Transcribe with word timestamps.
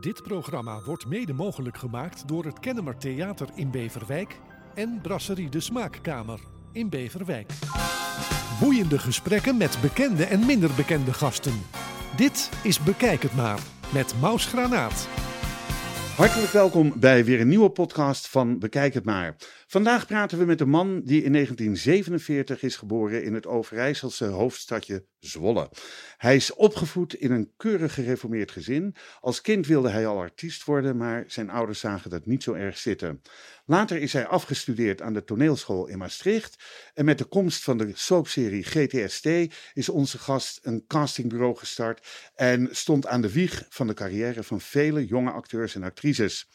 Dit 0.00 0.22
programma 0.22 0.80
wordt 0.84 1.06
mede 1.06 1.32
mogelijk 1.32 1.78
gemaakt 1.78 2.28
door 2.28 2.44
het 2.44 2.60
Kennemer 2.60 2.96
Theater 2.96 3.48
in 3.54 3.70
Beverwijk 3.70 4.40
en 4.74 4.98
Brasserie 5.02 5.48
de 5.48 5.60
Smaakkamer 5.60 6.40
in 6.72 6.88
Beverwijk. 6.88 7.50
Boeiende 8.60 8.98
gesprekken 8.98 9.56
met 9.56 9.78
bekende 9.80 10.24
en 10.24 10.46
minder 10.46 10.70
bekende 10.76 11.12
gasten. 11.12 11.62
Dit 12.16 12.50
is 12.62 12.82
Bekijk 12.82 13.22
het 13.22 13.34
maar 13.34 13.60
met 13.92 14.14
Maus 14.20 14.46
Granaat. 14.46 15.08
Hartelijk 16.16 16.52
welkom 16.52 16.92
bij 16.96 17.24
weer 17.24 17.40
een 17.40 17.48
nieuwe 17.48 17.70
podcast 17.70 18.28
van 18.28 18.58
Bekijk 18.58 18.94
het 18.94 19.04
maar. 19.04 19.36
Vandaag 19.70 20.06
praten 20.06 20.38
we 20.38 20.44
met 20.44 20.60
een 20.60 20.68
man 20.68 21.02
die 21.04 21.22
in 21.22 21.32
1947 21.32 22.62
is 22.62 22.76
geboren 22.76 23.24
in 23.24 23.34
het 23.34 23.46
Overijsselse 23.46 24.24
hoofdstadje 24.24 25.06
Zwolle. 25.18 25.70
Hij 26.16 26.36
is 26.36 26.54
opgevoed 26.54 27.14
in 27.14 27.32
een 27.32 27.52
keurig 27.56 27.94
gereformeerd 27.94 28.50
gezin. 28.50 28.94
Als 29.20 29.40
kind 29.40 29.66
wilde 29.66 29.88
hij 29.88 30.06
al 30.06 30.18
artiest 30.18 30.64
worden, 30.64 30.96
maar 30.96 31.24
zijn 31.26 31.50
ouders 31.50 31.80
zagen 31.80 32.10
dat 32.10 32.26
niet 32.26 32.42
zo 32.42 32.52
erg 32.52 32.78
zitten. 32.78 33.22
Later 33.66 33.96
is 33.96 34.12
hij 34.12 34.26
afgestudeerd 34.26 35.02
aan 35.02 35.12
de 35.12 35.24
toneelschool 35.24 35.86
in 35.86 35.98
Maastricht. 35.98 36.64
En 36.94 37.04
met 37.04 37.18
de 37.18 37.24
komst 37.24 37.62
van 37.62 37.78
de 37.78 37.90
soapserie 37.94 38.64
GTST 38.64 39.26
is 39.74 39.88
onze 39.88 40.18
gast 40.18 40.58
een 40.62 40.84
castingbureau 40.86 41.56
gestart 41.56 42.06
en 42.34 42.68
stond 42.70 43.06
aan 43.06 43.20
de 43.20 43.32
wieg 43.32 43.66
van 43.68 43.86
de 43.86 43.94
carrière 43.94 44.42
van 44.42 44.60
vele 44.60 45.06
jonge 45.06 45.30
acteurs 45.30 45.74
en 45.74 45.82
actrices. 45.82 46.48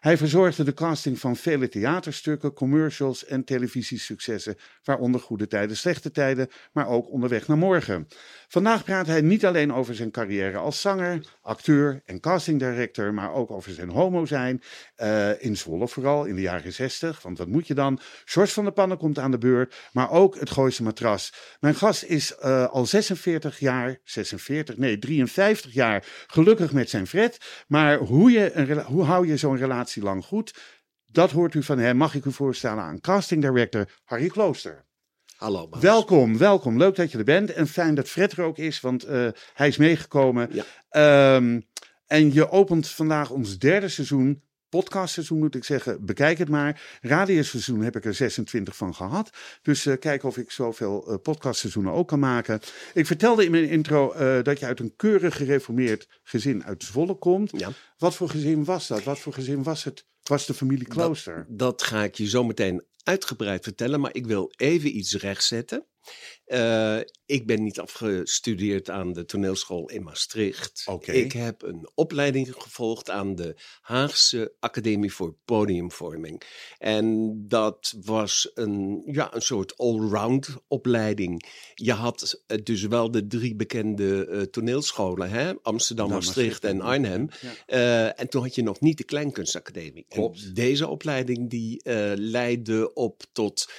Hij 0.00 0.16
verzorgde 0.16 0.64
de 0.64 0.74
casting 0.74 1.18
van 1.18 1.36
vele 1.36 1.68
theaterstukken, 1.68 2.52
commercials 2.52 3.24
en 3.24 3.44
televisiesuccessen, 3.44 4.56
waaronder 4.84 5.20
Goede 5.20 5.46
Tijden, 5.46 5.76
Slechte 5.76 6.10
Tijden, 6.10 6.48
maar 6.72 6.88
ook 6.88 7.10
Onderweg 7.10 7.46
naar 7.46 7.58
Morgen. 7.58 8.08
Vandaag 8.48 8.84
praat 8.84 9.06
hij 9.06 9.20
niet 9.20 9.46
alleen 9.46 9.72
over 9.72 9.94
zijn 9.94 10.10
carrière 10.10 10.58
als 10.58 10.80
zanger, 10.80 11.20
acteur 11.42 12.02
en 12.04 12.20
castingdirector, 12.20 13.14
maar 13.14 13.32
ook 13.32 13.50
over 13.50 13.72
zijn 13.72 13.90
homo 13.90 14.26
zijn, 14.26 14.62
uh, 15.02 15.42
in 15.42 15.56
Zwolle 15.56 15.88
vooral, 15.88 16.24
in 16.24 16.34
de 16.34 16.40
jaren 16.40 16.72
60, 16.72 17.22
want 17.22 17.38
wat 17.38 17.48
moet 17.48 17.66
je 17.66 17.74
dan? 17.74 18.00
George 18.24 18.52
van 18.52 18.64
der 18.64 18.72
Pannen 18.72 18.98
komt 18.98 19.18
aan 19.18 19.30
de 19.30 19.38
beurt, 19.38 19.74
maar 19.92 20.10
ook 20.10 20.38
het 20.40 20.50
Gooise 20.50 20.82
Matras. 20.82 21.32
Mijn 21.60 21.74
gast 21.74 22.02
is 22.02 22.36
uh, 22.44 22.68
al 22.68 22.86
46 22.86 23.58
jaar, 23.58 23.98
46, 24.04 24.76
nee 24.76 24.98
53 24.98 25.72
jaar, 25.72 26.04
gelukkig 26.26 26.72
met 26.72 26.90
zijn 26.90 27.06
Fred, 27.06 27.64
maar 27.66 27.98
hoe, 27.98 28.30
je 28.30 28.52
een, 28.52 28.82
hoe 28.82 29.04
hou 29.04 29.26
je 29.26 29.36
zo'n 29.36 29.56
relatie 29.56 29.97
lang 30.02 30.24
goed. 30.24 30.54
Dat 31.06 31.30
hoort 31.30 31.54
u 31.54 31.62
van 31.62 31.78
hem. 31.78 31.96
Mag 31.96 32.14
ik 32.14 32.24
u 32.24 32.32
voorstellen 32.32 32.82
aan 32.82 33.00
casting 33.00 33.42
director 33.42 33.88
Harry 34.04 34.28
Klooster. 34.28 34.84
Hallo. 35.36 35.66
Maas. 35.66 35.82
Welkom, 35.82 36.38
welkom. 36.38 36.78
Leuk 36.78 36.96
dat 36.96 37.12
je 37.12 37.18
er 37.18 37.24
bent. 37.24 37.52
En 37.52 37.66
fijn 37.66 37.94
dat 37.94 38.08
Fred 38.08 38.32
er 38.32 38.44
ook 38.44 38.58
is, 38.58 38.80
want 38.80 39.08
uh, 39.08 39.28
hij 39.54 39.68
is 39.68 39.76
meegekomen. 39.76 40.50
Ja. 40.90 41.36
Um, 41.36 41.66
en 42.06 42.32
je 42.32 42.50
opent 42.50 42.88
vandaag 42.88 43.30
ons 43.30 43.58
derde 43.58 43.88
seizoen 43.88 44.42
podcastseizoen 44.68 45.38
moet 45.38 45.54
ik 45.54 45.64
zeggen, 45.64 46.04
bekijk 46.04 46.38
het 46.38 46.48
maar. 46.48 46.98
Radioseizoen 47.00 47.80
heb 47.80 47.96
ik 47.96 48.04
er 48.04 48.14
26 48.14 48.76
van 48.76 48.94
gehad. 48.94 49.30
Dus 49.62 49.84
uh, 49.84 49.98
kijk 49.98 50.22
of 50.22 50.36
ik 50.36 50.50
zoveel 50.50 51.10
uh, 51.10 51.16
podcastseizoenen 51.22 51.92
ook 51.92 52.08
kan 52.08 52.18
maken. 52.18 52.60
Ik 52.94 53.06
vertelde 53.06 53.44
in 53.44 53.50
mijn 53.50 53.68
intro 53.68 54.14
uh, 54.14 54.42
dat 54.42 54.58
je 54.58 54.66
uit 54.66 54.80
een 54.80 54.96
keurig 54.96 55.36
gereformeerd 55.36 56.08
gezin 56.22 56.64
uit 56.64 56.84
Zwolle 56.84 57.14
komt. 57.14 57.50
Ja. 57.56 57.70
Wat 57.98 58.14
voor 58.14 58.28
gezin 58.28 58.64
was 58.64 58.86
dat? 58.86 59.02
Wat 59.02 59.18
voor 59.18 59.32
gezin 59.32 59.62
was 59.62 59.84
het? 59.84 60.06
Was 60.22 60.46
de 60.46 60.54
familie 60.54 60.86
Klooster? 60.86 61.46
Dat, 61.48 61.58
dat 61.58 61.82
ga 61.82 62.04
ik 62.04 62.14
je 62.14 62.28
zo 62.28 62.44
meteen 62.44 62.84
uitgebreid 63.02 63.64
vertellen, 63.64 64.00
maar 64.00 64.14
ik 64.14 64.26
wil 64.26 64.52
even 64.56 64.96
iets 64.96 65.14
rechtzetten. 65.14 65.86
Uh, 66.46 66.98
ik 67.26 67.46
ben 67.46 67.62
niet 67.62 67.80
afgestudeerd 67.80 68.90
aan 68.90 69.12
de 69.12 69.24
toneelschool 69.24 69.90
in 69.90 70.02
Maastricht. 70.02 70.82
Okay. 70.86 71.14
Ik 71.14 71.32
heb 71.32 71.62
een 71.62 71.90
opleiding 71.94 72.54
gevolgd 72.58 73.10
aan 73.10 73.34
de 73.34 73.56
Haagse 73.80 74.54
Academie 74.60 75.12
voor 75.12 75.34
Podiumvorming. 75.44 76.42
En 76.78 77.34
dat 77.48 77.94
was 78.04 78.50
een, 78.54 79.02
ja, 79.06 79.34
een 79.34 79.42
soort 79.42 79.78
allround 79.78 80.56
opleiding. 80.68 81.48
Je 81.74 81.92
had 81.92 82.42
dus 82.62 82.82
wel 82.82 83.10
de 83.10 83.26
drie 83.26 83.56
bekende 83.56 84.26
uh, 84.26 84.42
toneelscholen, 84.42 85.30
hè? 85.30 85.52
Amsterdam, 85.62 86.08
nou, 86.08 86.20
Maastricht, 86.20 86.62
Maastricht 86.62 86.74
en 86.74 86.80
Arnhem. 86.80 87.28
Ja. 87.66 88.14
En 88.14 88.28
toen 88.28 88.42
had 88.42 88.54
je 88.54 88.62
nog 88.62 88.80
niet 88.80 88.98
de 88.98 89.04
Kleinkunstacademie. 89.04 90.06
Klopt. 90.08 90.44
En 90.44 90.54
deze 90.54 90.88
opleiding 90.88 91.50
die 91.50 91.80
leidde 92.14 92.92
op 92.94 93.22
tot 93.32 93.72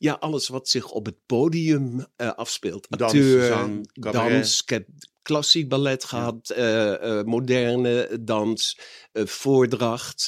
ja, 0.00 0.12
alles 0.20 0.48
wat 0.48 0.68
zich 0.68 0.90
op 0.90 1.06
het 1.06 1.26
podium 1.26 2.06
uh, 2.16 2.32
afspeelt. 2.32 2.86
Acteur, 2.90 3.38
dans, 3.38 3.48
zang, 3.48 3.90
dans. 3.92 4.62
Ik 4.62 4.68
heb 4.68 4.88
klassiek 5.22 5.68
ballet 5.68 6.04
gehad, 6.04 6.52
ja. 6.56 7.00
uh, 7.00 7.18
uh, 7.18 7.22
moderne 7.24 8.18
dans, 8.20 8.78
voordracht, 9.12 10.24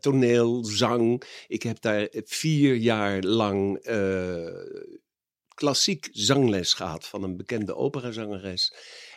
toneel, 0.00 0.64
zang. 0.64 1.22
Ik 1.46 1.62
heb 1.62 1.80
daar 1.80 2.08
vier 2.12 2.74
jaar 2.74 3.22
lang 3.22 3.80
klassiek 5.54 6.08
zangles 6.12 6.74
gehad 6.74 7.06
van 7.06 7.22
een 7.22 7.36
bekende 7.36 7.74
operazangeres. 7.74 8.72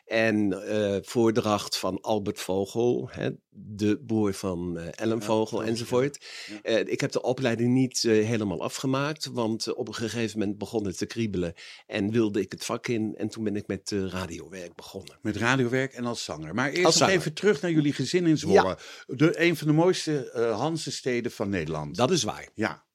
En 0.10 0.52
uh, 0.52 0.98
voordracht 1.02 1.78
van 1.78 2.02
Albert 2.02 2.40
Vogel, 2.40 3.10
hè, 3.12 3.30
de 3.50 4.00
broer 4.06 4.34
van 4.34 4.78
uh, 4.78 4.84
Ellen 4.96 5.22
Vogel 5.22 5.62
ja, 5.62 5.68
enzovoort. 5.68 6.26
Ja. 6.64 6.72
Uh, 6.72 6.80
ik 6.80 7.02
heb 7.02 7.12
de 7.12 7.22
opleiding 7.22 7.74
niet 7.74 8.02
helemaal 8.02 8.62
afgemaakt, 8.62 9.26
want 9.26 9.74
op 9.74 9.88
een 9.88 9.94
gegeven 9.94 10.40
moment 10.40 10.58
begon 10.58 10.86
het 10.86 10.98
te 10.98 11.06
kriebelen 11.06 11.54
en 11.88 12.12
wilde 12.12 12.40
ik 12.40 12.52
het 12.52 12.66
vak 12.66 12.88
in. 12.88 13.16
En 13.18 13.30
toen 13.30 13.44
ben 13.44 13.56
ik 13.56 13.68
met 13.68 13.92
radiowerk 13.92 14.76
begonnen. 14.76 15.18
Met 15.22 15.36
radiowerk 15.36 15.94
en 15.94 16.06
als 16.06 16.24
zanger. 16.24 16.56
Maar 16.56 16.70
eerst 16.72 17.00
nog 17.00 17.10
even 17.10 17.34
terug 17.34 17.62
naar 17.62 17.72
jullie 17.72 17.94
gezin 17.94 18.26
in 18.26 18.38
Zwolle. 18.38 18.68
Ja. 18.68 18.78
De, 19.06 19.42
een 19.42 19.58
van 19.58 19.68
de 19.68 19.74
mooiste 19.74 20.32
Hansesteden 20.58 21.32
van 21.32 21.50
Nederland. 21.50 21.96
Dat 21.96 22.12
is 22.12 22.24
waar. 22.24 22.50
Ja. 22.54 22.86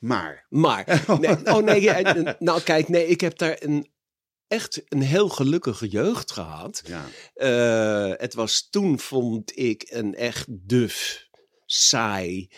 Maar. 0.00 0.46
Maar. 0.48 1.04
Nee, 1.20 1.54
oh 1.54 1.64
nee, 1.64 2.34
nou 2.38 2.62
kijk, 2.62 2.88
nee, 2.88 3.06
ik 3.06 3.20
heb 3.20 3.38
daar 3.38 3.56
een 3.60 3.88
echt 4.48 4.82
een 4.88 5.02
heel 5.02 5.28
gelukkige 5.28 5.88
jeugd 5.88 6.30
gehad. 6.30 6.82
Ja. 6.84 7.04
Uh, 8.10 8.14
het 8.16 8.34
was 8.34 8.68
toen, 8.70 8.98
vond 8.98 9.58
ik, 9.58 9.86
een 9.88 10.14
echt 10.14 10.46
duf, 10.48 11.26
saai 11.66 12.50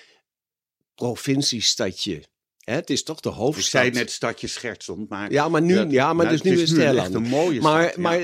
provinciestadje. 0.95 2.23
Hè, 2.61 2.75
het 2.75 2.91
is 2.91 3.03
toch 3.03 3.21
de 3.21 3.29
hoofdstad. 3.29 3.85
Ik 3.85 3.93
zei 3.93 4.05
net 4.05 4.11
stadje 4.11 4.47
Schertsond, 4.47 5.09
maar... 5.09 5.33
Ja, 5.33 5.49
maar 5.49 5.63
nu, 5.63 5.75
ja, 5.75 5.87
ja 5.89 6.13
maar 6.13 6.27
nou, 6.27 6.37
dus 6.37 6.53
nu 6.53 6.61
is 6.61 6.71
het 6.71 6.79
heel 6.79 6.97
echt 6.97 7.15
een 7.15 7.23
mooie 7.23 7.61
maar, 7.61 7.89
stad. 7.89 7.97
Maar 7.97 8.19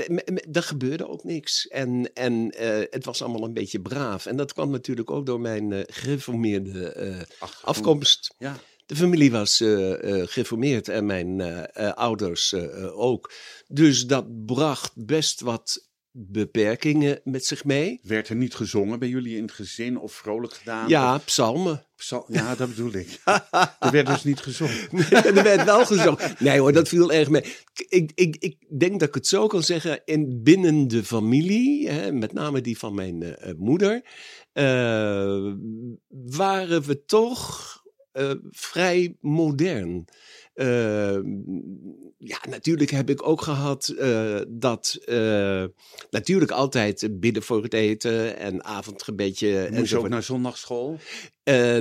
er 0.53 0.63
gebeurde 0.63 1.09
ook 1.09 1.25
niks. 1.25 1.67
En, 1.67 2.11
en 2.15 2.55
uh, 2.61 2.83
het 2.91 3.05
was 3.05 3.23
allemaal 3.23 3.45
een 3.45 3.55
beetje 3.55 3.81
braaf. 3.81 4.27
En 4.27 4.37
dat 4.37 4.53
kwam 4.53 4.71
natuurlijk 4.71 5.11
ook 5.11 5.27
door 5.27 5.41
mijn 5.41 5.71
uh, 5.71 5.81
gereformeerde 5.87 7.27
afkomst. 7.63 8.35
Ja. 8.39 8.57
De 8.87 8.97
familie 8.97 9.31
was 9.31 9.61
uh, 9.61 10.03
uh, 10.03 10.23
geformeerd 10.27 10.89
en 10.89 11.07
mijn 11.07 11.39
uh, 11.39 11.93
ouders 11.93 12.55
ook. 12.95 13.33
Dus 13.69 14.07
dat 14.07 14.45
bracht 14.47 14.93
best 14.95 15.41
wat 15.41 15.89
beperkingen 16.19 17.21
met 17.25 17.45
zich 17.45 17.65
mee. 17.65 18.01
Werd 18.03 18.29
er 18.29 18.37
niet 18.37 18.55
gezongen 18.55 18.99
bij 18.99 19.09
jullie 19.09 19.37
in 19.37 19.43
het 19.43 19.53
gezin 19.53 19.99
of 19.99 20.13
vrolijk 20.13 20.55
gedaan? 20.55 20.89
Ja, 20.89 21.15
of... 21.15 21.25
psalmen. 21.25 21.87
Psal... 21.97 22.27
Ja, 22.29 22.55
dat 22.55 22.69
bedoel 22.69 22.95
ik. 22.95 23.21
er 23.81 23.91
werd 23.91 24.07
dus 24.07 24.25
niet 24.25 24.41
gezongen. 24.41 24.89
Er 25.11 25.43
werd 25.43 25.65
wel 25.65 25.87
gezongen. 25.87 26.35
Nee 26.39 26.59
hoor, 26.59 26.73
dat 26.73 26.89
viel 26.89 27.13
erg 27.13 27.29
mee. 27.29 27.45
Ik, 27.89 28.13
ik, 28.15 28.37
ik 28.39 28.79
denk 28.79 29.01
dat 29.01 29.09
ik 29.09 29.15
het 29.15 29.27
zo 29.27 29.47
kan 29.47 29.63
zeggen. 29.63 30.01
In 30.05 30.43
binnen 30.43 30.89
de 30.89 31.05
familie, 31.05 31.89
hè, 31.89 32.13
met 32.13 32.33
name 32.33 32.61
die 32.61 32.79
van 32.79 32.95
mijn 32.95 33.37
moeder, 33.57 34.05
waren 36.09 36.83
we 36.83 37.05
toch 37.07 37.85
uh, 38.17 38.31
vrij 38.51 39.17
modern. 39.21 40.05
Uh, 40.55 41.19
ja, 42.19 42.39
natuurlijk 42.49 42.91
heb 42.91 43.11
ik 43.11 43.29
ook 43.29 43.41
gehad 43.41 43.95
uh, 43.99 44.41
dat. 44.49 44.99
natuurlijk 46.11 46.51
altijd 46.51 47.21
bidden 47.21 47.43
voor 47.43 47.63
het 47.63 47.75
eten 47.75 48.37
en 48.37 48.65
avondgebedje. 48.65 49.69
Moest 49.73 49.91
je 49.91 49.99
ook 49.99 50.09
naar 50.09 50.23
zondagschool? 50.23 50.99
Uh, 51.49 51.79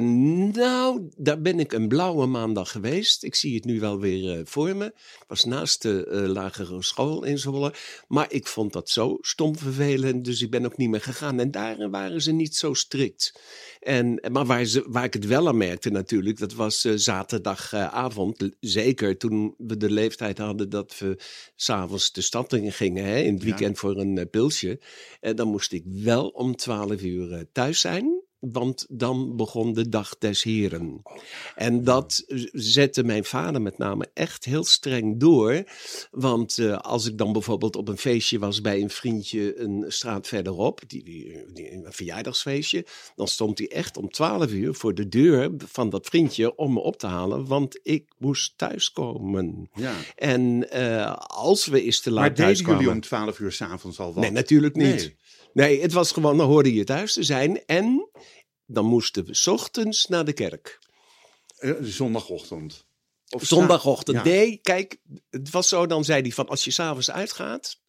nou, 0.54 1.10
daar 1.18 1.42
ben 1.42 1.60
ik 1.60 1.74
een 1.74 1.88
blauwe 1.88 2.26
maandag 2.26 2.72
geweest. 2.72 3.24
Ik 3.24 3.36
zie 3.36 3.56
het 3.56 3.66
nu 3.66 3.80
wel 3.80 4.00
weer 4.00 4.38
uh, 4.38 4.42
voor 4.44 4.76
me. 4.76 4.86
Ik 4.86 5.24
was 5.28 5.46
naast 5.46 5.82
de 5.82 6.08
uh, 6.12 6.28
lagere 6.28 6.84
school 6.84 7.24
in 7.24 7.38
Zwolle. 7.40 7.74
Maar 8.08 8.32
ik 8.32 8.48
vond 8.48 8.74
dat 8.74 8.90
zo 8.90 9.18
stom 9.22 9.58
vervelend, 9.58 10.26
dus 10.26 10.42
ik 10.42 10.50
ben 10.50 10.66
ook 10.66 10.78
niet 10.78 10.90
meer 10.90 11.02
gegaan. 11.02 11.40
En 11.40 11.52
daar 11.52 11.90
waren 11.90 12.22
ze 12.22 12.32
niet 12.32 12.56
zo 12.56 12.74
strikt. 12.74 13.42
En, 13.80 14.22
maar 14.32 14.46
waar, 14.46 14.66
ze, 14.66 14.86
waar 14.88 15.04
ik 15.04 15.14
het 15.14 15.26
wel 15.26 15.48
aan 15.48 15.58
merkte 15.58 15.90
natuurlijk, 15.90 16.40
dat 16.40 16.54
was 16.54 16.82
zaterdagavond. 16.82 18.50
Zeker 18.60 19.18
toen 19.18 19.56
we 19.58 19.78
de 19.78 19.92
leeftijd 19.92 20.38
hadden 20.38 20.70
dat 20.70 20.98
we 20.98 21.20
s'avonds 21.56 22.12
de 22.12 22.22
stad 22.22 22.54
in 22.54 22.72
gingen, 22.72 23.06
hè, 23.06 23.20
in 23.20 23.34
het 23.34 23.44
weekend 23.44 23.74
ja. 23.74 23.80
voor 23.80 23.98
een 23.98 24.30
pilsje. 24.30 24.80
En 25.20 25.36
dan 25.36 25.48
moest 25.48 25.72
ik 25.72 25.84
wel 25.86 26.28
om 26.28 26.56
twaalf 26.56 27.02
uur 27.02 27.46
thuis 27.52 27.80
zijn. 27.80 28.24
Want 28.52 28.86
dan 28.90 29.36
begon 29.36 29.74
de 29.74 29.90
dag 29.90 30.18
des 30.18 30.44
heren. 30.44 31.02
En 31.56 31.84
dat 31.84 32.24
zette 32.52 33.04
mijn 33.04 33.24
vader 33.26 33.62
met 33.62 33.78
name 33.78 34.08
echt 34.14 34.46
heel 34.46 34.64
streng 34.64 35.20
door. 35.20 35.64
Want 36.12 36.58
eh, 36.58 36.78
als 36.78 37.06
ik 37.08 37.18
dan 37.18 37.32
bijvoorbeeld 37.34 37.76
op 37.76 37.88
een 37.88 37.98
feestje 37.98 38.40
was 38.40 38.62
bij 38.62 38.82
een 38.82 38.90
vriendje 38.90 39.60
een 39.60 39.86
straat 39.88 40.28
verderop, 40.28 40.82
die, 40.88 41.04
die, 41.04 41.44
die- 41.54 41.72
een 41.72 41.86
verjaardagsfeestje, 41.90 42.86
dan 43.16 43.28
stond 43.28 43.58
hij 43.58 43.68
echt 43.68 43.98
om 43.98 44.10
12 44.10 44.52
uur 44.52 44.74
voor 44.74 44.94
de 44.94 45.08
deur 45.08 45.52
van 45.58 45.90
dat 45.90 46.06
vriendje 46.06 46.56
om 46.56 46.74
me 46.74 46.80
op 46.80 46.98
te 46.98 47.08
halen, 47.08 47.46
want 47.48 47.80
ik 47.84 48.04
moest 48.18 48.54
thuiskomen. 48.58 49.70
Ja. 49.74 49.94
En 50.16 50.70
eh, 50.72 51.14
als 51.18 51.66
we 51.66 51.82
eens 51.82 52.02
te 52.02 52.12
laat 52.12 52.38
Maar 52.38 52.48
deden 52.48 52.66
jullie 52.66 52.90
om 52.90 53.02
12 53.02 53.40
uur 53.40 53.52
s'avonds 53.52 54.00
al 54.00 54.14
wat? 54.14 54.24
Nee, 54.24 54.32
natuurlijk 54.32 54.76
niet. 54.76 54.86
Nee. 54.86 55.16
Nee. 55.54 55.82
het 55.82 55.94
was 55.94 56.12
gewoon, 56.12 56.38
dan 56.38 56.48
hoorde 56.48 56.74
je 56.74 56.84
thuis 56.84 57.14
te 57.14 57.24
zijn. 57.24 57.66
En 57.66 58.05
dan 58.66 58.86
moesten 58.86 59.26
we 59.26 59.34
's 59.34 59.48
ochtends 59.48 60.06
naar 60.06 60.26
de 60.26 60.34
kerk. 60.34 60.80
Eh, 61.58 61.74
zondagochtend. 61.82 62.86
Of 63.30 63.44
Zondagochtend. 63.44 64.18
Ja. 64.18 64.24
Nee, 64.24 64.60
kijk, 64.62 64.98
het 65.30 65.50
was 65.50 65.68
zo, 65.68 65.86
dan 65.86 66.04
zei 66.04 66.22
hij 66.22 66.32
van, 66.32 66.48
als 66.48 66.64
je 66.64 66.72
s'avonds 66.72 67.12
uitgaat, 67.12 67.80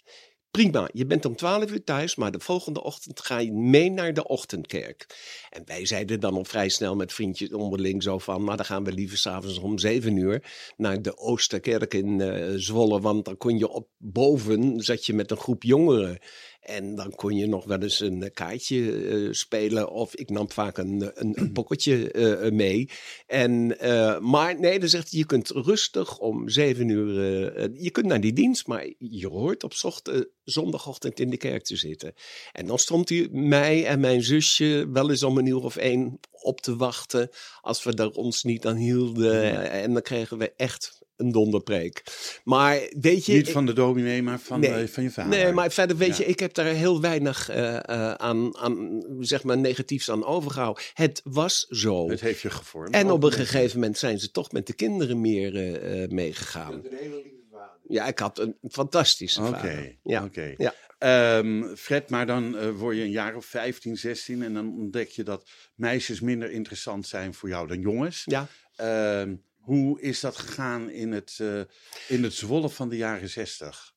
prima, 0.50 0.88
je 0.92 1.06
bent 1.06 1.24
om 1.24 1.36
12 1.36 1.70
uur 1.70 1.84
thuis, 1.84 2.14
maar 2.14 2.30
de 2.30 2.40
volgende 2.40 2.82
ochtend 2.82 3.20
ga 3.20 3.38
je 3.38 3.52
mee 3.52 3.90
naar 3.90 4.14
de 4.14 4.26
ochtendkerk. 4.26 5.06
En 5.50 5.62
wij 5.64 5.86
zeiden 5.86 6.20
dan 6.20 6.34
al 6.34 6.44
vrij 6.44 6.68
snel 6.68 6.96
met 6.96 7.12
vriendjes 7.12 7.52
onderling 7.52 8.02
zo 8.02 8.18
van, 8.18 8.44
maar 8.44 8.56
dan 8.56 8.66
gaan 8.66 8.84
we 8.84 8.92
liever 8.92 9.18
s'avonds 9.18 9.58
om 9.58 9.78
7 9.78 10.16
uur 10.16 10.42
naar 10.76 11.02
de 11.02 11.18
Oosterkerk 11.18 11.94
in 11.94 12.20
eh, 12.20 12.52
Zwolle, 12.56 13.00
want 13.00 13.24
dan 13.24 13.36
kon 13.36 13.58
je 13.58 13.68
op 13.68 13.88
boven, 13.98 14.80
zat 14.80 15.06
je 15.06 15.14
met 15.14 15.30
een 15.30 15.36
groep 15.36 15.62
jongeren. 15.62 16.18
En 16.66 16.94
dan 16.94 17.14
kon 17.14 17.36
je 17.36 17.46
nog 17.46 17.64
wel 17.64 17.80
eens 17.82 18.00
een 18.00 18.22
eh, 18.22 18.30
kaartje 18.32 18.92
eh, 18.92 19.32
spelen. 19.32 19.90
Of 19.90 20.14
ik 20.14 20.30
nam 20.30 20.50
vaak 20.50 20.78
een, 20.78 21.10
een, 21.14 21.32
een 21.40 21.52
pocketje 21.58 22.10
eh, 22.10 22.52
mee. 22.52 22.90
En, 23.26 23.78
eh, 23.80 24.18
maar 24.18 24.60
nee, 24.60 24.78
dan 24.78 24.88
zegt 24.88 25.10
hij, 25.10 25.18
je 25.18 25.26
kunt 25.26 25.48
rustig 25.50 26.18
om 26.18 26.48
zeven 26.48 26.88
uur... 26.88 27.18
eh, 27.18 27.64
eh, 27.64 27.70
je 27.74 27.90
kunt 27.90 28.06
naar 28.06 28.20
die 28.20 28.32
dienst, 28.32 28.66
maar 28.66 28.92
je 28.98 29.28
hoort 29.28 29.64
op 29.64 29.74
zocht, 29.74 30.08
eh, 30.08 30.20
zondagochtend 30.44 31.20
in 31.20 31.30
de 31.30 31.36
kerk 31.36 31.64
te 31.64 31.76
zitten. 31.76 32.14
En 32.52 32.66
dan 32.66 32.78
stond 32.78 33.08
hij 33.08 33.28
mij 33.30 33.86
en 33.86 34.00
mijn 34.00 34.22
zusje 34.22 34.88
wel 34.92 35.10
eens 35.10 35.22
om 35.22 35.38
een 35.38 35.46
uur 35.46 35.62
of 35.62 35.76
één 35.76 36.20
op 36.30 36.60
te 36.60 36.76
wachten... 36.76 37.28
als 37.60 37.82
we 37.82 37.94
daar 37.94 38.10
ons 38.10 38.42
niet 38.42 38.66
aan 38.66 38.76
hielden. 38.76 39.70
En 39.70 39.92
dan 39.92 40.02
kregen 40.02 40.38
we 40.38 40.52
echt 40.56 41.04
een 41.16 41.32
donderpreek. 41.32 42.02
Maar 42.44 42.80
weet 43.00 43.26
je... 43.26 43.32
Niet 43.32 43.50
van 43.50 43.66
de 43.66 43.72
dominee, 43.72 44.22
maar 44.22 44.38
van, 44.40 44.60
Nee. 44.60 44.70
eh, 44.70 44.88
van 44.88 45.02
je 45.02 45.10
vader. 45.10 45.38
Nee, 45.38 45.52
maar 45.52 45.70
verder 45.70 45.96
weet 45.96 46.16
Ja. 46.16 46.24
je, 46.24 46.30
ik 46.30 46.40
heb 46.40 46.54
daar 46.54 46.66
heel 46.66 47.00
weinig 47.00 47.48
eh, 47.48 47.76
eh, 47.76 48.12
aan, 48.12 48.56
aan, 48.56 49.02
zeg 49.20 49.44
maar, 49.44 49.58
negatiefs 49.58 50.10
aan 50.10 50.24
overgehouden. 50.24 50.82
Het 50.94 51.20
was 51.24 51.66
zo. 51.68 52.10
Het 52.10 52.20
heeft 52.20 52.40
je 52.40 52.50
gevormd. 52.50 52.94
en 52.94 53.10
op 53.10 53.22
een 53.22 53.32
gegeven 53.32 53.78
moment 53.80 53.98
zijn 53.98 54.18
ze 54.18 54.30
toch 54.30 54.52
met 54.52 54.66
de 54.66 54.74
kinderen 54.74 55.20
meer 55.20 55.54
eh, 55.54 56.02
eh, 56.02 56.10
meegegaan. 56.10 56.82
Ja, 57.88 58.06
ik 58.06 58.18
had 58.18 58.38
een 58.38 58.56
fantastische 58.70 59.40
Oké, 59.40 59.50
vader. 59.50 59.96
Ja. 60.02 60.24
oké. 60.24 60.54
Ja. 60.56 60.74
Ehm, 60.98 61.74
Fred, 61.74 62.10
maar 62.10 62.26
dan 62.26 62.56
eh, 62.56 62.70
word 62.70 62.96
je 62.96 63.02
een 63.02 63.10
jaar 63.10 63.36
of 63.36 63.44
15, 63.44 63.96
16 63.96 64.42
en 64.42 64.54
dan 64.54 64.74
ontdek 64.78 65.08
je 65.08 65.22
dat 65.22 65.48
meisjes 65.74 66.20
minder 66.20 66.50
interessant 66.50 67.06
zijn 67.06 67.34
voor 67.34 67.48
jou 67.48 67.66
dan 67.66 67.80
jongens. 67.80 68.22
Ja. 68.24 68.46
Ehm, 68.76 69.34
hoe 69.66 70.00
is 70.00 70.20
dat 70.20 70.36
gegaan 70.36 70.90
in 70.90 71.12
het, 71.12 71.36
eh, 71.40 71.60
in 72.08 72.22
het 72.22 72.34
Zwolle 72.34 72.68
van 72.68 72.88
de 72.88 72.96
jaren 72.96 73.28
60? 73.28 73.94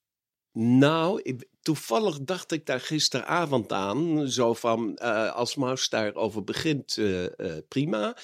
Nou, 0.52 1.22
ik- 1.22 1.48
toevallig 1.62 2.20
dacht 2.22 2.52
ik 2.52 2.66
daar 2.66 2.80
gisteravond 2.82 3.72
aan. 3.72 4.30
Zo 4.30 4.54
van, 4.54 4.98
eh, 4.98 5.36
als 5.36 5.56
Maus 5.56 5.90
daarover 5.90 6.44
begint, 6.44 6.98
eh, 6.98 7.26
prima. 7.68 8.18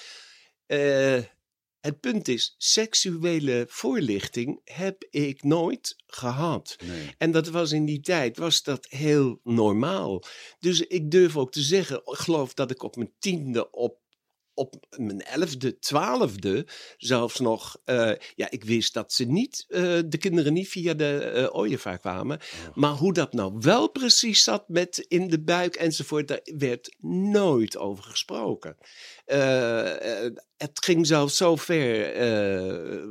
Het 1.80 2.00
punt 2.00 2.28
is, 2.28 2.54
seksuele 2.58 3.64
voorlichting 3.68 4.60
heb 4.64 5.04
ik 5.10 5.42
nooit 5.42 5.96
gehad. 6.06 6.76
Nee. 6.84 7.14
En 7.18 7.30
dat 7.30 7.48
was 7.48 7.72
in 7.72 7.84
die 7.84 8.00
tijd, 8.00 8.36
was 8.36 8.62
dat 8.62 8.86
heel 8.88 9.40
normaal. 9.42 10.22
Dus 10.58 10.80
ik 10.80 11.10
durf 11.10 11.36
ook 11.36 11.52
te 11.52 11.60
zeggen, 11.62 11.96
ik 11.96 12.02
geloof 12.18 12.54
dat 12.54 12.70
ik 12.70 12.82
op 12.82 12.96
mijn 12.96 13.12
tiende 13.18 13.70
op 13.70 14.04
op 14.56 14.86
mijn 14.96 15.22
elfde, 15.22 15.78
twaalfde 15.78 16.66
zelfs 16.96 17.40
nog. 17.40 17.76
eh, 17.84 18.12
ja, 18.34 18.50
ik 18.50 18.64
wist 18.64 18.94
dat 18.94 19.12
ze 19.12 19.24
niet, 19.24 19.64
eh, 19.68 19.98
de 20.06 20.18
kinderen 20.18 20.52
niet 20.52 20.68
via 20.68 20.94
de 20.94 21.48
ooievaar 21.52 21.98
kwamen. 21.98 22.40
Maar 22.74 22.92
hoe 22.92 23.12
dat 23.12 23.32
nou 23.32 23.56
wel 23.60 23.90
precies 23.90 24.42
zat 24.42 24.68
met 24.68 24.98
in 24.98 25.28
de 25.28 25.42
buik 25.42 25.74
enzovoort, 25.74 26.28
daar 26.28 26.40
werd 26.44 26.96
nooit 27.08 27.76
over 27.76 28.04
gesproken. 28.04 28.76
Het 30.56 30.84
ging 30.84 31.06
zelfs 31.06 31.36
zo 31.36 31.56
ver. 31.56 32.14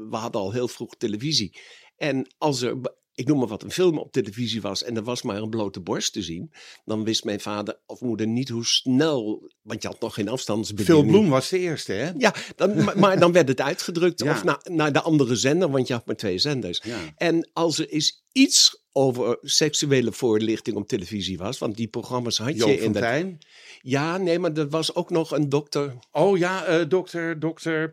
we 0.10 0.16
hadden 0.16 0.42
al 0.42 0.52
heel 0.52 0.68
vroeg 0.68 0.96
televisie. 0.98 1.58
En 1.98 2.34
als 2.38 2.62
er, 2.62 2.78
ik 3.16 3.28
noem 3.28 3.38
maar 3.38 3.48
wat, 3.48 3.64
een 3.64 3.72
film 3.72 3.98
op 3.98 4.12
televisie 4.12 4.62
was 4.62 4.84
en 4.84 4.96
er 4.96 5.04
was 5.04 5.22
maar 5.22 5.38
een 5.38 5.50
blote 5.50 5.80
borst 5.80 6.14
te 6.14 6.22
zien, 6.22 6.52
dan 6.86 7.04
wist 7.04 7.24
mijn 7.24 7.40
vader 7.40 7.80
of 7.86 8.02
moeder 8.02 8.28
niet 8.28 8.50
hoe 8.50 8.66
snel, 8.66 9.52
want 9.62 9.82
je 9.82 9.88
had 9.88 10.00
nog 10.00 10.14
geen 10.14 10.30
afstandsbediening. 10.30 11.06
Phil 11.06 11.12
Bloem 11.14 11.30
was 11.30 11.50
de 11.50 11.60
eerste, 11.60 11.92
hè? 11.94 12.12
Ja, 12.18 12.34
dan, 12.56 12.84
maar, 12.84 13.00
maar 13.00 13.20
dan 13.20 13.32
werd 13.32 13.48
het 13.48 13.62
uitgedrukt 13.62 14.20
Ja. 14.24 14.32
of 14.32 14.44
na, 14.44 14.60
naar 14.64 14.94
de 14.94 15.02
andere 15.02 15.36
zender, 15.36 15.70
want 15.72 15.88
je 15.88 15.94
had 15.94 16.06
maar 16.06 16.16
twee 16.16 16.38
zenders. 16.38 16.82
Ja. 16.84 16.98
En 17.18 17.50
als 17.54 17.80
er 17.80 17.88
eens 17.90 18.24
iets 18.32 18.84
over 18.92 19.38
seksuele 19.42 20.12
voorlichting 20.12 20.76
op 20.78 20.88
televisie 20.88 21.38
was, 21.38 21.58
want 21.58 21.76
die 21.78 21.88
programma's 21.88 22.38
had 22.38 22.56
je 22.56 22.64
in 22.72 22.92
de... 22.92 23.00
Fontijn. 23.00 23.40
Ja, 23.82 24.18
nee, 24.18 24.40
maar 24.40 24.54
er 24.54 24.70
was 24.70 24.96
ook 24.96 25.10
nog 25.10 25.32
een 25.32 25.50
dokter. 25.50 25.96
Oh 26.12 26.38
ja, 26.38 26.66
eh, 26.66 26.90
dokter, 26.90 27.40
dokter. 27.40 27.90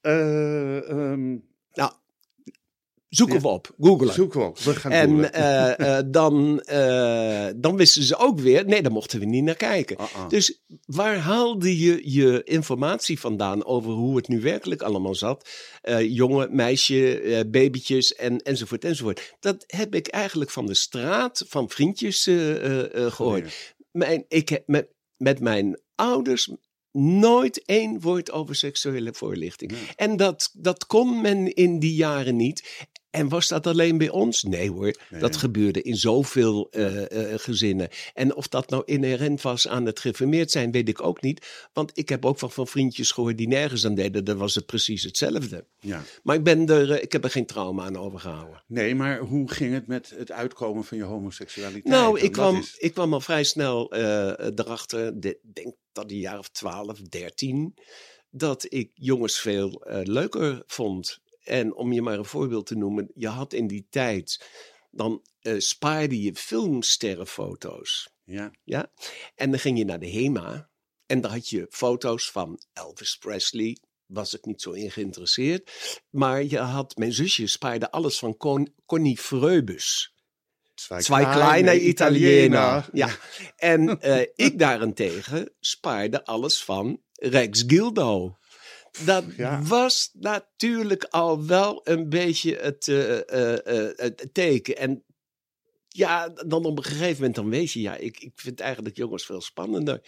eh, 0.00 0.90
ehm, 0.90 1.28
Nou, 1.72 1.92
zoeken 3.10 3.36
Ja. 3.36 3.40
we 3.40 3.48
op, 3.48 3.70
googlen. 3.78 4.14
zoek 4.14 4.34
op, 4.34 4.58
we 4.58 4.74
gaan 4.74 4.92
En 4.92 5.32
eh, 5.32 5.98
eh, 5.98 6.04
dan, 6.06 6.60
eh, 6.60 7.48
dan 7.56 7.76
wisten 7.76 8.02
ze 8.02 8.16
ook 8.16 8.40
weer, 8.40 8.66
nee, 8.66 8.82
daar 8.82 8.92
mochten 8.92 9.18
we 9.18 9.24
niet 9.24 9.44
naar 9.44 9.54
kijken. 9.54 9.96
Ah, 9.96 10.14
ah. 10.14 10.28
Dus 10.28 10.60
waar 10.84 11.16
haalde 11.16 11.78
je 11.78 12.00
je 12.12 12.42
informatie 12.44 13.20
vandaan 13.20 13.64
over 13.64 13.92
hoe 13.92 14.16
het 14.16 14.28
nu 14.28 14.40
werkelijk 14.40 14.82
allemaal 14.82 15.14
zat? 15.14 15.48
Jongen, 16.02 16.54
meisje, 16.54 17.46
babytjes 17.50 18.14
en, 18.14 18.38
enzovoort 18.38 18.84
enzovoort. 18.84 19.34
Dat 19.40 19.64
heb 19.66 19.94
ik 19.94 20.08
eigenlijk 20.08 20.50
van 20.50 20.66
de 20.66 20.74
straat, 20.74 21.44
van 21.48 21.68
vriendjes 21.68 22.26
eh, 22.26 22.64
eh, 22.64 23.04
eh, 23.04 23.12
gehoord. 23.12 23.74
Mijn, 23.90 24.24
ik 24.28 24.48
heb 24.48 24.62
met, 24.66 24.88
met 25.16 25.40
mijn 25.40 25.80
ouders 25.94 26.50
nooit 26.92 27.64
één 27.64 28.00
woord 28.00 28.30
over 28.30 28.54
seksuele 28.54 29.12
voorlichting. 29.12 29.70
Nee. 29.70 29.80
En 29.96 30.16
dat, 30.16 30.50
dat 30.52 30.86
kon 30.86 31.20
men 31.20 31.54
in 31.54 31.78
die 31.78 31.94
jaren 31.94 32.36
niet. 32.36 32.88
En 33.10 33.28
was 33.28 33.48
dat 33.48 33.66
alleen 33.66 33.98
bij 33.98 34.08
ons? 34.08 34.42
Nee 34.42 34.70
hoor, 34.70 34.94
Nee. 35.10 35.20
dat 35.20 35.36
gebeurde 35.36 35.82
in 35.82 35.96
zoveel 35.96 36.68
eh, 36.70 37.32
eh, 37.32 37.38
gezinnen. 37.40 37.88
En 38.14 38.34
of 38.34 38.48
dat 38.48 38.70
nou 38.70 38.82
inherent 38.86 39.42
was 39.42 39.68
aan 39.68 39.86
het 39.86 40.00
gereformeerd 40.00 40.50
zijn, 40.50 40.70
weet 40.70 40.88
ik 40.88 41.02
ook 41.02 41.22
niet. 41.22 41.68
Want 41.72 41.90
ik 41.98 42.08
heb 42.08 42.24
ook 42.24 42.40
wel 42.40 42.50
van 42.50 42.66
vriendjes 42.66 43.10
gehoord 43.10 43.38
die 43.38 43.48
nergens 43.48 43.86
aan 43.86 43.94
deden. 43.94 44.24
Dan 44.24 44.36
was 44.36 44.54
het 44.54 44.66
precies 44.66 45.02
hetzelfde. 45.02 45.64
Ja. 45.80 46.02
Maar 46.22 46.36
ik, 46.36 46.42
ben 46.44 46.66
er, 46.68 46.90
eh, 46.92 47.02
ik 47.02 47.12
heb 47.12 47.24
er 47.24 47.30
geen 47.30 47.46
trauma 47.46 47.84
aan 47.84 47.96
overgehouden. 47.96 48.62
Nee, 48.66 48.94
maar 48.94 49.18
hoe 49.18 49.50
ging 49.50 49.74
het 49.74 49.86
met 49.86 50.12
het 50.16 50.30
uitkomen 50.32 50.84
van 50.84 50.96
je 50.96 51.04
homoseksualiteit? 51.04 51.84
Nou, 51.84 52.20
ik 52.20 52.32
kwam, 52.32 52.56
is- 52.56 52.76
ik 52.78 52.92
kwam 52.94 53.12
al 53.12 53.20
vrij 53.20 53.44
snel 53.44 53.94
erachter, 53.94 55.06
ik 55.06 55.38
denk 55.42 55.74
dat 55.92 56.10
een 56.10 56.18
jaar 56.18 56.38
of 56.38 56.48
12, 56.48 57.00
13, 57.00 57.74
dat 58.30 58.66
ik 58.68 58.90
jongens 58.94 59.40
veel 59.40 59.82
leuker 60.04 60.62
vond. 60.66 61.18
En 61.50 61.74
om 61.74 61.92
je 61.92 62.02
maar 62.02 62.18
een 62.18 62.24
voorbeeld 62.24 62.66
te 62.66 62.76
noemen, 62.76 63.10
je 63.14 63.28
had 63.28 63.52
in 63.52 63.66
die 63.66 63.86
tijd, 63.90 64.48
dan 64.90 65.22
eh, 65.40 65.54
spaarde 65.58 66.22
je 66.22 66.34
filmsterrenfoto's. 66.34 68.10
Ja. 68.24 68.50
Ja? 68.64 68.92
En 69.34 69.50
dan 69.50 69.60
ging 69.60 69.78
je 69.78 69.84
naar 69.84 69.98
de 69.98 70.10
HEMA 70.10 70.70
en 71.06 71.20
daar 71.20 71.30
had 71.30 71.48
je 71.48 71.66
foto's 71.70 72.30
van 72.30 72.60
Elvis 72.72 73.16
Presley. 73.16 73.78
Was 74.06 74.34
ik 74.34 74.44
niet 74.44 74.62
zo 74.62 74.70
in 74.70 74.90
geïnteresseerd. 74.90 75.70
Maar 76.10 76.44
je 76.44 76.58
had, 76.58 76.96
mijn 76.96 77.12
zusje 77.12 77.46
spaarde 77.46 77.90
alles 77.90 78.18
van 78.18 78.36
Con, 78.36 78.74
Connie 78.86 79.18
Freubus. 79.18 80.14
Zwei 80.74 81.00
Zwei 81.00 81.24
kleine 81.24 81.80
Italiener. 81.80 82.88
Ja. 82.92 83.16
En 83.56 84.00
eh, 84.00 84.26
ik 84.34 84.58
daarentegen 84.58 85.52
spaarde 85.60 86.24
alles 86.24 86.64
van 86.64 87.00
Rex 87.12 87.64
Gildo. 87.66 88.38
Dat 89.04 89.24
Ja. 89.36 89.62
was 89.62 90.10
natuurlijk 90.12 91.04
al 91.04 91.46
wel 91.46 91.80
een 91.84 92.08
beetje 92.08 92.56
het, 92.56 92.88
eh, 92.88 93.18
eh, 93.28 93.88
eh, 93.88 93.92
het 93.96 94.28
teken. 94.32 94.76
En 94.76 95.04
ja, 95.88 96.28
dan 96.28 96.64
op 96.64 96.76
een 96.78 96.84
gegeven 96.84 97.14
moment 97.16 97.34
dan 97.34 97.50
weet 97.50 97.70
je, 97.72 97.80
ja, 97.80 97.96
ik, 97.96 98.20
ik 98.20 98.32
vind 98.34 98.60
eigenlijk 98.60 98.96
jongens 98.96 99.26
veel 99.26 99.40
spannender. 99.40 100.00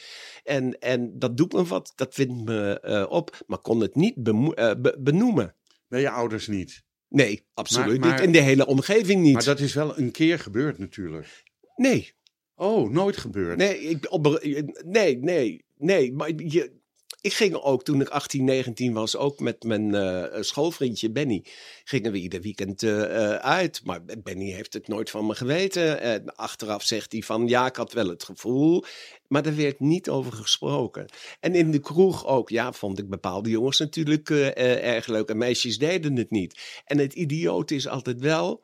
En, 0.45 0.79
en 0.79 1.19
dat 1.19 1.37
doet 1.37 1.53
me 1.53 1.65
wat, 1.65 1.93
dat 1.97 2.15
vindt 2.15 2.45
me 2.45 3.07
op, 3.11 3.41
maar 3.47 3.59
kon 3.59 3.81
het 3.81 3.95
niet 3.95 4.23
be- 4.23 4.97
benoemen. 5.01 5.55
Bij 5.89 6.01
je 6.01 6.11
ouders 6.11 6.47
niet. 6.47 6.83
Nee, 7.09 7.47
absoluut 7.55 8.01
Maar- 8.01 8.09
maar- 8.09 8.19
niet. 8.19 8.27
In 8.27 8.33
de 8.33 8.41
hele 8.41 8.67
omgeving 8.67 9.23
niet. 9.23 9.33
Maar 9.35 9.45
dat 9.45 9.61
is 9.61 9.75
wel 9.75 9.99
een 9.99 10.11
keer 10.11 10.39
gebeurd 10.39 10.79
natuurlijk. 10.79 11.43
Nee, 11.77 12.15
Oh, 12.55 12.91
nooit 12.91 13.17
gebeurd. 13.17 13.57
Nee, 13.57 13.79
ik, 13.81 14.13
op, 14.13 14.41
nee, 14.85 15.19
nee, 15.19 15.65
nee. 15.77 16.13
Maar 16.13 16.31
je, 16.37 16.81
ik 17.23 17.33
ging 17.33 17.55
ook 17.55 17.85
toen 17.85 18.01
ik 18.01 18.09
18, 18.09 18.45
19 18.45 18.93
was, 18.93 19.17
ook 19.17 19.41
met 19.41 19.63
mijn 19.63 19.95
uh, 19.95 20.43
schoolvriendje 20.43 21.11
Benny, 21.11 21.45
gingen 21.85 22.13
we 22.13 22.19
ieder 22.19 22.41
weekend 22.41 22.83
uh, 22.83 23.35
uit. 23.35 23.81
Maar 23.85 24.05
Benny 24.05 24.51
heeft 24.51 24.73
het 24.73 24.89
nooit 24.89 25.11
van 25.11 25.27
me 25.27 25.35
geweten. 25.35 26.01
En 26.01 26.35
achteraf 26.35 26.83
zegt 26.83 27.13
hij 27.13 27.23
van 27.23 27.49
ja, 27.49 27.67
ik 27.67 27.77
had 27.77 27.93
wel 27.93 28.09
het 28.09 28.25
gevoel. 28.25 28.85
Maar 29.29 29.47
er 29.47 29.57
werd 29.57 29.81
niet 29.81 30.09
over 30.09 30.33
gesproken. 30.33 31.07
En 31.41 31.55
in 31.55 31.71
de 31.71 31.81
kroeg 31.81 32.27
ook, 32.27 32.49
ja, 32.49 32.73
vond 32.73 32.99
ik 32.99 33.09
bepaalde 33.09 33.51
jongens 33.51 33.79
natuurlijk 33.79 34.31
erg 34.31 35.07
leuk. 35.07 35.29
En 35.29 35.39
meisjes 35.39 35.79
deden 35.79 36.17
het 36.17 36.31
niet. 36.31 36.83
En 36.85 36.99
het 36.99 37.13
idioot 37.13 37.71
is 37.71 37.89
altijd 37.89 38.21
wel 38.21 38.63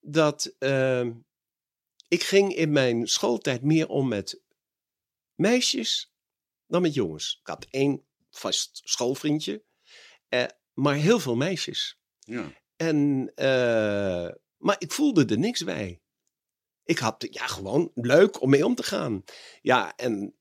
dat 0.00 0.54
ehm, 0.58 1.12
ik 2.08 2.22
ging 2.22 2.54
in 2.54 2.72
mijn 2.72 3.06
schooltijd 3.06 3.62
meer 3.62 3.88
om 3.88 4.08
met 4.08 4.40
meisjes 5.34 6.12
dan 6.68 6.82
met 6.82 6.94
jongens. 6.94 7.38
Ik 7.40 7.46
had 7.46 7.66
één 7.70 8.04
vast 8.30 8.80
schoolvriendje, 8.84 9.62
eh, 10.28 10.44
maar 10.74 10.94
heel 10.94 11.20
veel 11.20 11.36
meisjes. 11.36 12.00
Ja. 12.18 12.52
En, 12.76 13.32
eh, 13.34 14.28
maar 14.56 14.76
ik 14.78 14.92
voelde 14.92 15.24
er 15.24 15.38
niks 15.38 15.64
bij. 15.64 16.00
Ik 16.84 16.98
had, 16.98 17.26
ja, 17.30 17.46
gewoon 17.46 17.90
leuk 17.94 18.40
om 18.42 18.50
mee 18.50 18.64
om 18.64 18.74
te 18.74 18.82
gaan. 18.82 19.24
Ja, 19.62 19.96
en... 19.96 20.34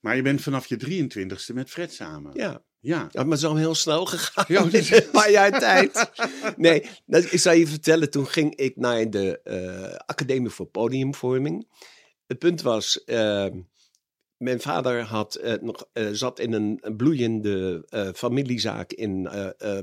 Maar 0.00 0.16
je 0.16 0.22
bent 0.22 0.40
vanaf 0.40 0.66
je 0.66 0.76
23ste 0.76 1.54
met 1.54 1.70
Fred 1.70 1.92
samen. 1.92 2.32
Ja. 2.34 2.66
Ja. 2.80 3.08
ja, 3.10 3.24
maar 3.24 3.38
zo 3.38 3.54
heel 3.54 3.74
snel 3.74 4.06
gegaan. 4.06 4.44
Ja, 4.48 4.62
in 4.72 4.84
een 4.90 5.10
paar 5.10 5.30
jaar 5.30 5.58
tijd. 5.58 6.10
Nee, 6.56 6.84
dat, 7.06 7.32
ik 7.32 7.38
zal 7.38 7.52
je 7.52 7.66
vertellen. 7.66 8.10
Toen 8.10 8.26
ging 8.26 8.54
ik 8.54 8.76
naar 8.76 9.10
de 9.10 9.40
uh, 9.44 9.94
Academie 10.06 10.50
voor 10.50 10.66
Podiumvorming. 10.66 11.68
Het 12.26 12.38
punt 12.38 12.62
was, 12.62 13.02
uh, 13.06 13.46
mijn 14.38 14.60
vader 14.60 15.02
had, 15.02 15.38
uh, 15.42 15.54
nog, 15.60 15.88
uh, 15.92 16.08
zat 16.12 16.38
in 16.38 16.52
een, 16.52 16.96
bloeiende 16.96 17.86
uh, 17.90 18.08
familiezaak 18.14 18.92
in 18.92 19.28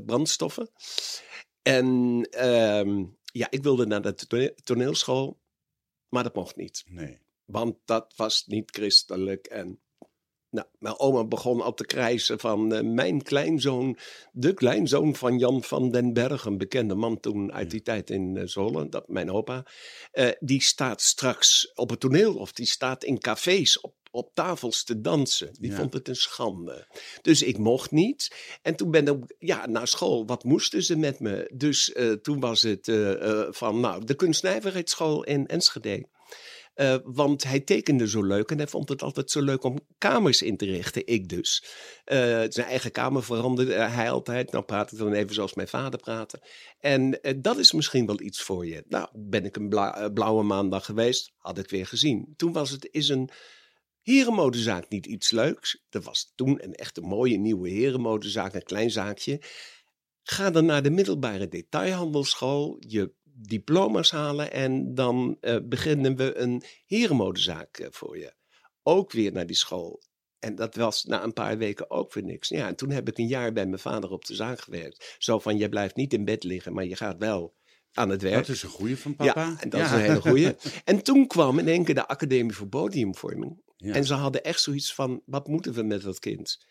brandstoffen. 0.05 0.69
En 1.61 2.21
ehm, 2.29 3.03
ja, 3.23 3.47
ik 3.49 3.63
wilde 3.63 3.85
naar 3.85 4.01
de 4.01 4.53
toneelschool, 4.63 5.39
maar 6.09 6.23
dat 6.23 6.35
mocht 6.35 6.55
niet. 6.55 6.83
Nee. 6.87 7.19
Want 7.45 7.75
dat 7.85 8.13
was 8.15 8.43
niet 8.45 8.71
christelijk. 8.71 9.45
En 9.45 9.79
nou, 10.49 10.67
mijn 10.79 10.99
oma 10.99 11.25
begon 11.25 11.61
al 11.61 11.73
te 11.73 11.85
krijsen 11.85 12.39
van 12.39 12.93
mijn 12.93 13.21
kleinzoon, 13.21 13.97
de 14.31 14.53
kleinzoon 14.53 15.15
van 15.15 15.37
Jan 15.37 15.63
van 15.63 15.91
den 15.91 16.13
Berg, 16.13 16.45
een 16.45 16.57
bekende 16.57 16.95
man 16.95 17.19
toen 17.19 17.53
uit 17.53 17.71
die 17.71 17.81
tijd 17.81 18.09
in 18.09 18.49
Zolen, 18.49 18.89
dat 18.89 19.07
mijn 19.07 19.31
opa, 19.31 19.65
die 20.39 20.61
staat 20.61 21.01
straks 21.01 21.71
op 21.73 21.89
het 21.89 21.99
toneel 21.99 22.35
of 22.35 22.51
die 22.51 22.65
staat 22.65 23.03
in 23.03 23.19
cafés 23.19 23.79
op 23.79 24.04
op 24.15 24.31
tafels 24.33 24.83
te 24.83 25.01
dansen. 25.01 25.49
Die 25.59 25.71
Ja. 25.71 25.77
vond 25.77 25.93
het 25.93 26.07
een 26.07 26.15
schande. 26.15 26.87
Dus 27.21 27.41
ik 27.43 27.57
mocht 27.57 27.91
niet. 27.91 28.35
En 28.61 28.75
toen 28.75 28.91
ben 28.91 29.07
ik 29.07 29.35
ja, 29.39 29.65
naar 29.65 29.87
school. 29.87 30.25
Wat 30.25 30.43
moesten 30.43 30.83
ze 30.83 30.97
met 30.97 31.19
me? 31.19 31.51
Dus 31.53 31.91
eh, 31.93 32.11
toen 32.11 32.39
was 32.39 32.61
het 32.61 32.87
eh, 32.87 33.29
eh, 33.29 33.47
van 33.49 33.79
nou, 33.79 34.05
de 34.05 34.15
kunstnijverheidsschool 34.15 35.23
in 35.23 35.47
Enschede. 35.47 36.05
Want 37.03 37.43
hij 37.43 37.59
tekende 37.59 38.07
zo 38.07 38.23
leuk 38.23 38.51
en 38.51 38.57
hij 38.57 38.67
vond 38.67 38.89
het 38.89 39.03
altijd 39.03 39.31
zo 39.31 39.41
leuk 39.41 39.63
om 39.63 39.79
kamers 39.97 40.41
in 40.41 40.57
te 40.57 40.65
richten. 40.65 41.07
Ik 41.07 41.29
dus. 41.29 41.63
Zijn 42.49 42.67
eigen 42.67 42.91
kamer 42.91 43.23
veranderde 43.23 43.73
hij 43.73 44.11
altijd. 44.11 44.51
Nou 44.51 44.63
praat 44.63 44.91
ik 44.91 44.97
dan 44.97 45.13
even 45.13 45.33
zoals 45.33 45.53
mijn 45.53 45.67
vader 45.67 45.99
praatte. 45.99 46.41
En 46.79 47.19
dat 47.37 47.57
is 47.57 47.71
misschien 47.71 48.05
wel 48.05 48.21
iets 48.21 48.41
voor 48.41 48.65
je. 48.65 48.83
Nou, 48.87 49.07
ben 49.13 49.45
ik 49.45 49.55
een 49.55 49.69
bla- 49.69 50.09
blauwe 50.09 50.43
maandag 50.43 50.85
geweest, 50.85 51.31
had 51.37 51.57
ik 51.57 51.69
weer 51.69 51.85
gezien. 51.85 52.33
Toen 52.37 52.51
was 52.53 52.69
het 52.69 52.87
is 52.91 53.09
een 53.09 53.29
herenmodezaak 54.05 54.89
niet 54.89 55.05
iets 55.05 55.31
leuks. 55.31 55.83
Er 55.89 56.01
was 56.01 56.31
toen 56.35 56.63
een 56.63 56.73
echte 56.73 57.01
mooie 57.01 57.37
nieuwe 57.37 57.69
herenmodezaak, 57.69 58.53
een 58.53 58.63
klein 58.63 58.91
zaakje. 58.91 59.41
Ga 60.23 60.51
dan 60.51 60.65
naar 60.65 60.83
de 60.83 60.89
middelbare 60.89 61.47
detailhandelschool, 61.47 62.75
je 62.79 63.13
diploma's 63.23 64.11
halen 64.11 64.51
en 64.51 64.93
dan 64.93 65.37
eh, 65.41 65.57
beginnen 65.63 66.15
we 66.15 66.37
een 66.37 66.63
herenmodezaak 66.85 67.77
eh, 67.77 67.87
voor 67.91 68.17
je. 68.17 68.33
Ook 68.83 69.11
weer 69.11 69.31
naar 69.31 69.45
die 69.45 69.55
school. 69.55 70.03
En 70.39 70.55
dat 70.55 70.75
was 70.75 71.03
na 71.03 71.23
een 71.23 71.33
paar 71.33 71.57
weken 71.57 71.89
ook 71.89 72.13
weer 72.13 72.23
niks. 72.23 72.49
Ja, 72.49 72.67
en 72.67 72.75
toen 72.75 72.89
heb 72.89 73.07
ik 73.07 73.17
een 73.17 73.27
jaar 73.27 73.53
bij 73.53 73.65
mijn 73.65 73.79
vader 73.79 74.11
op 74.11 74.25
de 74.25 74.35
zaak 74.35 74.59
gewerkt. 74.59 75.15
Zo 75.17 75.39
van, 75.39 75.57
je 75.57 75.69
blijft 75.69 75.95
niet 75.95 76.13
in 76.13 76.25
bed 76.25 76.43
liggen, 76.43 76.73
maar 76.73 76.85
je 76.85 76.95
gaat 76.95 77.17
wel 77.17 77.55
aan 77.93 78.09
het 78.09 78.21
werk. 78.21 78.35
Dat 78.35 78.55
is 78.55 78.63
een 78.63 78.69
goede 78.69 78.97
van 78.97 79.15
papa. 79.15 79.41
Ja, 79.41 79.55
en 79.59 79.69
dat 79.69 79.81
is 79.81 79.91
een 79.91 79.99
hele 79.99 80.21
goeie. 80.21 80.55
En 80.83 81.03
toen 81.03 81.27
kwam 81.27 81.59
in 81.59 81.67
één 81.67 81.83
keer 81.83 81.95
de 81.95 82.07
Academie 82.07 82.53
voor 82.53 82.67
Podiumvorming. 82.67 83.63
En 83.93 84.05
ze 84.05 84.13
hadden 84.13 84.43
echt 84.43 84.61
zoiets 84.61 84.93
van, 84.93 85.21
wat 85.25 85.47
moeten 85.47 85.73
we 85.73 85.83
met 85.83 86.01
dat 86.01 86.19
kind? 86.19 86.65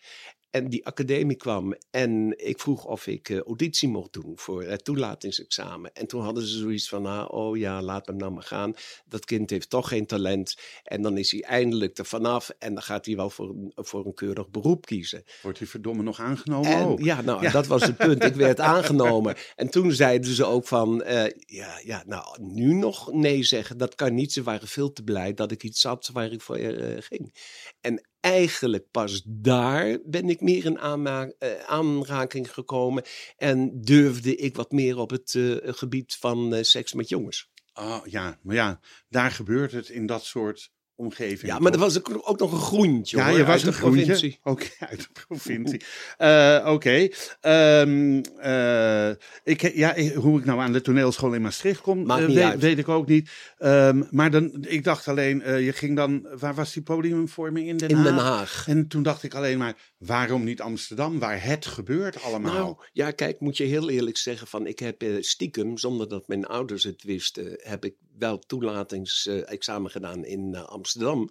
En 0.55 0.69
die 0.69 0.85
academie 0.85 1.35
kwam 1.35 1.75
en 1.91 2.33
ik 2.47 2.59
vroeg 2.59 2.85
of 2.85 3.07
ik 3.07 3.29
eh, 3.29 3.39
auditie 3.39 3.89
mocht 3.89 4.13
doen 4.13 4.31
voor 4.35 4.63
het 4.63 4.83
toelatingsexamen. 4.83 5.93
En 5.93 6.07
toen 6.07 6.21
hadden 6.21 6.47
ze 6.47 6.57
zoiets 6.57 6.89
van, 6.89 7.05
ah, 7.05 7.33
oh 7.33 7.57
ja, 7.57 7.81
laat 7.81 8.07
hem 8.07 8.15
nou 8.15 8.31
maar 8.31 8.43
gaan. 8.43 8.73
Dat 9.05 9.25
kind 9.25 9.49
heeft 9.49 9.69
toch 9.69 9.87
geen 9.87 10.05
talent. 10.05 10.57
En 10.83 11.01
dan 11.01 11.17
is 11.17 11.31
hij 11.31 11.41
eindelijk 11.41 11.97
er 11.97 12.05
vanaf 12.05 12.49
en 12.59 12.73
dan 12.73 12.83
gaat 12.83 13.05
hij 13.05 13.15
wel 13.15 13.29
voor 13.29 13.49
een, 13.49 13.71
voor 13.75 14.05
een 14.05 14.13
keurig 14.13 14.49
beroep 14.49 14.85
kiezen. 14.85 15.23
Wordt 15.41 15.57
hij 15.57 15.67
verdomme 15.67 16.03
nog 16.03 16.19
aangenomen 16.19 16.71
En, 16.71 16.85
ook? 16.85 16.99
ja, 16.99 17.21
nou, 17.21 17.41
Ja. 17.41 17.51
dat 17.51 17.67
was 17.67 17.81
het 17.81 17.97
punt. 17.97 18.23
Ik 18.23 18.35
werd 18.35 18.59
aangenomen. 18.75 19.35
En 19.55 19.69
toen 19.69 19.91
zeiden 19.91 20.33
ze 20.33 20.45
ook 20.45 20.67
van, 20.67 21.03
eh, 21.03 21.31
ja, 21.45 21.79
ja, 21.83 22.03
nou, 22.05 22.41
nu 22.41 22.73
nog 22.73 23.11
nee 23.11 23.43
zeggen, 23.43 23.77
dat 23.77 23.95
kan 23.95 24.13
niet. 24.13 24.33
Ze 24.33 24.43
waren 24.43 24.67
veel 24.67 24.93
te 24.93 25.03
blij 25.03 25.33
dat 25.33 25.51
ik 25.51 25.63
iets 25.63 25.83
had 25.83 26.09
waar 26.13 26.31
ik 26.31 26.41
voor 26.41 26.55
eh, 26.55 27.01
ging. 27.01 27.33
En 27.81 28.07
eigenlijk 28.25 28.91
pas 28.91 29.21
daar 29.25 29.99
ben 30.05 30.29
ik 30.29 30.41
meer 30.41 30.65
in 30.65 30.77
eh, 30.79 31.59
aanraking 31.65 32.53
gekomen 32.53 33.03
en 33.37 33.81
durfde 33.81 34.35
ik 34.35 34.55
wat 34.55 34.71
meer 34.71 34.97
op 34.97 35.09
het 35.09 35.35
eh, 35.35 35.55
gebied 35.61 36.15
van 36.15 36.53
eh, 36.53 36.63
seks 36.63 36.93
met 36.93 37.09
jongens. 37.09 37.49
Oh, 37.73 38.01
ja, 38.05 38.39
maar 38.41 38.55
ja, 38.55 38.79
daar 39.09 39.31
gebeurt 39.31 39.71
het 39.71 39.89
in 39.89 40.05
dat 40.05 40.23
soort 40.23 40.71
omgevingen. 40.95 41.55
Ja, 41.55 41.61
maar 41.61 41.71
er 41.71 41.79
was 41.79 41.97
ook, 41.97 42.39
nog 42.39 42.51
een 42.51 42.59
groentje 42.59 43.17
Ja, 43.17 43.27
hoor, 43.29 43.37
je 43.37 43.45
was 43.45 43.63
een 43.63 43.73
groentje. 43.73 44.01
provincie. 44.05 44.39
Oké, 44.43 44.65
uit 44.89 44.99
de 44.99 45.21
provincie. 45.27 45.81
Eh, 46.17 46.65
Oké. 46.67 47.07
Ehm, 47.41 48.21
eh, 48.37 49.09
ik, 49.43 49.61
ja, 49.75 49.95
hoe 50.15 50.39
ik 50.39 50.45
nou 50.45 50.59
aan 50.59 50.71
de 50.71 50.81
toneelschool 50.81 51.33
in 51.33 51.41
Maastricht 51.41 51.81
kom, 51.81 52.11
eh, 52.11 52.51
weet, 52.51 52.77
ik 52.77 52.89
ook 52.89 53.07
niet. 53.07 53.29
Ehm, 53.57 54.03
maar 54.09 54.31
dan, 54.31 54.65
ik 54.67 54.83
dacht 54.83 55.07
alleen, 55.07 55.41
eh, 55.41 55.65
je 55.65 55.73
ging 55.73 55.95
dan, 55.95 56.27
waar 56.39 56.55
was 56.55 56.73
die 56.73 56.83
podiumvorming 56.83 57.67
in 57.67 57.77
Den 57.77 57.89
In 57.89 57.95
Haag? 57.95 58.05
Den 58.05 58.17
Haag. 58.17 58.67
En 58.67 58.87
toen 58.87 59.03
dacht 59.03 59.23
ik 59.23 59.33
alleen 59.33 59.57
maar, 59.57 59.93
waarom 59.97 60.43
niet 60.43 60.61
Amsterdam, 60.61 61.19
waar 61.19 61.43
het 61.43 61.65
gebeurt 61.65 62.21
allemaal? 62.23 62.53
Nou, 62.53 62.75
ja, 62.93 63.11
kijk, 63.11 63.39
moet 63.39 63.57
je 63.57 63.63
heel 63.63 63.89
eerlijk 63.89 64.17
zeggen 64.17 64.47
van 64.47 64.67
ik 64.67 64.79
heb 64.79 65.01
eh, 65.01 65.09
stiekem, 65.19 65.77
zonder 65.77 66.09
dat 66.09 66.27
mijn 66.27 66.45
ouders 66.45 66.83
het 66.83 67.03
wisten, 67.03 67.59
heb 67.61 67.85
ik 67.85 67.95
wel 68.17 68.39
toelatingsexamen 68.39 69.91
gedaan 69.91 70.25
in 70.25 70.55
eh, 70.55 70.63
Amsterdam. 70.85 71.29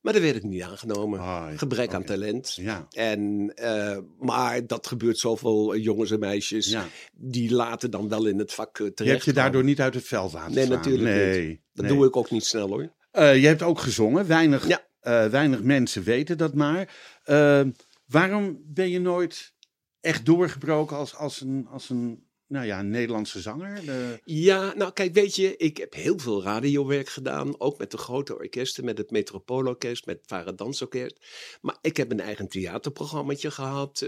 Maar 0.00 0.12
daar 0.12 0.22
werd 0.22 0.36
ik 0.36 0.42
niet 0.42 0.62
aangenomen. 0.62 1.20
Ah, 1.20 1.46
Gebrek 1.56 1.94
aan 1.94 2.04
talent. 2.04 2.54
Ja, 2.54 2.86
En, 2.90 3.52
eh, 3.54 3.98
maar 4.18 4.66
dat 4.66 4.86
gebeurt 4.86 5.18
zoveel 5.18 5.74
eh, 5.74 5.82
jongens 5.84 6.10
en 6.10 6.18
meisjes. 6.18 6.66
ja. 6.66 6.86
Die 7.12 7.52
laten 7.54 7.90
dan 7.90 8.08
wel 8.08 8.26
in 8.26 8.38
het 8.38 8.52
vak 8.54 8.76
terecht. 8.76 8.98
Je 8.98 9.04
hebt 9.10 9.24
je 9.24 9.32
daardoor 9.32 9.64
niet 9.64 9.80
uit 9.80 9.94
het 9.94 10.04
veld 10.04 10.32
laten 10.32 10.54
Nee, 10.54 10.66
natuurlijk 10.68 11.04
nee, 11.04 11.62
Dat 11.72 11.84
nee. 11.84 11.94
doe 11.96 12.06
ik 12.06 12.16
ook 12.16 12.30
niet 12.30 12.44
snel 12.44 12.68
hoor. 12.68 12.92
Eh, 13.10 13.40
je 13.40 13.46
hebt 13.46 13.62
ook 13.62 13.78
gezongen. 13.80 14.26
Weinig, 14.26 14.66
Ja. 14.68 14.82
weinig 15.30 15.62
mensen 15.62 16.02
weten 16.02 16.38
dat 16.38 16.54
maar. 16.54 16.88
Waarom 18.06 18.60
ben 18.64 18.90
je 18.90 19.00
nooit 19.00 19.52
echt 20.00 20.26
doorgebroken 20.26 20.96
als, 20.96 21.14
als, 21.14 21.40
een, 21.40 21.66
als 21.70 21.88
een 21.88 22.26
nou 22.48 22.66
ja, 22.66 22.78
een 22.78 22.90
Nederlandse 22.90 23.40
zanger? 23.40 23.84
De- 23.84 24.20
Ja, 24.24 24.74
nou 24.76 24.92
kijk, 24.92 25.14
weet 25.14 25.36
je, 25.36 25.56
ik 25.56 25.76
heb 25.76 25.94
heel 25.94 26.18
veel 26.18 26.42
radiowerk 26.42 27.08
gedaan. 27.08 27.60
Ook 27.60 27.78
met 27.78 27.90
de 27.90 27.96
grote 27.98 28.34
orkesten, 28.38 28.84
met 28.84 28.98
het 28.98 29.10
Metropoolorkest, 29.10 30.06
met 30.06 30.16
het 30.16 30.26
Vara 30.26 30.52
Dansorkest. 30.52 31.16
Maar 31.60 31.78
ik 31.80 31.96
heb 31.96 32.10
een 32.10 32.20
eigen 32.20 32.48
theaterprogrammaatje 32.48 33.50
gehad. 33.50 34.00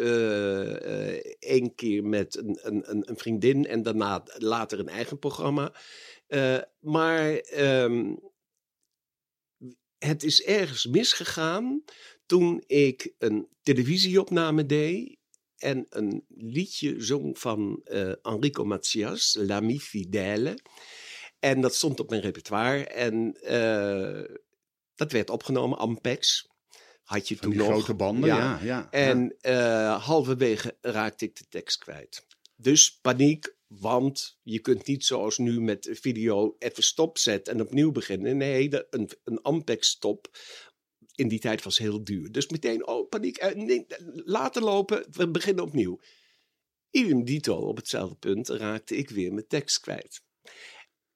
Eén 1.39 1.75
keer 1.75 2.05
met 2.05 2.37
een, 2.37 2.59
een, 2.63 2.91
een, 2.91 3.09
een 3.11 3.17
vriendin 3.17 3.67
en 3.67 3.83
daarna 3.83 4.23
later 4.39 4.79
een 4.79 4.89
eigen 4.89 5.19
programma. 5.19 5.73
Eh, 6.27 6.59
maar 6.81 7.35
ehm, 7.37 8.15
het 9.99 10.23
is 10.23 10.43
ergens 10.43 10.87
misgegaan 10.87 11.85
toen 12.27 12.63
ik 12.67 13.15
een 13.19 13.49
televisieopname 13.63 14.67
deed 14.67 15.19
en 15.61 15.87
een 15.89 16.25
liedje 16.29 16.95
zong 17.03 17.39
van 17.39 17.81
eh, 17.85 18.13
Enrico 18.23 18.65
Macias, 18.65 19.37
L'Ami 19.39 19.81
Fidèle. 19.81 20.59
En 21.39 21.61
dat 21.61 21.75
stond 21.75 22.01
op 22.01 22.11
mijn 22.11 22.23
repertoire 22.23 22.85
en 22.87 23.35
eh, 23.43 24.37
dat 24.95 25.13
werd 25.13 25.31
opgenomen, 25.31 25.79
Ampex. 25.79 26.49
Had 27.03 27.29
je 27.29 27.37
van 27.37 27.43
toen 27.43 27.53
die 27.59 27.61
nog. 27.61 27.71
grote 27.71 27.95
banden, 27.95 28.29
ja. 28.29 28.37
ja, 28.37 28.61
ja. 28.63 28.91
En 28.91 29.37
eh, 29.41 30.05
halverwege 30.05 30.77
raakte 30.81 31.25
ik 31.25 31.37
de 31.37 31.45
tekst 31.49 31.79
kwijt. 31.79 32.27
Dus 32.57 32.99
paniek, 33.01 33.55
Want 33.67 34.39
je 34.43 34.59
kunt 34.59 34.87
niet 34.87 35.05
zoals 35.05 35.39
nu 35.39 35.61
met 35.61 35.89
video 35.93 36.57
even 36.59 36.83
stopzetten 36.83 37.55
en 37.55 37.61
opnieuw 37.61 37.93
beginnen. 37.93 38.37
Nee, 38.37 38.71
een, 38.91 39.11
een 39.25 39.43
Ampex-stop 39.43 40.29
in 41.21 41.29
die 41.29 41.39
tijd 41.39 41.63
was 41.63 41.79
heel 41.79 42.05
duur. 42.05 42.33
Dus 42.33 42.49
meteen, 42.49 42.87
oh, 42.87 43.09
paniek, 43.09 43.37
eh, 43.37 43.55
nee, 43.55 43.87
laten 44.25 44.63
lopen, 44.63 45.07
we 45.11 45.31
beginnen 45.31 45.65
opnieuw. 45.65 46.01
Idem 46.91 47.25
dito, 47.25 47.55
op 47.57 47.77
hetzelfde 47.77 48.15
punt 48.15 48.49
raakte 48.49 48.97
ik 48.97 49.11
weer 49.11 49.33
mijn 49.33 49.47
tekst 49.47 49.81
kwijt. 49.81 50.23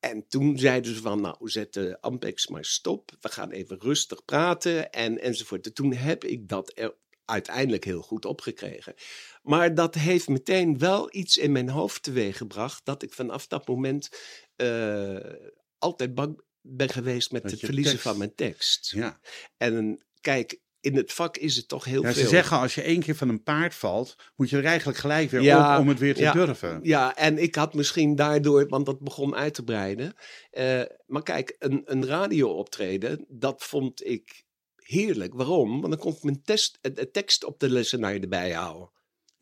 En 0.01 0.29
toen 0.29 0.59
zeiden 0.59 0.95
ze 0.95 1.01
van, 1.01 1.21
nou, 1.21 1.37
zet 1.51 1.73
de 1.73 2.01
Ampex 2.01 2.47
maar 2.47 2.65
stop. 2.65 3.11
We 3.21 3.29
gaan 3.29 3.51
even 3.51 3.81
rustig 3.81 4.25
praten 4.25 4.91
en, 4.93 5.21
enzovoort. 5.21 5.67
En 5.67 5.75
toen 5.75 5.93
heb 5.93 6.25
ik 6.25 6.49
dat 6.49 6.73
er 6.75 6.95
uiteindelijk 7.25 7.85
heel 7.85 8.03
goed 8.03 8.25
opgekregen. 8.25 8.95
Maar 9.43 9.75
dat 9.75 9.95
heeft 9.95 10.29
meteen 10.29 10.79
wel 10.79 11.09
iets 11.15 11.37
in 11.37 11.53
mijn 11.53 11.69
hoofd 11.69 12.03
teweeggebracht... 12.03 12.85
dat 12.85 13.03
ik 13.03 13.13
vanaf 13.13 13.47
dat 13.47 13.69
moment 13.69 14.09
uh, 14.57 15.33
altijd 15.79 16.15
bang 16.15 16.43
ben 16.67 16.89
geweest 16.89 17.33
met 17.33 17.43
het 17.51 17.61
verliezen 17.61 17.93
tekst. 17.93 18.07
van 18.07 18.19
mijn 18.19 18.35
tekst. 18.35 18.91
Ja. 18.91 19.21
En 19.57 20.05
kijk, 20.21 20.61
in 20.81 20.97
het 20.97 21.13
vak 21.13 21.37
is 21.37 21.57
het 21.57 21.69
toch 21.69 21.85
heel 21.85 22.03
ja, 22.03 22.13
veel. 22.13 22.23
Ze 22.23 22.29
zeggen 22.29 22.59
als 22.59 22.75
je 22.75 22.83
één 22.83 23.01
keer 23.01 23.17
van 23.17 23.29
een 23.29 23.43
paard 23.43 23.75
valt, 23.75 24.17
moet 24.37 24.51
je 24.51 24.57
er 24.57 24.65
eigenlijk 24.65 24.99
gelijk 24.99 25.31
weer 25.31 25.43
ja, 25.43 25.75
op 25.75 25.81
om 25.81 25.89
het 25.89 25.99
weer 25.99 26.15
te 26.15 26.21
ja, 26.21 26.33
durven. 26.33 26.81
Ja, 26.83 27.17
en 27.17 27.39
ik 27.39 27.55
had 27.55 27.75
misschien 27.75 28.15
daardoor, 28.15 28.69
want 28.69 28.87
dat 28.87 29.01
begon 29.01 29.35
uit 29.35 29.55
te 29.55 29.65
breiden. 29.65 30.15
Uh, 30.53 30.83
maar 31.07 31.23
kijk, 31.23 31.57
een, 31.59 31.83
een 31.85 32.07
radio 32.07 32.49
optreden, 32.49 33.25
dat 33.29 33.63
vond 33.63 34.07
ik 34.07 34.45
heerlijk. 34.77 35.35
Waarom? 35.35 35.81
Want 35.81 35.93
dan 35.93 36.03
kon 36.03 36.13
ik 36.13 36.23
mijn 36.23 36.43
test, 36.43 36.79
de 36.81 37.11
tekst 37.11 37.45
op 37.45 37.61
de 37.61 37.71
lessenaar 37.71 38.15
erbij 38.15 38.53
houden. 38.53 38.91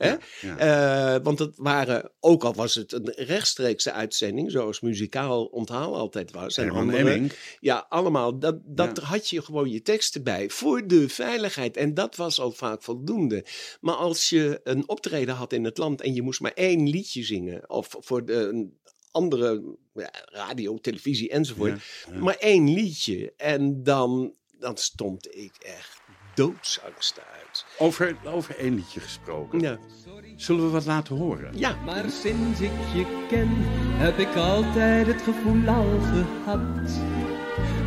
Hè? 0.02 0.14
Ja, 0.40 1.16
uh, 1.16 1.24
want 1.24 1.38
het 1.38 1.52
waren, 1.56 2.10
ook 2.20 2.44
al 2.44 2.54
was 2.54 2.74
het 2.74 2.92
een 2.92 3.12
rechtstreekse 3.16 3.92
uitzending, 3.92 4.50
zoals 4.50 4.80
muzikaal 4.80 5.44
onthaal 5.44 5.96
altijd 5.96 6.30
was. 6.30 6.56
En 6.56 6.70
andere, 6.70 7.26
ja, 7.60 7.86
allemaal. 7.88 8.38
Dat, 8.38 8.58
dat 8.64 8.96
ja. 8.96 9.02
had 9.02 9.28
je 9.28 9.42
gewoon 9.42 9.70
je 9.70 9.82
teksten 9.82 10.22
bij 10.22 10.50
voor 10.50 10.86
de 10.86 11.08
veiligheid. 11.08 11.76
En 11.76 11.94
dat 11.94 12.16
was 12.16 12.40
al 12.40 12.50
vaak 12.52 12.82
voldoende. 12.82 13.44
Maar 13.80 13.94
als 13.94 14.28
je 14.28 14.60
een 14.64 14.88
optreden 14.88 15.34
had 15.34 15.52
in 15.52 15.64
het 15.64 15.78
land 15.78 16.00
en 16.00 16.14
je 16.14 16.22
moest 16.22 16.40
maar 16.40 16.52
één 16.54 16.88
liedje 16.88 17.22
zingen, 17.22 17.70
of 17.70 17.96
voor 18.00 18.24
de, 18.24 18.70
andere 19.12 19.76
ja, 19.94 20.10
radio, 20.24 20.78
televisie 20.78 21.30
enzovoort, 21.30 21.82
maar 22.20 22.36
één 22.36 22.74
liedje. 22.74 23.32
En 23.36 23.82
dan, 23.82 24.34
dan 24.58 24.76
stond 24.76 25.36
ik 25.36 25.52
echt 25.58 26.01
doodsangst 26.34 27.20
uit. 27.34 27.64
Over, 27.78 28.16
over 28.24 28.58
één 28.58 28.74
liedje 28.74 29.00
gesproken. 29.00 29.60
Ja. 29.60 29.78
Zullen 30.36 30.64
we 30.64 30.70
wat 30.70 30.86
laten 30.86 31.16
horen? 31.16 31.58
Ja. 31.58 31.76
Maar 31.84 32.04
sinds 32.22 32.60
ik 32.60 32.70
je 32.94 33.26
ken, 33.28 33.48
heb 33.98 34.18
ik 34.18 34.36
altijd 34.36 35.06
het 35.06 35.22
gevoel 35.22 35.68
al 35.68 35.98
gehad. 36.00 37.00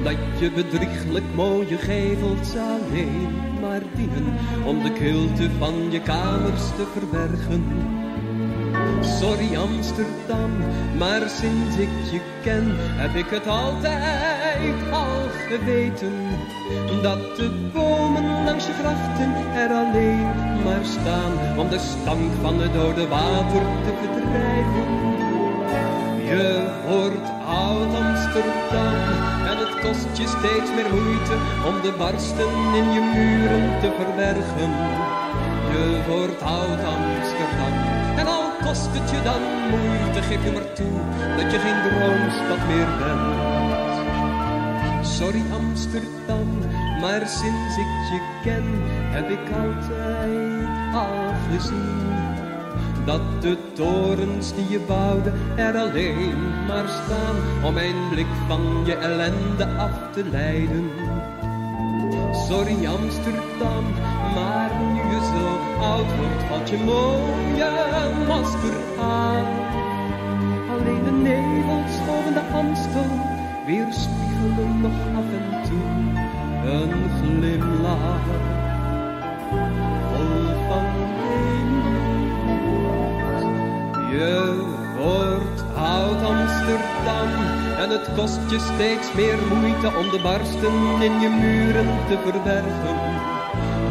Dat 0.03 0.39
je 0.39 0.51
bedrieglijk 0.51 1.25
mooie 1.35 1.77
gevels 1.77 2.55
alleen 2.55 3.59
maar 3.61 3.81
dienen 3.95 4.37
om 4.65 4.83
de 4.83 4.93
kilte 4.93 5.49
van 5.57 5.91
je 5.91 6.01
kamers 6.01 6.67
te 6.75 6.85
verbergen. 6.93 7.63
Sorry 9.19 9.55
Amsterdam, 9.55 10.51
maar 10.97 11.29
sinds 11.29 11.75
ik 11.77 11.89
je 12.11 12.19
ken, 12.43 12.65
heb 12.77 13.15
ik 13.15 13.29
het 13.29 13.47
altijd 13.47 14.75
al 14.91 15.21
geweten. 15.49 16.13
Dat 17.01 17.35
de 17.37 17.69
bomen 17.73 18.43
langs 18.45 18.65
je 18.65 18.73
grachten 18.73 19.33
er 19.55 19.71
alleen 19.71 20.29
maar 20.63 20.85
staan, 20.85 21.57
om 21.57 21.69
de 21.69 21.79
stank 21.79 22.31
van 22.41 22.61
het 22.61 22.73
dode 22.73 23.07
water 23.07 23.63
te 23.85 23.91
verdrijven. 24.01 24.87
Je 26.25 26.67
wordt 26.87 27.29
oud 27.47 27.95
Amsterdam 28.03 28.95
en 29.49 29.57
het 29.57 29.79
kost 29.81 30.17
je 30.17 30.27
steeds 30.27 30.69
meer 30.75 30.89
moeite 30.93 31.35
om 31.67 31.81
de 31.81 31.93
barsten 31.97 32.51
in 32.79 32.91
je 32.95 33.01
muren 33.13 33.79
te 33.79 33.89
verbergen. 33.99 34.71
Je 35.71 36.01
wordt 36.07 36.41
oud 36.41 36.79
Amsterdam 36.95 37.84
kost 38.65 38.89
het 38.91 39.09
je 39.09 39.21
dan 39.21 39.41
moeite, 39.69 40.21
geef 40.21 40.43
je 40.45 40.51
maar 40.51 40.73
toe 40.73 40.95
dat 41.37 41.51
je 41.51 41.59
geen 41.59 41.81
droomstad 41.85 42.61
meer 42.67 42.89
bent. 42.99 43.55
Sorry 45.07 45.43
Amsterdam, 45.53 46.49
maar 47.01 47.27
sinds 47.27 47.77
ik 47.83 47.91
je 48.11 48.19
ken, 48.43 48.67
heb 49.15 49.29
ik 49.29 49.45
altijd 49.63 50.67
al 50.93 51.33
gezien. 51.51 52.13
Dat 53.05 53.41
de 53.41 53.57
torens 53.73 54.55
die 54.55 54.69
je 54.69 54.79
bouwde 54.79 55.31
er 55.55 55.77
alleen 55.77 56.65
maar 56.67 56.87
staan 56.87 57.65
om 57.65 57.73
mijn 57.73 58.09
blik 58.09 58.33
van 58.47 58.81
je 58.85 58.95
ellende 58.95 59.65
af 59.65 60.13
te 60.13 60.23
leiden. 60.31 60.89
Sorry 62.47 62.85
Amsterdam, 62.85 63.85
maar 64.35 64.71
oud 65.91 66.05
valt 66.49 66.69
je 66.69 66.77
mooie 66.77 67.71
masker 68.27 68.77
aan. 68.99 69.45
Alleen 70.73 71.03
de 71.03 71.11
nevels 71.11 71.95
boven 72.05 72.33
de 72.33 72.43
Amstel 72.53 73.11
weerspiegelen 73.65 74.81
nog 74.81 74.97
af 75.19 75.29
en 75.39 75.47
toe 75.67 75.87
een 76.71 76.93
glimlach. 77.17 78.27
Vol 80.11 80.45
van 80.67 80.85
weemoed. 81.17 82.71
Je 84.11 84.33
wordt 84.97 85.63
oud 85.75 86.21
Amsterdam 86.23 87.29
en 87.77 87.89
het 87.89 88.09
kost 88.15 88.39
je 88.49 88.59
steeds 88.73 89.13
meer 89.13 89.37
moeite 89.53 89.87
om 89.97 90.09
de 90.09 90.19
barsten 90.23 91.01
in 91.01 91.19
je 91.19 91.29
muren 91.29 91.87
te 92.07 92.17
verbergen. 92.23 93.34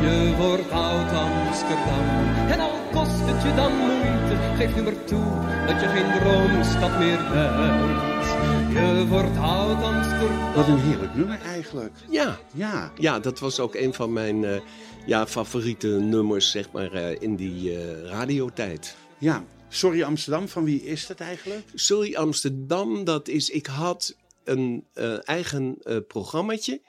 Je 0.05 0.35
wordt 0.37 0.71
oud 0.71 1.11
Amsterdam 1.13 2.05
en 2.49 2.61
al 2.61 2.79
kost 2.93 3.21
het 3.21 3.43
je 3.43 3.55
dan 3.55 3.73
moeite, 3.77 4.37
geef 4.57 4.75
nu 4.75 4.83
maar 4.83 5.05
toe 5.05 5.25
dat 5.67 5.81
je 5.81 5.89
geen 5.89 6.21
droomstad 6.21 6.99
meer 6.99 7.17
bent. 7.33 8.27
Je 8.73 9.07
wordt 9.09 9.37
oud 9.37 9.83
Amsterdam. 9.83 10.53
Wat 10.55 10.69
een 10.69 10.79
heerlijk 10.79 11.15
nummer 11.15 11.41
eigenlijk. 11.41 11.93
Ja, 12.11 12.39
Ja. 12.55 12.93
ja 12.99 13.19
dat 13.21 13.39
was 13.39 13.61
ook 13.61 13.75
een 13.75 13.95
van 13.95 14.13
mijn 14.13 14.45
eh, 14.45 14.61
ja, 15.07 15.27
favoriete 15.27 15.89
nummers, 15.89 16.51
zeg 16.51 16.73
maar, 16.73 16.93
eh, 16.93 17.23
in 17.23 17.37
die 17.37 17.77
eh, 17.79 18.09
radiotijd. 18.09 18.97
Ja. 19.19 19.45
Sorry 19.69 20.03
Amsterdam, 20.03 20.49
van 20.49 20.65
wie 20.65 20.83
is 20.83 21.07
dat 21.07 21.21
eigenlijk? 21.21 21.63
Sorry 21.75 22.15
Amsterdam, 22.15 23.05
dat 23.05 23.29
is, 23.29 23.51
ik 23.51 23.67
had 23.67 24.17
een 24.45 24.85
eh, 24.93 25.29
eigen 25.29 25.77
eh 25.83 25.97
programmaatje 26.09 26.81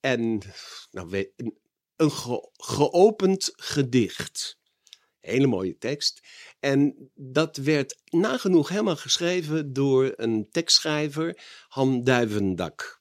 en 0.00 0.40
nou, 0.90 1.08
weet, 1.08 1.30
een, 1.98 2.06
een 2.06 2.10
ge- 2.10 2.48
geopend 2.56 3.52
gedicht. 3.56 4.58
Hele 5.20 5.46
mooie 5.46 5.78
tekst. 5.78 6.20
En 6.60 7.10
dat 7.14 7.56
werd 7.56 8.00
nagenoeg 8.04 8.68
helemaal 8.68 8.96
geschreven 8.96 9.72
door 9.72 10.12
een 10.16 10.48
tekstschrijver, 10.50 11.40
Han 11.68 12.04
Duivendak. 12.04 13.00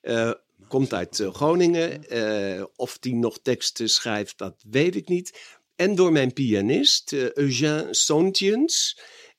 Eh, 0.00 0.32
komt 0.68 0.92
uit 0.94 1.20
eh, 1.20 1.34
Groningen. 1.34 2.08
Eh, 2.08 2.64
of 2.76 2.98
die 2.98 3.14
nog 3.14 3.38
teksten 3.42 3.88
schrijft, 3.88 4.38
dat 4.38 4.64
weet 4.70 4.96
ik 4.96 5.08
niet. 5.08 5.58
En 5.76 5.94
door 5.94 6.12
mijn 6.12 6.32
pianist, 6.32 7.12
eh, 7.12 7.32
Eugène. 7.32 7.94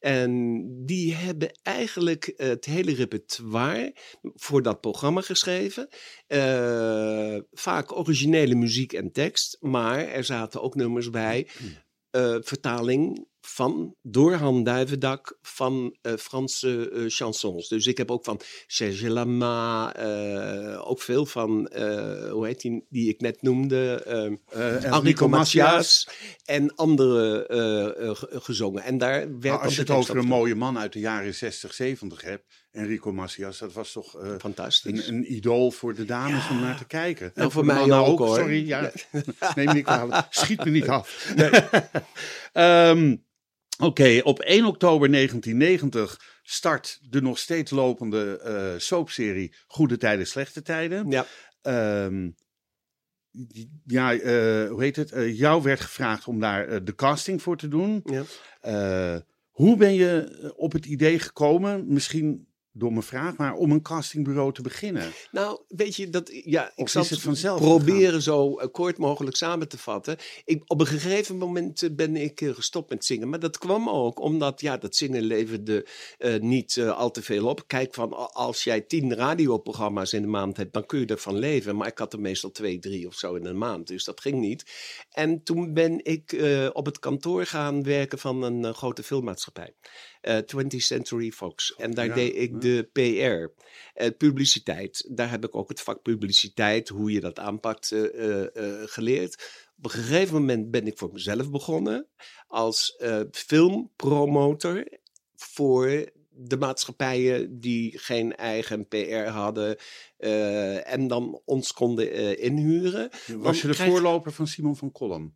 En 0.05 0.63
die 0.85 1.13
hebben 1.13 1.59
eigenlijk 1.61 2.33
het 2.35 2.65
hele 2.65 2.93
repertoire 2.93 3.95
voor 4.21 4.61
dat 4.61 4.81
programma 4.81 5.21
geschreven. 5.21 5.87
Eh, 6.27 7.37
vaak 7.51 7.97
originele 7.97 8.55
muziek 8.55 8.93
en 8.93 9.11
tekst, 9.11 9.57
maar 9.59 9.99
er 9.99 10.23
zaten 10.23 10.61
ook 10.61 10.75
nummers 10.75 11.09
bij. 11.09 11.47
eh, 12.09 12.37
vertaling 12.39 13.27
van, 13.47 13.95
door 14.01 14.33
Han 14.33 14.63
Duivendak 14.63 15.37
van 15.41 15.97
eh, 16.01 16.13
Franse 16.13 16.89
eh, 16.89 17.03
chansons. 17.07 17.67
Dus 17.67 17.87
ik 17.87 17.97
heb 17.97 18.11
ook 18.11 18.23
van 18.25 18.39
Serge 18.67 19.09
Lama, 19.09 19.93
eh, 19.95 20.89
ook 20.89 21.01
veel 21.01 21.25
van, 21.25 21.69
hoe 22.31 22.45
heet 22.45 22.61
die, 22.61 22.85
die 22.89 23.09
ik 23.09 23.21
net 23.21 23.41
noemde, 23.41 24.03
eh, 24.49 24.83
Enrico 24.93 25.27
Macias 25.27 26.07
en 26.45 26.75
andere 26.75 27.45
ge- 28.17 28.39
gezongen. 28.41 28.83
En 28.83 28.97
daar 28.97 29.39
werd 29.39 29.61
als 29.61 29.75
je 29.75 29.81
het 29.81 29.89
over 29.89 30.17
een 30.17 30.25
mooie 30.27 30.55
man 30.55 30.77
uit 30.77 30.93
de 30.93 30.99
jaren 30.99 31.35
60, 31.35 31.73
70 31.73 32.21
hebt, 32.21 32.43
Enrico 32.71 33.11
Macias, 33.13 33.57
dat 33.57 33.73
was 33.73 33.91
toch 33.91 34.15
Fantastisch. 34.39 35.07
een, 35.07 35.15
een 35.15 35.33
idool 35.33 35.71
voor 35.71 35.95
de 35.95 36.05
dames 36.05 36.49
om 36.49 36.59
naar 36.59 36.77
te 36.77 36.85
kijken. 36.85 37.31
Nou, 37.33 37.47
En 37.47 37.53
voor 37.53 37.65
mij 37.65 37.91
ook, 37.91 38.19
hoor. 38.19 38.35
Sorry, 38.35 38.67
ja. 38.67 38.91
neem 39.55 39.65
me 39.65 39.73
niet 39.73 39.83
kwalijk. 39.83 40.27
Schiet 40.29 40.63
me 40.65 40.69
niet 40.71 40.87
af. 40.87 41.33
Ehm, 42.53 43.15
Oké, 43.77 44.19
op 44.23 44.39
1 44.39 44.65
oktober 44.65 45.11
1990 45.11 46.39
start 46.43 46.99
de 47.09 47.21
nog 47.21 47.37
steeds 47.37 47.71
lopende 47.71 48.39
eh 48.39 48.79
soapserie 48.79 49.55
Goede 49.67 49.97
Tijden, 49.97 50.27
Slechte 50.27 50.61
Tijden. 50.61 51.09
Ja, 51.09 51.25
Ehm, 51.61 52.29
ja, 53.85 54.13
eh, 54.13 54.69
hoe 54.69 54.83
heet 54.83 54.95
het? 54.95 55.11
Eh, 55.11 55.37
jou 55.37 55.63
werd 55.63 55.79
gevraagd 55.79 56.27
om 56.27 56.39
daar 56.39 56.83
de 56.83 56.95
casting 56.95 57.41
voor 57.41 57.57
te 57.57 57.67
doen. 57.67 58.03
ja. 58.03 59.23
Hoe 59.49 59.77
ben 59.77 59.93
je 59.93 60.53
op 60.57 60.71
het 60.71 60.85
idee 60.85 61.19
gekomen, 61.19 61.93
misschien 61.93 62.47
domme 62.77 63.01
vraag, 63.01 63.37
maar 63.37 63.53
om 63.53 63.71
een 63.71 63.81
castingbureau 63.81 64.53
te 64.53 64.61
beginnen? 64.61 65.11
Nou, 65.31 65.59
weet 65.67 65.95
je, 65.95 66.09
dat, 66.09 66.31
ja, 66.43 66.71
ik 66.75 66.89
zal 66.89 67.03
het 67.07 67.21
vanzelf 67.21 67.61
proberen 67.61 68.21
zo 68.21 68.57
eh, 68.57 68.67
kort 68.71 68.97
mogelijk 68.97 69.35
samen 69.35 69.67
te 69.67 69.77
vatten. 69.77 70.17
Ik, 70.45 70.63
op 70.67 70.79
een 70.79 70.87
gegeven 70.87 71.37
moment 71.37 71.81
eh, 71.81 71.89
ben 71.91 72.15
ik 72.15 72.41
eh, 72.41 72.49
gestopt 72.53 72.89
met 72.89 73.05
zingen. 73.05 73.29
Maar 73.29 73.39
dat 73.39 73.57
kwam 73.57 73.89
ook 73.89 74.19
omdat, 74.19 74.61
ja, 74.61 74.77
dat 74.77 74.95
zingen 74.95 75.21
leverde 75.21 75.87
eh, 76.17 76.39
niet 76.39 76.79
al 76.79 77.11
te 77.11 77.21
veel 77.21 77.47
op. 77.47 77.67
Kijk, 77.67 77.93
van, 77.93 78.33
als 78.33 78.63
jij 78.63 78.81
tien 78.81 79.15
radioprogramma's 79.15 80.13
in 80.13 80.21
de 80.21 80.27
maand 80.27 80.57
hebt, 80.57 80.73
dan 80.73 80.85
kun 80.85 80.99
je 80.99 81.05
ervan 81.05 81.37
leven. 81.37 81.75
Maar 81.75 81.87
ik 81.87 81.97
had 81.97 82.13
er 82.13 82.19
meestal 82.19 82.51
twee, 82.51 82.79
drie 82.79 83.07
of 83.07 83.15
zo 83.15 83.35
in 83.35 83.45
een 83.45 83.57
maand. 83.57 83.87
Dus 83.87 84.03
dat 84.03 84.21
ging 84.21 84.39
niet. 84.39 84.71
En 85.09 85.43
toen 85.43 85.73
ben 85.73 86.05
ik 86.05 86.43
op 86.73 86.85
het 86.85 86.99
kantoor 86.99 87.45
gaan 87.45 87.83
werken 87.83 88.19
van 88.19 88.43
een 88.43 88.73
grote 88.73 89.03
filmmaatschappij. 89.03 89.73
Eh 90.25 90.37
20th 90.37 90.77
Century 90.77 91.31
Fox. 91.31 91.75
En 91.75 91.91
daar 91.91 92.05
Ja, 92.07 92.13
deed 92.13 92.35
ik 92.35 92.51
ja. 92.51 92.57
de 92.59 92.89
PR. 92.91 93.63
Eh, 93.93 94.09
publiciteit. 94.17 95.07
Daar 95.11 95.29
heb 95.29 95.43
ik 95.45 95.55
ook 95.55 95.69
het 95.69 95.81
vak 95.81 96.01
publiciteit, 96.01 96.89
hoe 96.89 97.11
je 97.11 97.19
dat 97.19 97.39
aanpakt, 97.39 97.91
eh, 97.91 98.43
geleerd. 98.85 99.63
Op 99.77 99.83
een 99.83 99.89
gegeven 99.89 100.33
moment 100.33 100.71
ben 100.71 100.87
ik 100.87 100.97
voor 100.97 101.09
mezelf 101.13 101.49
begonnen 101.51 102.07
als 102.47 102.97
filmpromotor 103.31 104.87
voor 105.35 106.09
de 106.29 106.57
maatschappijen 106.57 107.59
die 107.59 107.97
geen 107.99 108.35
eigen 108.35 108.87
PR 108.87 109.15
hadden 109.27 109.77
en 110.85 111.07
dan 111.07 111.41
ons 111.45 111.71
konden 111.73 112.39
inhuren. 112.39 113.09
Was 113.37 113.61
je 113.61 113.67
de 113.67 113.73
krijg- 113.73 113.89
voorloper 113.89 114.31
van 114.31 114.47
Simon 114.47 114.75
van 114.75 114.91
Kolm? 114.91 115.35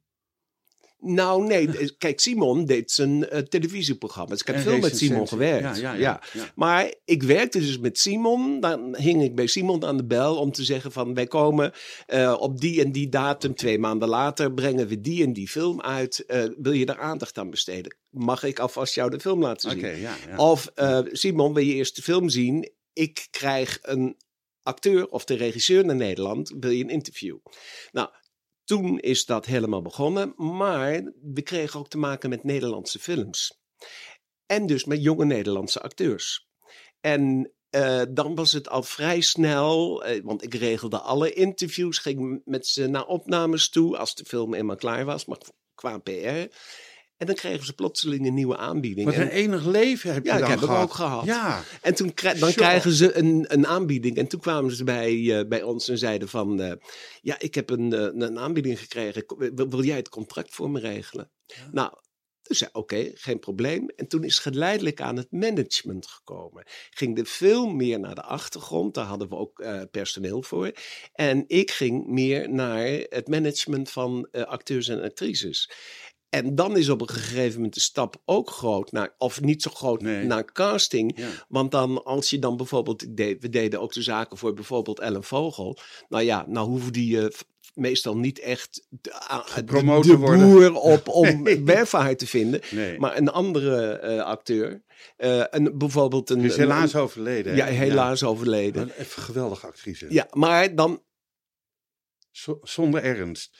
Nou, 1.01 1.43
nee, 1.47 1.67
d- 1.67 1.97
kijk, 1.97 2.19
Simon 2.19 2.65
deed 2.65 2.91
zijn 2.91 3.29
eh, 3.29 3.39
televisieprogramma's. 3.41 4.39
Ik 4.39 4.47
heb 4.47 4.55
En 4.55 4.61
veel 4.61 4.79
met. 4.79 4.97
Simon 4.97 5.27
gewerkt. 5.27 5.77
Ja, 5.79 5.93
ja, 5.93 5.99
ja, 5.99 6.21
ja. 6.33 6.51
Maar 6.55 6.93
ik 7.05 7.23
werkte 7.23 7.59
dus 7.59 7.79
met 7.79 7.97
Simon. 7.99 8.59
Dan 8.59 8.95
hing 8.97 9.23
ik 9.23 9.35
bij 9.35 9.47
Simon 9.47 9.85
aan 9.85 9.97
de 9.97 10.05
bel 10.05 10.37
om 10.37 10.51
te 10.51 10.63
zeggen 10.63 10.91
van... 10.91 11.13
wij 11.13 11.27
komen 11.27 11.71
eh, 12.05 12.35
op 12.39 12.59
die 12.59 12.83
en 12.83 12.91
die 12.91 13.09
datum, 13.09 13.55
twee 13.55 13.79
maanden 13.79 14.09
later... 14.09 14.53
brengen 14.53 14.87
we 14.87 15.01
die 15.01 15.23
en 15.23 15.33
die 15.33 15.47
film 15.47 15.81
uit. 15.81 16.25
Eh, 16.25 16.43
wil 16.57 16.71
je 16.71 16.85
daar 16.85 16.99
aandacht 16.99 17.37
aan 17.37 17.49
besteden? 17.49 17.95
Mag 18.09 18.43
ik 18.43 18.59
alvast 18.59 18.95
jou 18.95 19.09
de 19.09 19.19
film 19.19 19.41
laten 19.41 19.69
zien? 19.71 19.99
ja. 19.99 20.15
Of 20.37 20.71
eh, 20.75 20.99
Simon, 21.11 21.53
wil 21.53 21.63
je 21.63 21.73
eerst 21.73 21.95
de 21.95 22.01
film 22.01 22.29
zien? 22.29 22.71
Ik 22.93 23.27
krijg 23.31 23.79
een 23.81 24.17
acteur 24.63 25.07
of 25.07 25.25
de 25.25 25.35
regisseur 25.35 25.85
naar 25.85 25.95
Nederland. 25.95 26.53
Wil 26.59 26.71
je 26.71 26.83
een 26.83 26.89
interview? 26.89 27.37
Nou, 27.91 28.09
toen 28.69 28.99
is 28.99 29.25
dat 29.25 29.45
helemaal 29.45 29.81
begonnen. 29.81 30.33
Maar 30.35 31.13
we 31.33 31.41
kregen 31.41 31.79
ook 31.79 31.89
te 31.89 31.97
maken 31.97 32.29
met 32.29 32.43
Nederlandse 32.43 32.99
films. 32.99 33.59
En 34.45 34.65
dus 34.65 34.85
met 34.85 35.03
jonge 35.03 35.25
Nederlandse 35.25 35.81
acteurs. 35.81 36.47
En 37.01 37.53
eh, 37.69 38.01
dan 38.09 38.35
was 38.35 38.51
het 38.51 38.69
al 38.69 38.83
vrij 38.83 39.21
snel, 39.21 40.03
eh, 40.03 40.23
want 40.23 40.43
ik 40.43 40.53
regelde 40.53 40.99
alle 40.99 41.33
interviews, 41.33 41.97
ging 41.97 42.41
met 42.45 42.67
ze 42.67 42.87
naar 42.87 43.05
opnames 43.05 43.69
toe 43.69 43.97
als 43.97 44.15
de 44.15 44.25
film 44.25 44.53
eenmaal 44.53 44.75
klaar 44.75 45.05
was, 45.05 45.25
maar 45.25 45.37
qua 45.75 45.97
PR. 45.97 46.55
En 47.19 47.25
dan 47.25 47.35
kregen 47.35 47.65
ze 47.65 47.73
plotseling 47.73 48.25
een 48.27 48.33
nieuwe 48.33 48.57
aanbieding. 48.57 49.05
Wat 49.05 49.15
En- 49.15 49.21
een 49.21 49.29
enig 49.29 49.65
leven 49.65 50.13
heb 50.13 50.23
je 50.23 50.29
Ja, 50.29 50.35
ik 50.35 50.41
dan 50.41 50.49
heb 50.49 50.59
het 50.59 50.69
gehad. 50.69 50.83
ook 50.83 50.93
gehad. 50.93 51.25
Ja, 51.25 51.63
en 51.81 51.95
toen 51.95 52.11
dan 52.39 52.53
krijgen 52.53 52.91
ze 52.91 53.17
een, 53.17 53.45
een 53.47 53.67
aanbieding. 53.67 54.17
En 54.17 54.27
toen 54.27 54.39
kwamen 54.39 54.71
ze 54.75 54.83
bij, 54.83 55.39
eh, 55.39 55.47
bij 55.47 55.63
ons 55.63 55.89
en 55.89 55.97
zeiden 55.97 56.29
van... 56.29 56.61
eh, 56.61 56.71
ja, 57.21 57.39
ik 57.39 57.55
heb 57.55 57.69
een, 57.69 57.93
eh, 57.93 57.99
een 58.27 58.39
aanbieding 58.39 58.79
gekregen. 58.79 59.23
Wil, 59.37 59.69
wil 59.69 59.83
jij 59.83 59.95
het 59.95 60.09
contract 60.09 60.53
voor 60.55 60.69
me 60.69 60.79
regelen? 60.79 61.31
Nou, 61.71 61.91
toen 62.41 62.55
zei 62.55 62.69
oké, 62.73 63.11
geen 63.13 63.39
probleem. 63.39 63.89
En 63.95 64.07
toen 64.07 64.23
is 64.23 64.39
geleidelijk 64.39 65.01
aan 65.01 65.17
het 65.17 65.31
management 65.31 66.07
gekomen. 66.07 66.63
Ging 66.89 67.17
er 67.17 67.25
veel 67.25 67.67
meer 67.67 67.99
naar 67.99 68.15
de 68.15 68.23
achtergrond. 68.23 68.93
Daar 68.93 69.05
hadden 69.05 69.29
we 69.29 69.35
ook 69.35 69.63
personeel 69.91 70.43
voor. 70.43 70.71
En 71.13 71.43
ik 71.47 71.71
ging 71.71 72.07
meer 72.07 72.49
naar 72.53 72.85
het 73.09 73.27
management 73.27 73.89
van 73.91 74.29
acteurs 74.31 74.87
en 74.87 75.01
actrices. 75.01 75.69
En 76.29 76.55
dan 76.55 76.77
is 76.77 76.89
op 76.89 77.01
een 77.01 77.09
gegeven 77.09 77.55
moment 77.55 77.73
de 77.73 77.79
stap 77.79 78.21
ook 78.25 78.49
groot 78.49 78.91
naar, 78.91 79.13
of 79.17 79.41
niet 79.41 79.61
zo 79.61 79.69
groot, 79.71 80.01
Nee. 80.01 80.25
naar 80.25 80.51
casting. 80.51 81.11
ja. 81.19 81.29
Want 81.47 81.71
dan, 81.71 82.03
als 82.03 82.29
je 82.29 82.39
dan 82.39 82.57
bijvoorbeeld, 82.57 83.01
we 83.15 83.49
deden 83.49 83.79
ook 83.81 83.93
de 83.93 84.01
zaken 84.01 84.37
voor 84.37 84.53
bijvoorbeeld 84.53 84.99
Ellen 84.99 85.23
Vogel. 85.23 85.77
Nou 86.09 86.23
ja, 86.23 86.45
nou 86.47 86.67
hoeven 86.69 86.93
die 86.93 87.21
v- 87.21 87.41
meestal 87.73 88.17
niet 88.17 88.39
echt 88.39 88.85
de, 88.89 89.11
de, 89.65 90.17
boer 90.17 90.73
op 90.75 91.07
om 91.21 91.41
Nee. 91.43 91.63
te 92.15 92.27
vinden. 92.27 92.61
Nee. 92.71 92.99
Maar 92.99 93.17
een 93.17 93.29
andere 93.29 93.87
eh, 93.91 94.23
acteur, 94.23 94.83
een, 95.17 95.77
bijvoorbeeld 95.77 96.29
een... 96.29 96.37
Die 96.39 96.47
is 96.47 96.53
een- 96.53 96.59
helaas 96.59 96.95
overleden. 96.95 97.55
Ja, 97.55 97.65
helaas 97.65 98.23
overleden. 98.23 98.81
Een 98.81 98.91
even 98.97 99.21
geweldige 99.21 99.67
actrice. 99.67 100.05
Ja, 100.09 100.27
maar 100.31 100.75
dan 100.75 101.03
Z- 102.31 102.47
zonder 102.61 103.03
ernst. 103.03 103.57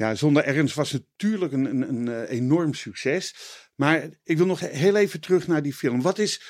Ja, 0.00 0.14
zonder 0.14 0.44
ernst 0.44 0.74
was 0.74 0.90
het 0.90 1.04
natuurlijk 1.10 1.52
een, 1.52 1.64
een, 1.64 1.88
een 1.88 2.08
eh, 2.08 2.36
enorm 2.36 2.74
succes. 2.74 3.34
Maar 3.74 4.08
ik 4.24 4.36
wil 4.36 4.46
nog 4.46 4.60
heel 4.60 4.96
even 4.96 5.20
terug 5.20 5.46
naar 5.46 5.62
die 5.62 5.74
film. 5.74 6.02
Wat 6.02 6.18
is 6.18 6.42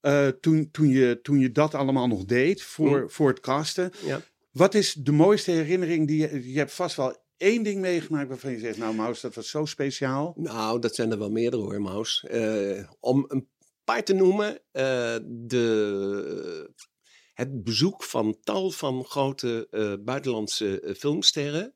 eh, 0.00 0.28
toen, 0.28 0.70
toen, 0.70 0.88
je, 0.88 1.18
toen 1.22 1.38
je 1.38 1.52
dat 1.52 1.74
allemaal 1.74 2.06
nog 2.06 2.24
deed 2.24 2.62
voor, 2.62 3.00
Mm. 3.00 3.10
voor 3.10 3.28
het 3.28 3.40
casten? 3.40 3.92
Ja. 4.04 4.20
Wat 4.50 4.74
is 4.74 4.92
de 4.92 5.12
mooiste 5.12 5.50
herinnering 5.50 6.06
die 6.06 6.20
je... 6.20 6.52
Je 6.52 6.58
hebt 6.58 6.72
vast 6.72 6.96
wel 6.96 7.24
één 7.36 7.62
ding 7.62 7.80
meegemaakt 7.80 8.28
waarvan 8.28 8.50
je 8.50 8.58
zegt... 8.58 8.78
Nou 8.78 8.94
Maus, 8.94 9.20
dat 9.20 9.34
was 9.34 9.50
zo 9.50 9.64
speciaal. 9.64 10.34
Nou, 10.36 10.80
dat 10.80 10.94
zijn 10.94 11.10
er 11.10 11.18
wel 11.18 11.30
meerdere 11.30 11.62
hoor, 11.62 11.80
Maus. 11.80 12.24
Eh, 12.24 12.88
om 12.98 13.24
een 13.28 13.48
paar 13.84 14.04
te 14.04 14.12
noemen, 14.12 14.60
de, 15.22 16.70
het 17.34 17.64
bezoek 17.64 18.02
van 18.02 18.38
tal 18.42 18.70
van 18.70 19.04
grote 19.04 19.68
buitenlandse 20.04 20.94
filmsterren 20.98 21.74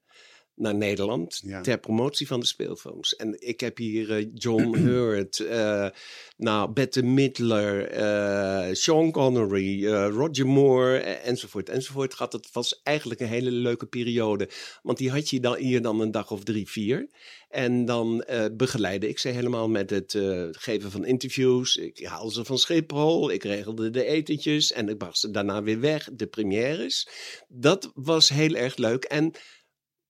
naar 0.57 0.75
Nederland 0.75 1.41
Ja. 1.45 1.61
ter 1.61 1.79
promotie 1.79 2.27
van 2.27 2.41
de 2.41 2.47
speelfilms. 2.47 3.17
En 3.17 3.47
ik 3.47 3.61
heb 3.61 3.77
hier 3.77 4.17
eh, 4.17 4.27
John 4.35 4.77
Hurt, 4.87 5.39
eh 5.41 5.89
nou, 6.37 6.73
Bette 6.73 7.03
Midler, 7.03 7.89
eh, 7.89 8.75
Sean 8.75 9.11
Connery, 9.11 9.87
Roger 9.89 10.47
Moore, 10.47 10.99
eh, 10.99 11.29
enzovoort, 11.29 11.69
enzovoort 11.69 12.15
gehad. 12.15 12.33
Het 12.33 12.49
was 12.53 12.81
eigenlijk 12.83 13.21
een 13.21 13.27
hele 13.29 13.51
leuke 13.51 13.87
periode. 13.87 14.49
Want 14.83 14.99
die 14.99 15.11
had 15.11 15.31
je 15.31 15.41
dan 15.41 15.57
hier 15.57 15.83
dan 15.83 16.01
een 16.01 16.11
dag 16.11 16.31
of 16.31 16.45
drie, 16.45 16.69
vier. 16.69 17.09
En 17.49 17.85
dan 17.85 18.25
begeleidde 18.53 19.09
ik 19.09 19.19
ze 19.19 19.29
helemaal 19.29 19.69
met 19.69 19.91
het 19.91 20.19
geven 20.51 20.91
van 20.91 21.05
interviews. 21.05 21.77
Ik 21.77 22.05
haalde 22.07 22.33
ze 22.33 22.45
van 22.45 22.59
Schiphol, 22.59 23.31
ik 23.31 23.43
regelde 23.43 23.91
de 23.91 24.05
etentjes 24.05 24.73
en 24.73 24.89
ik 24.89 24.99
bracht 24.99 25.19
ze 25.19 25.31
daarna 25.31 25.63
weer 25.63 25.81
weg, 25.81 26.09
de 26.13 26.27
premières. 26.27 27.09
Dat 27.49 27.91
was 27.95 28.29
heel 28.29 28.55
erg 28.55 28.77
leuk. 28.77 29.05
En 29.05 29.33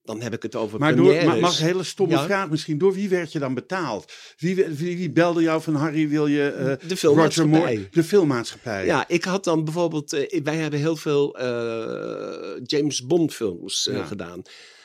dan 0.05 0.21
heb 0.21 0.33
ik 0.33 0.41
het 0.43 0.55
over 0.55 0.79
Maar 0.79 0.95
door, 0.95 1.05
premières. 1.05 1.25
maar 1.27 1.39
mag 1.39 1.59
een 1.59 1.65
hele 1.65 1.83
stomme 1.83 2.13
Ja. 2.13 2.23
vraag 2.25 2.49
misschien. 2.49 2.77
Door 2.77 2.93
wie 2.93 3.09
werd 3.09 3.31
je 3.31 3.39
dan 3.39 3.53
betaald? 3.53 4.11
Wie, 4.37 4.55
wie, 4.55 4.97
wie 4.97 5.11
belde 5.11 5.41
jou 5.41 5.61
van 5.61 5.75
Harry, 5.75 6.09
wil 6.09 6.27
je... 6.27 6.43
eh, 6.49 6.65
de 6.65 6.77
Roger 6.81 6.97
filmmaatschappij. 6.97 7.59
Moore, 7.59 7.87
de 7.91 8.03
filmmaatschappij. 8.03 8.85
Ja, 8.85 9.07
ik 9.07 9.23
had 9.23 9.43
dan 9.43 9.63
bijvoorbeeld, 9.63 10.13
eh, 10.13 10.41
wij 10.43 10.55
hebben 10.55 10.79
heel 10.79 10.95
veel 10.95 11.37
eh, 11.37 12.61
James 12.63 13.05
Bond 13.05 13.33
films 13.33 13.89
Ja. 13.91 14.05
gedaan. 14.05 14.41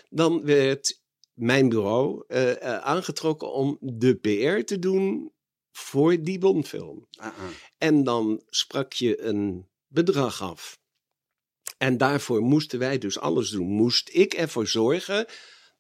Dan 0.08 0.44
werd 0.44 1.00
mijn 1.34 1.68
bureau 1.68 2.24
aangetrokken 2.80 3.52
om 3.52 3.78
de 3.80 4.14
PR 4.14 4.64
te 4.64 4.78
doen 4.78 5.32
voor 5.72 6.22
die 6.22 6.38
Bond 6.38 6.68
film. 6.68 7.06
Ah, 7.18 7.26
ah. 7.26 7.32
En 7.78 8.04
dan 8.04 8.42
sprak 8.46 8.92
je 8.92 9.22
een 9.22 9.66
bedrag 9.86 10.42
af. 10.42 10.78
En 11.80 11.98
daarvoor 11.98 12.40
moesten 12.40 12.78
wij 12.78 12.98
dus 12.98 13.18
alles 13.18 13.50
doen. 13.50 13.66
Moest 13.66 14.08
ik 14.12 14.34
ervoor 14.34 14.66
zorgen 14.66 15.26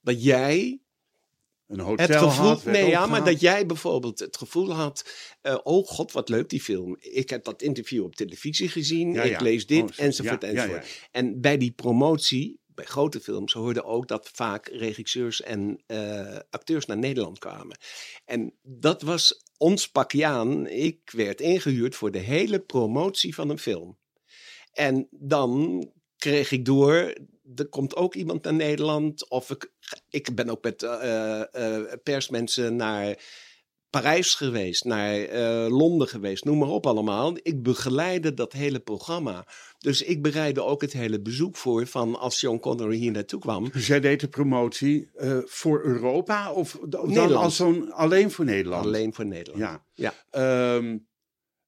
dat 0.00 0.22
jij 0.24 0.80
Een 1.66 1.80
hotel 1.80 2.06
het 2.06 2.16
gevoel, 2.16 2.46
had, 2.46 2.64
nee, 2.64 2.88
ja, 2.88 3.06
maar 3.06 3.24
dat 3.24 3.40
jij 3.40 3.66
bijvoorbeeld 3.66 4.18
het 4.18 4.36
gevoel 4.36 4.72
had, 4.72 5.10
eh, 5.40 5.58
oh 5.62 5.86
god, 5.86 6.12
wat 6.12 6.28
leuk 6.28 6.48
die 6.48 6.60
film. 6.62 6.96
Ik 7.00 7.30
heb 7.30 7.44
dat 7.44 7.62
interview 7.62 8.04
op 8.04 8.14
televisie 8.14 8.68
gezien, 8.68 9.12
Ja, 9.12 9.22
ik 9.22 9.30
ja. 9.30 9.40
lees 9.42 9.66
dit, 9.66 9.82
Oh, 9.82 9.92
zo. 9.92 10.02
enzovoort, 10.02 10.42
Ja, 10.42 10.48
enzovoort. 10.48 11.08
En 11.10 11.40
bij 11.40 11.58
die 11.58 11.72
promotie, 11.72 12.60
bij 12.66 12.84
grote 12.84 13.20
films, 13.20 13.52
hoorde 13.52 13.84
ook 13.84 14.08
dat 14.08 14.30
vaak 14.32 14.68
regisseurs 14.68 15.42
en 15.42 15.82
eh, 15.86 16.38
acteurs 16.50 16.86
naar 16.86 16.98
Nederland 16.98 17.38
kwamen. 17.38 17.78
En 18.24 18.54
dat 18.62 19.02
was 19.02 19.42
ons 19.56 19.90
pakje 19.90 20.26
aan. 20.26 20.66
Ik 20.66 21.10
werd 21.10 21.40
ingehuurd 21.40 21.94
voor 21.94 22.10
de 22.10 22.18
hele 22.18 22.60
promotie 22.60 23.34
van 23.34 23.50
een 23.50 23.58
film. 23.58 23.98
En 24.72 25.08
dan 25.10 25.84
kreeg 26.16 26.50
ik 26.50 26.64
door, 26.64 27.14
er 27.54 27.68
komt 27.68 27.96
ook 27.96 28.14
iemand 28.14 28.42
naar 28.42 28.54
Nederland. 28.54 29.28
Of 29.28 29.50
ik, 29.50 29.72
ik 30.10 30.34
ben 30.34 30.50
ook 30.50 30.62
met 30.62 30.82
eh, 30.82 31.42
persmensen 32.02 32.76
naar 32.76 33.18
Parijs 33.90 34.34
geweest, 34.34 34.84
naar 34.84 35.18
Londen 35.68 36.08
geweest, 36.08 36.44
noem 36.44 36.58
maar 36.58 36.68
op 36.68 36.86
allemaal. 36.86 37.34
Ik 37.42 37.62
begeleide 37.62 38.34
dat 38.34 38.52
hele 38.52 38.80
programma. 38.80 39.46
Dus 39.78 40.02
ik 40.02 40.22
bereidde 40.22 40.62
ook 40.62 40.80
het 40.80 40.92
hele 40.92 41.20
bezoek 41.20 41.56
voor 41.56 41.86
van 41.86 42.18
als 42.18 42.40
John 42.40 42.58
Connery 42.58 42.96
hier 42.96 43.10
naartoe 43.10 43.40
kwam. 43.40 43.70
Dus 43.72 43.86
jij 43.86 44.00
deed 44.00 44.20
de 44.20 44.28
promotie 44.28 45.10
voor 45.44 45.84
Europa 45.84 46.52
of 46.52 46.78
dan 46.88 47.08
Nederland. 47.08 47.44
als 47.44 47.56
zo'n 47.56 47.92
alleen 47.92 48.30
voor 48.30 48.44
Nederland? 48.44 48.84
Alleen 48.84 49.14
voor 49.14 49.26
Nederland. 49.26 49.62
Ja. 49.62 49.84
Ja. 49.94 50.14
Ehm, 50.30 50.96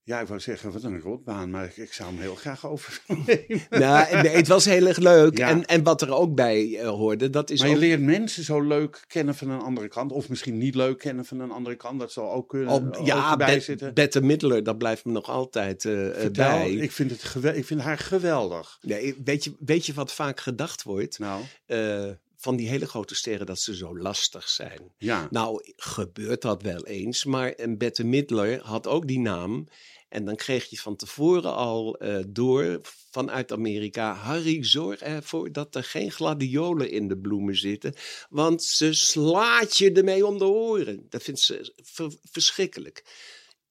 ja, 0.04 0.20
ik 0.20 0.26
wou 0.26 0.40
zeggen, 0.40 0.72
wat 0.72 0.82
een 0.82 1.00
rotbaan, 1.00 1.50
maar 1.50 1.64
ik, 1.64 1.76
ik 1.76 1.92
zou 1.92 2.10
hem 2.12 2.20
heel 2.20 2.34
graag 2.34 2.66
overnemen. 2.66 3.60
Nou, 3.70 4.14
nee, 4.22 4.36
het 4.36 4.48
was 4.48 4.64
heel 4.64 4.86
erg 4.86 4.98
leuk. 4.98 5.38
Ja. 5.38 5.48
En, 5.48 5.64
en 5.66 5.82
wat 5.82 6.02
er 6.02 6.14
ook 6.14 6.34
bij 6.34 6.78
eh, 6.78 6.88
hoorde, 6.88 7.30
dat 7.30 7.50
is 7.50 7.58
Maar 7.60 7.68
je 7.68 7.74
ook... 7.74 7.80
leert 7.80 8.00
mensen 8.00 8.44
zo 8.44 8.60
leuk 8.60 9.04
kennen 9.06 9.34
van 9.34 9.50
een 9.50 9.60
andere 9.60 9.88
kant. 9.88 10.12
Of 10.12 10.28
misschien 10.28 10.58
niet 10.58 10.74
leuk 10.74 10.98
kennen 10.98 11.24
van 11.24 11.40
een 11.40 11.50
andere 11.50 11.76
kant. 11.76 12.00
Dat 12.00 12.12
zal 12.12 12.32
ook 12.32 12.48
kunnen. 12.48 12.68
op- 12.72 12.96
ook 12.96 13.06
ja, 13.06 13.60
zitten. 13.60 13.94
Bette 13.94 14.20
Midler, 14.22 14.62
dat 14.62 14.78
blijft 14.78 15.04
me 15.04 15.12
nog 15.12 15.28
altijd 15.28 15.84
eh, 15.84 16.08
eh, 16.08 16.14
Vertel, 16.20 16.50
bij. 16.58 16.70
ik, 16.72 16.92
vind 16.92 17.10
het 17.10 17.56
ik 17.56 17.64
vind 17.64 17.80
haar 17.80 17.98
geweldig. 17.98 18.78
Nee, 18.80 19.20
weet, 19.24 19.44
je, 19.44 19.56
weet 19.58 19.86
je 19.86 19.92
wat 19.94 20.12
vaak 20.12 20.40
gedacht 20.40 20.82
wordt? 20.82 21.18
Nou, 21.18 21.42
Eh, 21.66 22.04
van 22.42 22.56
die 22.56 22.68
hele 22.68 22.86
grote 22.86 23.14
sterren 23.14 23.46
dat 23.46 23.60
ze 23.60 23.76
zo 23.76 23.98
lastig 23.98 24.48
zijn. 24.48 24.80
ja. 24.98 25.28
Nou, 25.30 25.72
gebeurt 25.76 26.42
dat 26.42 26.62
wel 26.62 26.86
eens, 26.86 27.24
maar 27.24 27.52
een 27.56 27.78
Bette 27.78 28.04
Midler 28.04 28.60
had 28.60 28.86
ook 28.86 29.06
die 29.06 29.18
naam. 29.18 29.68
En 30.08 30.24
dan 30.24 30.36
kreeg 30.36 30.70
je 30.70 30.78
van 30.78 30.96
tevoren 30.96 31.54
al 31.54 31.96
eh, 31.98 32.18
door 32.28 32.80
vanuit 33.10 33.52
Amerika: 33.52 34.14
Harry, 34.14 34.64
zorg 34.64 35.00
ervoor 35.00 35.52
dat 35.52 35.74
er 35.74 35.84
geen 35.84 36.10
gladiolen 36.12 36.90
in 36.90 37.08
de 37.08 37.18
bloemen 37.18 37.56
zitten, 37.56 37.94
want 38.30 38.62
ze 38.62 38.92
slaat 38.92 39.76
je 39.76 39.92
ermee 39.92 40.26
om 40.26 40.38
de 40.38 40.44
oren. 40.44 41.06
Dat 41.08 41.22
vindt 41.22 41.40
ze 41.40 41.72
ver- 41.82 42.16
verschrikkelijk. 42.30 43.04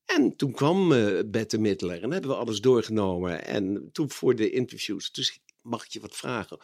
En 0.06 0.36
toen 0.36 0.52
kwam 0.52 0.92
eh 0.94 1.20
Bette 1.26 1.58
Midler 1.58 2.04
en 2.04 2.12
hebben 2.12 2.30
we 2.30 2.36
alles 2.36 2.62
doorgenomen. 2.62 3.46
En 3.46 3.90
toen 3.92 4.10
voor 4.10 4.36
de 4.36 4.50
interviews, 4.50 5.12
dus 5.12 5.40
mag 5.62 5.86
ik 5.86 5.92
je 5.92 6.00
wat 6.00 6.16
vragen? 6.16 6.60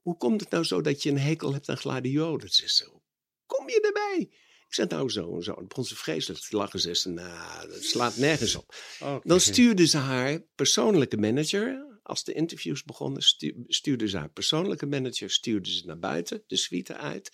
Hoe 0.00 0.16
komt 0.16 0.40
het 0.40 0.50
nou 0.50 0.64
zo 0.64 0.80
dat 0.80 1.02
je 1.02 1.10
een 1.10 1.18
hekel 1.18 1.52
hebt 1.52 1.68
aan 1.68 1.76
gladiolen? 1.76 2.48
Ze 2.48 2.68
zo, 2.68 3.02
kom 3.46 3.68
je 3.68 3.80
erbij? 3.80 4.28
Ik 4.66 4.76
zei 4.76 4.88
nou 4.88 5.10
zo 5.10 5.36
en 5.36 5.42
zo. 5.42 5.54
Dan 5.54 5.66
begon 5.68 5.84
ze 5.84 5.96
vreselijk 5.96 6.40
te 6.40 6.56
lachen. 6.56 6.80
Ze 6.80 6.94
zei, 6.94 7.14
nou, 7.14 7.68
dat 7.68 7.82
slaat 7.82 8.16
nergens 8.16 8.54
op. 8.54 8.74
Dan 9.22 9.40
stuurde 9.40 9.86
ze 9.86 9.96
haar 9.96 10.40
persoonlijke 10.54 11.16
manager. 11.16 11.98
Als 12.02 12.24
de 12.24 12.32
interviews 12.32 12.84
begonnen, 12.84 13.22
stu- 13.22 13.64
stuurde 13.66 14.08
ze 14.08 14.16
haar 14.18 14.30
persoonlijke 14.30 14.86
manager 14.86 15.30
stuurde 15.30 15.70
ze 15.70 15.86
naar 15.86 15.98
buiten, 15.98 16.42
de 16.46 16.56
suite 16.56 16.96
uit. 16.96 17.30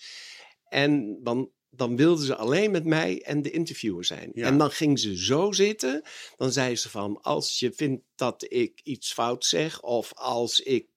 En 0.69 1.19
dan, 1.23 1.51
dan 1.69 1.95
wilde 1.95 2.25
ze 2.25 2.35
alleen 2.35 2.71
met 2.71 2.85
mij 2.85 3.21
en 3.21 3.41
de 3.41 3.51
interviewer 3.51 4.05
zijn. 4.05 4.31
Ja. 4.33 4.45
En 4.45 4.57
dan 4.57 4.71
ging 4.71 4.99
ze 4.99 5.17
zo 5.17 5.51
zitten. 5.51 6.01
Dan 6.35 6.51
zei 6.51 6.75
ze 6.75 6.89
van, 6.89 7.21
als 7.21 7.59
je 7.59 7.71
vindt 7.73 8.03
dat 8.15 8.45
ik 8.49 8.81
iets 8.83 9.13
fout 9.13 9.45
zeg... 9.45 9.81
of 9.81 10.13
als 10.13 10.59
ik 10.59 10.87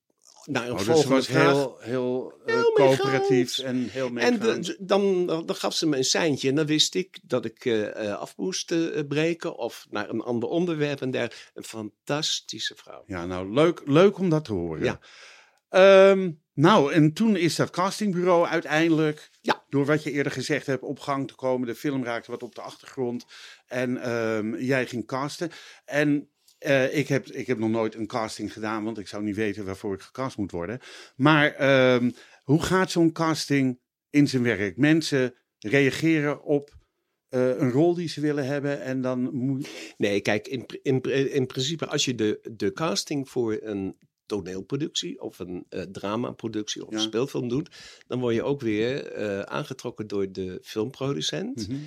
een 0.45 0.71
Oh, 0.71 0.79
dus 0.87 1.05
was 1.05 1.27
vraag... 1.27 1.53
heel, 1.53 1.77
heel, 1.81 2.33
eh, 2.47 2.63
coöperatief 2.75 3.59
en 3.59 3.89
heel 3.91 4.07
En 4.07 4.13
meegaand. 4.13 4.65
de- 4.67 4.77
dan, 4.81 5.27
dan 5.27 5.55
gaf 5.55 5.75
ze 5.75 5.87
me 5.87 5.97
een 5.97 6.05
seintje 6.05 6.49
en 6.49 6.55
dan 6.55 6.67
wist 6.67 6.95
ik 6.95 7.19
dat 7.23 7.45
ik 7.45 7.65
eh, 7.65 8.15
af 8.19 8.37
moest 8.37 8.75
breken 9.09 9.57
of 9.57 9.87
naar 9.91 10.09
een 10.09 10.21
ander 10.21 10.49
onderwerp 10.49 11.01
en 11.01 11.11
daar. 11.11 11.51
Een 11.55 11.65
fantastische 11.65 12.75
vrouw. 12.77 13.03
Ja, 13.07 13.27
nou, 13.27 13.53
leuk, 13.53 13.83
leuk 13.85 14.19
om 14.19 14.29
dat 14.29 14.45
te 14.45 14.53
horen. 14.53 14.85
Ja. 14.85 15.01
Ehm, 15.69 16.31
nou, 16.55 16.93
en 16.93 17.13
toen 17.13 17.37
is 17.37 17.57
dat 17.57 17.71
castingbureau 17.71 18.47
uiteindelijk, 18.47 19.31
Ja. 19.41 19.65
door 19.69 19.85
wat 19.87 20.03
je 20.03 20.11
eerder 20.11 20.33
gezegd 20.33 20.67
hebt, 20.67 20.83
op 20.83 20.99
gang 21.01 21.29
te 21.29 21.35
komen. 21.35 21.67
De 21.67 21.75
film 21.75 22.05
raakte 22.05 22.31
wat 22.31 22.43
op 22.43 22.55
de 22.55 22.61
achtergrond 22.61 23.25
en 23.67 24.03
ehm, 24.03 24.55
jij 24.57 24.87
ging 24.87 25.07
casten. 25.07 25.51
En 25.85 26.29
eh, 26.61 26.97
ik, 26.99 27.09
heb, 27.09 27.27
ik 27.27 27.47
heb 27.47 27.59
nog 27.59 27.71
nooit 27.71 27.95
een 27.95 28.07
casting 28.07 28.53
gedaan, 28.53 28.85
want 28.85 28.99
ik 28.99 29.09
zou 29.09 29.23
niet 29.23 29.37
weten 29.37 29.65
waarvoor 29.65 29.95
ik 29.95 30.01
gecast 30.01 30.37
moet 30.37 30.51
worden. 30.51 30.79
Maar 31.17 31.55
ehm, 31.55 32.11
hoe 32.43 32.63
gaat 32.63 32.91
zo'n 32.91 33.13
casting 33.13 33.81
in 34.11 34.29
zijn 34.29 34.43
werk? 34.43 34.77
Mensen 34.77 35.35
reageren 35.59 36.43
op 36.43 36.71
eh, 37.29 37.49
een 37.49 37.71
rol 37.71 37.95
die 37.95 38.09
ze 38.09 38.21
willen 38.21 38.47
hebben 38.47 38.83
en 38.83 39.01
dan 39.01 39.35
moet... 39.35 39.69
Nee, 39.97 40.21
kijk, 40.21 40.49
in, 40.49 40.67
in, 40.83 41.03
in 41.33 41.47
principe 41.47 41.87
als 41.87 42.05
je 42.05 42.15
de, 42.15 42.49
de 42.53 42.73
casting 42.73 43.29
voor 43.29 43.59
een 43.63 43.97
toneelproductie 44.27 45.21
of 45.21 45.39
een 45.39 45.67
eh, 45.69 45.83
dramaproductie 45.83 46.83
of 46.87 46.91
Ja. 46.91 46.97
een 46.97 47.03
speelfilm 47.03 47.49
doet, 47.49 47.69
dan 48.07 48.21
word 48.21 48.35
je 48.35 48.43
ook 48.43 48.61
weer 48.61 49.17
aangetrokken 49.47 50.07
door 50.07 50.33
de 50.33 50.59
filmproducent. 50.63 51.69
Mhm. 51.69 51.79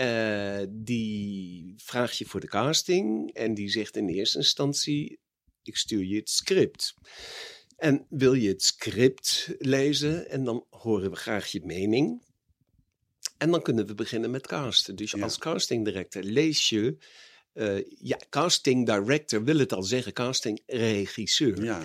Eh, 0.00 0.60
die 0.68 1.74
vraagt 1.76 2.16
je 2.18 2.24
voor 2.24 2.40
de 2.40 2.46
casting 2.46 3.32
en 3.32 3.54
die 3.54 3.68
zegt 3.68 3.96
in 3.96 4.08
eerste 4.08 4.38
instantie: 4.38 5.18
Ik 5.62 5.76
stuur 5.76 6.04
je 6.04 6.16
het 6.16 6.30
script. 6.30 6.94
En 7.76 8.06
wil 8.08 8.34
je 8.34 8.48
het 8.48 8.62
script 8.62 9.54
lezen 9.58 10.28
en 10.28 10.44
dan 10.44 10.66
horen 10.70 11.10
we 11.10 11.16
graag 11.16 11.46
je 11.50 11.60
mening. 11.64 12.22
En 13.38 13.50
dan 13.50 13.62
kunnen 13.62 13.86
we 13.86 13.94
beginnen 13.94 14.30
met 14.30 14.46
casten. 14.46 14.96
Dus 14.96 15.10
Ja. 15.10 15.22
als 15.22 15.38
casting 15.38 15.84
director 15.84 16.22
lees 16.22 16.68
je. 16.68 16.96
eh, 17.52 17.78
ja, 17.98 18.18
casting 18.28 18.86
director 18.86 19.44
wil 19.44 19.58
het 19.58 19.72
al 19.72 19.82
zeggen, 19.82 20.12
casting 20.12 20.62
regisseur. 20.66 21.64
Ja. 21.64 21.82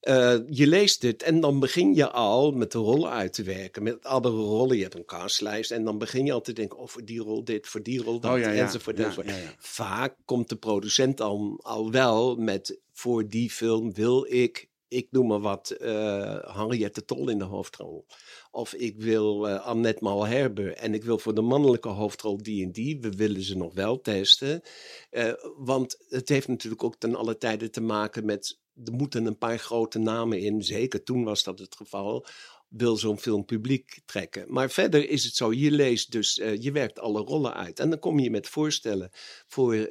Eh, 0.00 0.36
je 0.48 0.66
leest 0.66 1.02
het 1.02 1.22
en 1.22 1.40
dan 1.40 1.60
begin 1.60 1.94
je 1.94 2.10
al 2.10 2.52
met 2.52 2.72
de 2.72 2.78
rollen 2.78 3.10
uit 3.10 3.32
te 3.32 3.42
werken. 3.42 3.82
Met 3.82 4.04
andere 4.04 4.36
rollen. 4.36 4.76
Je 4.76 4.82
hebt 4.82 4.94
een 4.94 5.04
castlijst 5.04 5.70
en 5.70 5.84
dan 5.84 5.98
begin 5.98 6.24
je 6.26 6.32
al 6.32 6.40
te 6.40 6.52
denken: 6.52 6.78
oh, 6.78 6.86
voor 6.86 7.04
die 7.04 7.20
rol 7.20 7.44
dit, 7.44 7.66
voor 7.66 7.82
die 7.82 8.02
rol 8.02 8.20
dat, 8.20 8.32
Oh 8.32 8.38
ja, 8.38 8.50
ja. 8.50 8.64
enzovoort. 8.64 8.98
Ja. 8.98 9.12
Vaak 9.58 10.14
komt 10.24 10.48
de 10.48 10.56
producent 10.56 11.16
dan 11.16 11.58
al 11.62 11.90
wel 11.90 12.36
met: 12.36 12.78
voor 12.92 13.28
die 13.28 13.50
film 13.50 13.94
wil 13.94 14.26
ik, 14.28 14.68
ik 14.90 15.08
noem 15.10 15.26
maar 15.26 15.40
wat, 15.40 15.70
eh 15.70 16.56
Henriette 16.56 17.04
Tol 17.04 17.28
in 17.28 17.38
de 17.38 17.44
hoofdrol. 17.44 18.06
Of 18.50 18.74
ik 18.74 19.00
wil 19.00 19.48
eh, 19.48 19.66
Annette 19.66 20.04
Malherbe 20.04 20.74
en 20.74 20.94
ik 20.94 21.04
wil 21.04 21.18
voor 21.18 21.34
de 21.34 21.40
mannelijke 21.40 21.88
hoofdrol 21.88 22.42
die 22.42 22.64
en 22.64 22.72
die. 22.72 23.00
We 23.00 23.10
willen 23.10 23.42
ze 23.42 23.56
nog 23.56 23.74
wel 23.74 24.00
testen. 24.00 24.62
Eh, 25.10 25.32
want 25.56 26.04
het 26.08 26.28
heeft 26.28 26.48
natuurlijk 26.48 26.84
ook 26.84 26.96
ten 26.96 27.14
alle 27.14 27.38
tijde 27.38 27.70
te 27.70 27.80
maken 27.80 28.24
met. 28.24 28.58
Er 28.84 28.92
moeten 28.92 29.26
een 29.26 29.38
paar 29.38 29.58
grote 29.58 29.98
namen 29.98 30.40
in. 30.40 30.62
Zeker 30.62 31.02
toen 31.02 31.24
was 31.24 31.42
dat 31.42 31.58
het 31.58 31.76
geval. 31.76 32.26
Wil 32.68 32.96
zo'n 32.96 33.18
film 33.18 33.44
publiek 33.44 34.00
trekken. 34.04 34.44
Maar 34.52 34.70
verder 34.70 35.08
is 35.08 35.24
het 35.24 35.34
zo. 35.34 35.52
Je 35.52 35.70
leest 35.70 36.12
dus. 36.12 36.34
je 36.34 36.72
werkt 36.72 36.98
alle 36.98 37.20
rollen 37.20 37.54
uit. 37.54 37.80
En 37.80 37.90
dan 37.90 37.98
kom 37.98 38.18
je 38.18 38.30
met 38.30 38.48
voorstellen 38.48 39.10
voor 39.46 39.88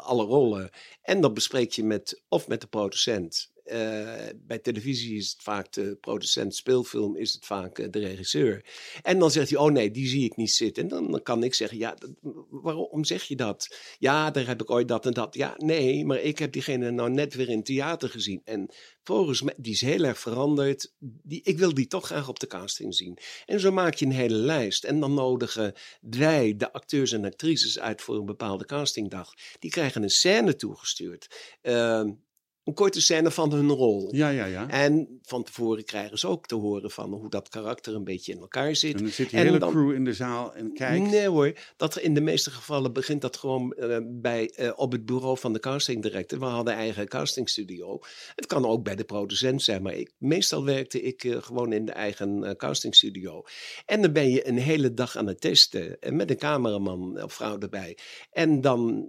alle 0.00 0.24
rollen. 0.24 0.70
En 1.02 1.20
dan 1.20 1.34
bespreek 1.34 1.72
je 1.72 1.84
met. 1.84 2.22
of 2.28 2.48
met 2.48 2.60
de 2.60 2.66
producent. 2.66 3.52
Eh, 3.64 4.26
bij 4.36 4.58
televisie 4.58 5.16
is 5.16 5.30
het 5.30 5.42
vaak 5.42 5.72
de 5.72 5.96
producent, 6.00 6.54
speelfilm 6.54 7.16
is 7.16 7.32
het 7.32 7.46
vaak 7.46 7.78
eh, 7.78 7.90
de 7.90 7.98
regisseur. 7.98 8.64
En 9.02 9.18
dan 9.18 9.30
zegt 9.30 9.50
hij, 9.50 9.58
oh 9.58 9.70
nee, 9.70 9.90
die 9.90 10.06
zie 10.06 10.24
ik 10.24 10.36
niet 10.36 10.50
zitten. 10.50 10.82
En 10.82 10.88
dan, 10.88 11.22
kan 11.22 11.42
ik 11.42 11.54
zeggen, 11.54 11.78
ja, 11.78 11.96
waarom 12.50 13.04
zeg 13.04 13.22
je 13.22 13.36
dat? 13.36 13.76
Ja, 13.98 14.30
daar 14.30 14.46
heb 14.46 14.62
ik 14.62 14.70
ooit 14.70 14.88
dat 14.88 15.06
en 15.06 15.12
dat. 15.12 15.34
Ja, 15.34 15.54
nee, 15.58 16.04
maar 16.04 16.20
ik 16.20 16.38
heb 16.38 16.52
diegene 16.52 16.90
nou 16.90 17.10
net 17.10 17.34
weer 17.34 17.48
in 17.48 17.62
theater 17.62 18.08
gezien. 18.08 18.40
En 18.44 18.68
volgens 19.02 19.42
mij, 19.42 19.54
die 19.56 19.72
is 19.72 19.80
heel 19.80 20.04
erg 20.04 20.18
veranderd. 20.18 20.92
Die, 20.98 21.40
ik 21.42 21.58
wil 21.58 21.74
die 21.74 21.86
toch 21.86 22.06
graag 22.06 22.28
op 22.28 22.40
de 22.40 22.46
casting 22.46 22.94
zien. 22.94 23.18
En 23.46 23.60
zo 23.60 23.72
maak 23.72 23.94
je 23.94 24.04
een 24.04 24.12
hele 24.12 24.36
lijst. 24.36 24.84
En 24.84 25.00
dan 25.00 25.14
nodigen 25.14 25.74
wij 26.00 26.56
de 26.56 26.72
acteurs 26.72 27.12
en 27.12 27.24
actrices 27.24 27.78
uit 27.78 28.02
voor 28.02 28.16
een 28.16 28.24
bepaalde 28.24 28.64
castingdag. 28.64 29.32
Die 29.58 29.70
krijgen 29.70 30.02
een 30.02 30.10
scène 30.10 30.56
toegestuurd. 30.56 31.56
Ehm, 31.62 32.10
een 32.64 32.74
korte 32.74 33.00
scène 33.00 33.30
van 33.30 33.52
hun 33.52 33.68
rol. 33.70 34.14
Ja, 34.14 34.28
ja, 34.28 34.44
ja. 34.44 34.68
En 34.68 35.18
van 35.22 35.42
tevoren 35.44 35.84
krijgen 35.84 36.18
ze 36.18 36.28
ook 36.28 36.46
te 36.46 36.54
horen 36.54 36.90
van 36.90 37.12
hoe 37.12 37.28
dat 37.30 37.48
karakter 37.48 37.94
een 37.94 38.04
beetje 38.04 38.32
in 38.32 38.38
elkaar 38.38 38.76
zit. 38.76 38.94
En 38.94 39.02
dan 39.02 39.12
zit 39.12 39.30
die 39.30 39.38
En 39.38 39.44
hele 39.44 39.58
dan- 39.58 39.70
crew 39.70 39.92
in 39.92 40.04
de 40.04 40.12
zaal 40.12 40.54
en 40.54 40.72
kijkt. 40.72 41.10
Nee 41.10 41.28
hoor, 41.28 41.52
dat 41.76 41.98
in 41.98 42.14
de 42.14 42.20
meeste 42.20 42.50
gevallen 42.50 42.92
begint 42.92 43.20
dat 43.20 43.36
gewoon 43.36 43.72
eh, 43.72 43.98
bij, 44.04 44.50
eh, 44.50 44.72
op 44.76 44.92
het 44.92 45.04
bureau 45.06 45.38
van 45.38 45.52
de 45.52 45.58
casting 45.60 46.02
director. 46.02 46.38
We 46.38 46.44
hadden 46.44 46.74
eigen 46.74 47.08
castingstudio. 47.08 47.98
Het 48.34 48.46
kan 48.46 48.66
ook 48.66 48.84
bij 48.84 48.96
de 48.96 49.04
producent 49.04 49.62
zijn, 49.62 49.82
maar 49.82 49.94
ik, 49.94 50.12
meestal 50.18 50.64
werkte 50.64 51.00
ik 51.02 51.24
eh, 51.24 51.42
gewoon 51.42 51.72
in 51.72 51.84
de 51.84 51.92
eigen 51.92 52.54
castingstudio. 52.56 53.42
En 53.86 54.02
dan 54.02 54.12
ben 54.12 54.30
je 54.30 54.48
een 54.48 54.58
hele 54.58 54.94
dag 54.94 55.16
aan 55.16 55.26
het 55.26 55.40
testen 55.40 55.96
met 56.10 56.30
een 56.30 56.36
cameraman 56.36 57.22
of 57.22 57.32
vrouw 57.32 57.58
erbij. 57.58 57.98
En 58.30 58.60
dan 58.60 59.08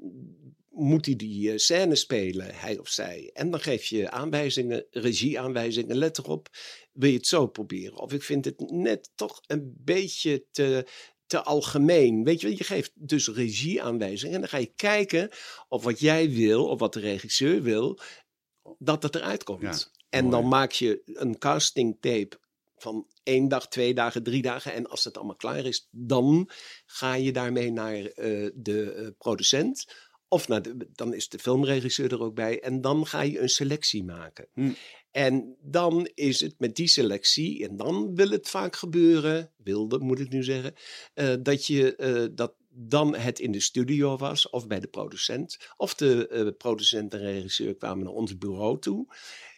moet 0.75 1.05
hij 1.05 1.15
die 1.15 1.51
eh, 1.51 1.57
scène 1.57 1.95
spelen, 1.95 2.55
hij 2.55 2.77
of 2.77 2.89
zij. 2.89 3.29
En 3.33 3.51
dan 3.51 3.59
geef 3.59 3.85
je 3.85 4.11
aanwijzingen, 4.11 4.85
regieaanwijzingen. 4.91 5.97
Let 5.97 6.17
erop, 6.17 6.49
wil 6.93 7.09
je 7.09 7.17
het 7.17 7.27
zo 7.27 7.47
proberen? 7.47 7.97
Of 7.97 8.13
ik 8.13 8.23
vind 8.23 8.45
het 8.45 8.59
net 8.71 9.11
toch 9.15 9.41
een 9.47 9.73
beetje 9.77 10.45
te, 10.51 10.88
te 11.27 11.43
algemeen. 11.43 12.23
Weet 12.23 12.41
je 12.41 12.57
je 12.57 12.63
geeft 12.63 12.91
dus 12.95 13.27
regieaanwijzingen. 13.27 14.35
En 14.35 14.39
dan 14.39 14.49
ga 14.49 14.57
je 14.57 14.73
kijken 14.75 15.29
of 15.67 15.83
wat 15.83 15.99
jij 15.99 16.29
wil, 16.29 16.67
of 16.67 16.79
wat 16.79 16.93
de 16.93 16.99
regisseur 16.99 17.61
wil, 17.61 17.99
dat 18.77 19.03
het 19.03 19.15
eruit 19.15 19.43
komt. 19.43 19.61
Ja, 19.61 20.03
en 20.09 20.25
mooi. 20.25 20.35
dan 20.35 20.47
maak 20.47 20.71
je 20.71 21.01
een 21.05 21.38
casting 21.38 21.97
tape 21.99 22.39
van 22.77 23.07
één 23.23 23.47
dag, 23.47 23.67
twee 23.67 23.93
dagen, 23.93 24.23
drie 24.23 24.41
dagen. 24.41 24.73
En 24.73 24.88
als 24.88 25.03
het 25.03 25.17
allemaal 25.17 25.35
klaar 25.35 25.65
is, 25.65 25.88
dan 25.91 26.49
ga 26.85 27.13
je 27.13 27.31
daarmee 27.31 27.71
naar 27.71 27.95
eh, 27.95 28.49
de 28.53 28.91
eh, 28.91 29.07
producent. 29.17 29.85
Of 30.27 30.47
naar 30.47 30.61
de, 30.61 30.89
dan 30.93 31.13
is 31.13 31.29
de 31.29 31.39
filmregisseur 31.39 32.11
er 32.11 32.21
ook 32.21 32.35
bij. 32.35 32.61
En 32.61 32.81
dan 32.81 33.07
ga 33.07 33.21
je 33.21 33.39
een 33.39 33.49
selectie 33.49 34.03
maken. 34.03 34.47
Hm. 34.53 34.71
En 35.11 35.55
dan 35.61 36.09
is 36.13 36.39
het 36.39 36.55
met 36.57 36.75
die 36.75 36.88
selectie, 36.88 37.67
en 37.67 37.75
dan 37.77 38.15
wil 38.15 38.29
het 38.29 38.49
vaak 38.49 38.75
gebeuren, 38.75 39.51
wilde 39.57 39.99
moet 39.99 40.19
ik 40.19 40.29
nu 40.29 40.43
zeggen, 40.43 40.73
eh, 41.13 41.33
dat, 41.39 41.65
je, 41.65 41.95
eh, 41.95 42.25
dat 42.31 42.53
dan 42.69 43.15
het 43.15 43.39
in 43.39 43.51
de 43.51 43.59
studio 43.59 44.17
was 44.17 44.49
of 44.49 44.67
bij 44.67 44.79
de 44.79 44.88
producent. 44.88 45.57
Of 45.77 45.93
de 45.93 46.27
eh, 46.27 46.47
producent 46.57 47.13
en 47.13 47.19
regisseur 47.19 47.75
kwamen 47.75 48.03
naar 48.03 48.13
ons 48.13 48.38
bureau 48.38 48.79
toe. 48.79 49.07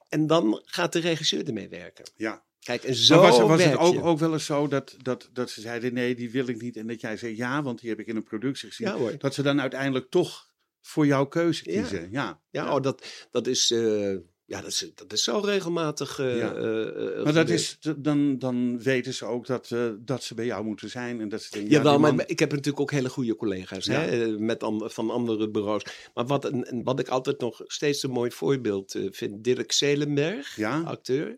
En 0.09 0.27
dan 0.27 0.61
gaat 0.65 0.93
de 0.93 0.99
regisseur 0.99 1.47
ermee 1.47 1.69
werken. 1.69 2.09
Ja. 2.15 2.45
Kijk, 2.59 2.83
en 2.83 2.95
zo 2.95 3.21
Maar 3.21 3.31
was, 3.31 3.39
was 3.39 3.63
het 3.63 3.77
ook, 3.77 4.05
ook 4.05 4.19
wel 4.19 4.33
eens 4.33 4.45
zo 4.45 4.67
dat, 4.67 4.95
dat, 5.01 5.29
dat 5.33 5.49
ze 5.49 5.61
zeiden 5.61 5.93
nee, 5.93 6.15
die 6.15 6.31
wil 6.31 6.47
ik 6.47 6.61
niet. 6.61 6.77
En 6.77 6.87
dat 6.87 7.01
jij 7.01 7.17
zei 7.17 7.35
ja, 7.35 7.63
want 7.63 7.79
die 7.79 7.89
heb 7.89 7.99
ik 7.99 8.07
in 8.07 8.15
een 8.15 8.23
productie 8.23 8.67
gezien. 8.67 8.97
Ja. 8.97 9.11
Dat 9.17 9.33
ze 9.33 9.41
dan 9.41 9.61
uiteindelijk 9.61 10.09
toch 10.09 10.46
voor 10.87 11.05
jouw 11.05 11.25
keuze 11.25 11.63
kiezen. 11.63 12.07
Ja. 12.11 12.41
Ja, 12.51 12.75
Oh, 12.75 12.81
dat, 12.81 13.05
dat, 13.31 13.47
is, 13.47 13.71
eh, 13.71 14.11
ja 14.45 14.61
dat, 14.61 14.67
is, 14.67 14.91
dat 14.95 15.13
is 15.13 15.23
zo 15.23 15.39
regelmatig. 15.39 16.19
eh, 16.19 16.37
Ja. 16.37 16.53
eh, 16.55 17.23
Maar 17.23 17.33
dat 17.33 17.49
is, 17.49 17.77
dan, 17.97 18.39
dan 18.39 18.79
weten 18.81 19.13
ze 19.13 19.25
ook 19.25 19.45
dat, 19.47 19.75
dat 19.99 20.23
ze 20.23 20.33
bij 20.33 20.45
jou 20.45 20.63
moeten 20.65 20.89
zijn. 20.89 21.21
En 21.21 21.29
dat 21.29 21.41
ze 21.41 21.51
denken, 21.51 21.71
ja, 21.71 21.89
die 21.91 21.97
maar 21.99 22.23
ik 22.29 22.39
heb 22.39 22.49
natuurlijk 22.51 22.79
ook 22.79 22.91
hele 22.91 23.09
goede 23.09 23.35
collega's 23.35 23.85
hè, 23.87 24.27
met 24.39 24.63
an- 24.63 24.89
van 24.89 25.09
andere 25.09 25.49
bureaus. 25.49 25.83
Maar 26.13 26.25
wat, 26.25 26.51
wat 26.83 26.99
ik 26.99 27.07
altijd 27.07 27.39
nog 27.39 27.61
steeds 27.65 28.03
een 28.03 28.11
mooi 28.11 28.31
voorbeeld 28.31 28.95
vind, 29.11 29.43
Dirk 29.43 29.71
Zelenberg, 29.71 30.55
Ja. 30.55 30.81
acteur. 30.81 31.37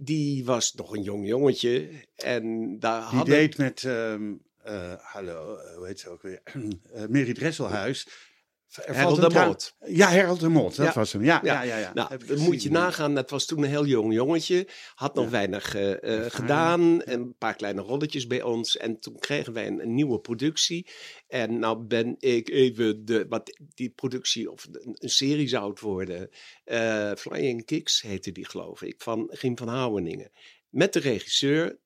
Die 0.00 0.44
was 0.44 0.74
nog 0.74 0.96
een 0.96 1.02
jong 1.02 1.26
jongetje 1.26 1.88
en 2.16 2.76
daar 2.78 3.00
Die 3.08 3.16
hadden... 3.16 3.34
deed 3.34 3.58
met, 3.58 3.84
ehm, 3.84 4.32
eh, 4.62 4.92
hallo, 4.98 5.58
hoe 5.76 5.86
heet 5.86 6.00
ze 6.00 6.08
ook 6.08 6.22
weer? 6.22 6.40
Eh 6.92 7.06
Mary 7.08 7.32
Dresselhuis. 7.32 8.06
Harold 8.70 9.20
de 9.32 9.44
Mot. 9.46 9.74
Ja, 9.86 10.08
Harold 10.10 10.40
de 10.40 10.48
Mot, 10.48 10.76
dat 10.76 10.86
Ja. 10.86 10.92
was 10.92 11.12
hem. 11.12 11.24
Ja, 11.24 11.40
ja, 11.44 11.62
Ja. 11.62 11.62
ja. 11.62 11.78
ja, 11.78 11.92
Nou, 11.94 12.26
dan 12.26 12.38
moet 12.38 12.62
je 12.62 12.70
nagaan, 12.70 13.14
dat 13.14 13.30
was 13.30 13.46
toen 13.46 13.62
een 13.62 13.68
heel 13.68 13.86
jong 13.86 14.12
jongetje. 14.14 14.68
Had 14.94 15.14
nog 15.14 15.24
Ja. 15.24 15.30
weinig 15.30 15.74
eh, 15.74 15.90
eh, 15.90 15.94
Ervaring. 16.02 16.32
gedaan. 16.34 17.00
Een 17.04 17.34
paar 17.38 17.54
kleine 17.56 17.80
rolletjes 17.80 18.26
bij 18.26 18.42
ons. 18.42 18.76
En 18.76 19.00
toen 19.00 19.18
kregen 19.18 19.52
wij 19.52 19.66
een, 19.66 19.82
een 19.82 19.94
nieuwe 19.94 20.20
productie. 20.20 20.86
En 21.26 21.58
nou 21.58 21.78
ben 21.84 22.14
ik 22.18 22.48
even 22.48 23.04
de, 23.04 23.26
wat 23.28 23.58
die 23.74 23.90
productie, 23.90 24.50
of 24.50 24.64
een, 24.72 24.96
een 24.98 25.10
serie 25.10 25.48
zou 25.48 25.70
het 25.70 25.80
worden. 25.80 26.28
eh, 26.64 27.12
Flying 27.14 27.64
Kicks 27.64 28.02
heette 28.02 28.32
die, 28.32 28.46
geloof 28.48 28.82
ik, 28.82 29.02
van 29.02 29.28
Giem 29.32 29.56
van 29.58 29.68
Houweningen. 29.68 30.30
Met 30.68 30.92
de 30.92 30.98
regisseur 30.98 31.78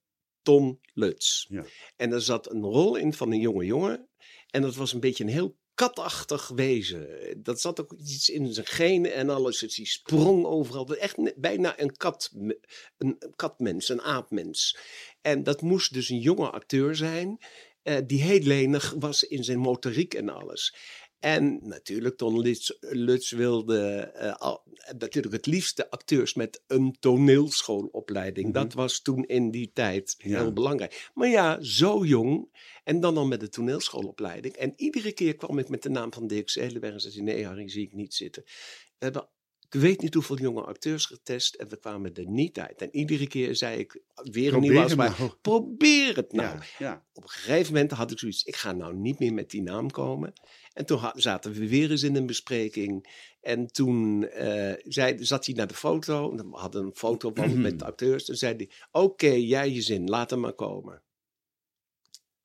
Ton 0.42 0.80
Lutz. 0.92 1.46
Ja. 1.48 1.64
En 1.96 2.12
er 2.12 2.20
zat 2.22 2.50
een 2.50 2.62
rol 2.62 2.96
in 2.96 3.12
van 3.12 3.32
een 3.32 3.40
jonge 3.40 3.64
jongen. 3.64 4.08
En 4.50 4.62
dat 4.62 4.74
was 4.74 4.92
een 4.92 5.00
beetje 5.00 5.24
een 5.24 5.30
heel 5.30 5.56
katachtig 5.74 6.48
wezen. 6.48 7.08
Dat 7.42 7.60
zat 7.60 7.80
ook 7.80 7.92
iets 7.92 8.28
in 8.28 8.52
zijn 8.54 8.66
genen 8.66 9.14
en 9.14 9.30
alles. 9.30 9.58
Dus 9.58 9.74
die 9.74 9.86
sprong 9.86 10.44
overal. 10.44 10.96
Echt 10.96 11.40
bijna 11.40 11.80
een, 11.80 11.96
kat, 11.96 12.30
een, 12.34 12.58
een 12.98 13.32
katmens, 13.36 13.88
een 13.88 14.02
aapmens. 14.02 14.78
En 15.20 15.42
dat 15.42 15.62
moest 15.62 15.92
dus 15.92 16.08
een 16.08 16.20
jonge 16.20 16.50
acteur 16.50 16.96
zijn. 16.96 17.38
eh, 17.82 17.96
die 18.06 18.22
heel 18.22 18.40
lenig 18.40 18.94
was 18.98 19.22
in 19.22 19.44
zijn 19.44 19.58
motoriek 19.58 20.14
en 20.14 20.28
alles. 20.28 20.74
En 21.22 21.58
natuurlijk, 21.62 22.16
Ton 22.16 22.40
Lutz, 22.40 22.70
Lutz 22.80 23.32
wilde 23.32 23.80
eh, 24.14 24.56
natuurlijk 24.96 25.34
het 25.34 25.46
liefste 25.46 25.90
acteurs 25.90 26.34
met 26.34 26.62
een 26.66 26.96
toneelschoolopleiding. 27.00 28.46
Mhm. 28.46 28.54
Dat 28.54 28.72
was 28.72 29.02
toen 29.02 29.24
in 29.24 29.50
die 29.50 29.70
tijd 29.72 30.14
Ja. 30.18 30.40
heel 30.40 30.52
belangrijk. 30.52 31.10
Maar 31.14 31.28
ja, 31.28 31.60
zo 31.60 32.04
jong 32.04 32.48
en 32.84 33.00
dan 33.00 33.16
al 33.16 33.26
met 33.26 33.40
de 33.40 33.48
toneelschoolopleiding. 33.48 34.54
En 34.54 34.72
iedere 34.76 35.12
keer 35.12 35.36
kwam 35.36 35.58
ik 35.58 35.68
met 35.68 35.82
de 35.82 35.90
naam 35.90 36.12
van 36.12 36.26
Dirk 36.26 36.50
Zelenberg 36.50 36.92
en 36.94 37.00
zei 37.00 37.14
hij, 37.14 37.22
nee 37.22 37.46
Harry, 37.46 37.68
zie 37.68 37.86
ik 37.86 37.92
niet 37.92 38.14
zitten. 38.14 38.42
We 38.44 38.52
hebben, 38.98 39.28
ik 39.68 39.80
weet 39.80 40.00
niet 40.00 40.14
hoeveel 40.14 40.38
jonge 40.38 40.62
acteurs 40.62 41.06
getest 41.06 41.54
en 41.54 41.68
we 41.68 41.76
kwamen 41.76 42.14
er 42.14 42.28
niet 42.28 42.58
uit. 42.58 42.82
En 42.82 42.96
iedere 42.96 43.26
keer 43.26 43.56
zei 43.56 43.78
ik, 43.78 44.02
weer 44.14 44.54
een 44.54 44.60
nieuwe 44.60 44.80
afspraak, 44.80 45.18
nou. 45.18 45.30
probeer 45.42 46.16
het 46.16 46.32
nou. 46.32 46.56
Ja, 46.56 46.64
ja. 46.78 47.04
Op 47.12 47.22
een 47.22 47.28
gegeven 47.28 47.72
moment 47.72 47.92
had 47.92 48.10
ik 48.10 48.18
zoiets, 48.18 48.44
ik 48.44 48.56
ga 48.56 48.72
nou 48.72 48.94
niet 48.94 49.18
meer 49.18 49.34
met 49.34 49.50
die 49.50 49.62
naam 49.62 49.90
komen. 49.90 50.32
En 50.74 50.86
toen 50.86 51.10
zaten 51.14 51.52
we 51.52 51.68
weer 51.68 51.90
eens 51.90 52.02
in 52.02 52.16
een 52.16 52.26
bespreking. 52.26 53.06
En 53.40 53.66
toen 53.66 54.28
eh, 54.28 54.74
zei, 54.82 55.24
zat 55.24 55.46
hij 55.46 55.54
naar 55.54 55.66
de 55.66 55.74
foto. 55.74 56.36
We 56.36 56.44
hadden 56.50 56.84
een 56.84 56.94
foto 56.94 57.30
van 57.34 57.60
met 57.60 57.78
de 57.78 57.84
acteurs. 57.84 58.24
Toen 58.24 58.34
zei 58.36 58.54
hij, 58.56 58.70
oké, 58.90 59.30
jij 59.30 59.70
je 59.70 59.82
zin, 59.82 60.08
laat 60.08 60.30
hem 60.30 60.40
maar 60.40 60.52
komen. 60.52 61.02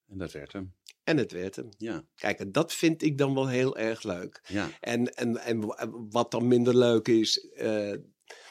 En 0.08 0.18
dat 0.18 0.32
werd 0.32 0.54
hem. 0.54 0.74
En 1.04 1.18
het 1.18 1.32
werd 1.32 1.56
hem. 1.56 1.70
Ja, 1.78 2.04
Kijk, 2.16 2.40
en 2.40 2.52
dat 2.52 2.74
vind 2.74 3.02
ik 3.02 3.18
dan 3.18 3.34
wel 3.34 3.48
heel 3.48 3.78
erg 3.78 4.04
leuk. 4.04 4.42
ja. 4.48 4.70
En, 4.80 5.14
en, 5.14 5.38
en 5.38 5.76
wat 6.10 6.32
dan 6.32 6.48
minder 6.48 6.78
leuk 6.78 7.08
is, 7.08 7.50
eh, 7.50 7.94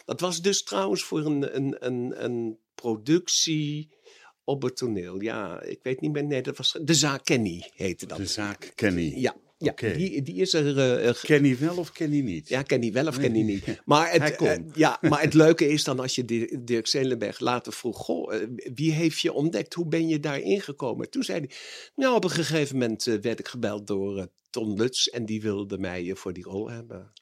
dat 0.05 0.21
was 0.21 0.43
dus 0.43 0.63
trouwens 0.63 1.03
voor 1.03 1.25
een, 1.25 1.57
een, 1.57 1.87
een, 1.87 2.25
een 2.25 2.59
productie 2.75 3.95
op 4.45 4.63
het 4.63 4.77
toneel. 4.77 5.21
Ja, 5.21 5.63
ik 5.63 5.79
weet 5.83 6.01
niet 6.01 6.13
meer, 6.13 6.25
nee, 6.25 6.43
dat 6.43 6.57
was 6.57 6.79
De 6.83 6.95
Zaak 6.95 7.25
Kenny 7.25 7.71
heette 7.75 8.07
dat. 8.07 8.19
De 8.19 8.27
zaak 8.27 8.73
Kenny. 8.75 9.13
Ja, 9.17 9.37
ja 9.59 9.73
die, 9.97 10.23
die 10.23 10.35
is 10.41 10.53
er... 10.53 10.79
eh, 10.79 11.09
eh, 11.09 11.15
ge- 11.15 11.27
Kenny 11.27 11.59
wel 11.59 11.77
of 11.77 11.93
Kenny 11.93 12.21
niet? 12.21 12.49
ja, 12.49 12.63
ken 12.63 12.81
die 12.81 12.93
wel 12.93 13.07
of 13.07 13.19
ken 13.19 13.33
die 13.33 13.45
niet. 13.45 13.65
Maar 13.85 14.13
het, 14.13 14.37
eh, 14.41 14.57
ja, 14.75 14.99
maar 15.01 15.21
het 15.23 15.35
leuke 15.35 15.69
is 15.69 15.85
dan 15.85 16.01
als 16.01 16.15
je 16.15 16.25
Di- 16.25 16.59
Dirk 16.65 16.87
Zelenberg 16.87 17.41
later 17.41 17.73
vroeg... 17.73 17.99
Goh, 17.99 18.33
wie 18.75 18.93
heeft 18.93 19.21
je 19.21 19.33
ontdekt? 19.33 19.75
Hoe 19.75 19.89
ben 19.89 20.09
je 20.09 20.21
daarin 20.21 20.61
gekomen? 20.61 21.11
Toen 21.11 21.23
zei 21.23 21.39
hij... 21.39 21.51
Nou, 21.95 22.15
op 22.15 22.25
een 22.25 22.31
gegeven 22.31 22.79
moment 22.79 23.05
werd 23.05 23.39
ik 23.39 23.49
gebeld 23.49 23.87
door 23.87 24.29
Ton 24.51 24.77
Lutz... 24.77 25.07
en 25.07 25.27
die 25.27 25.43
wilde 25.43 25.79
mij 25.79 26.15
voor 26.15 26.33
die 26.33 26.45
rol 26.45 26.71
hebben. 26.71 27.13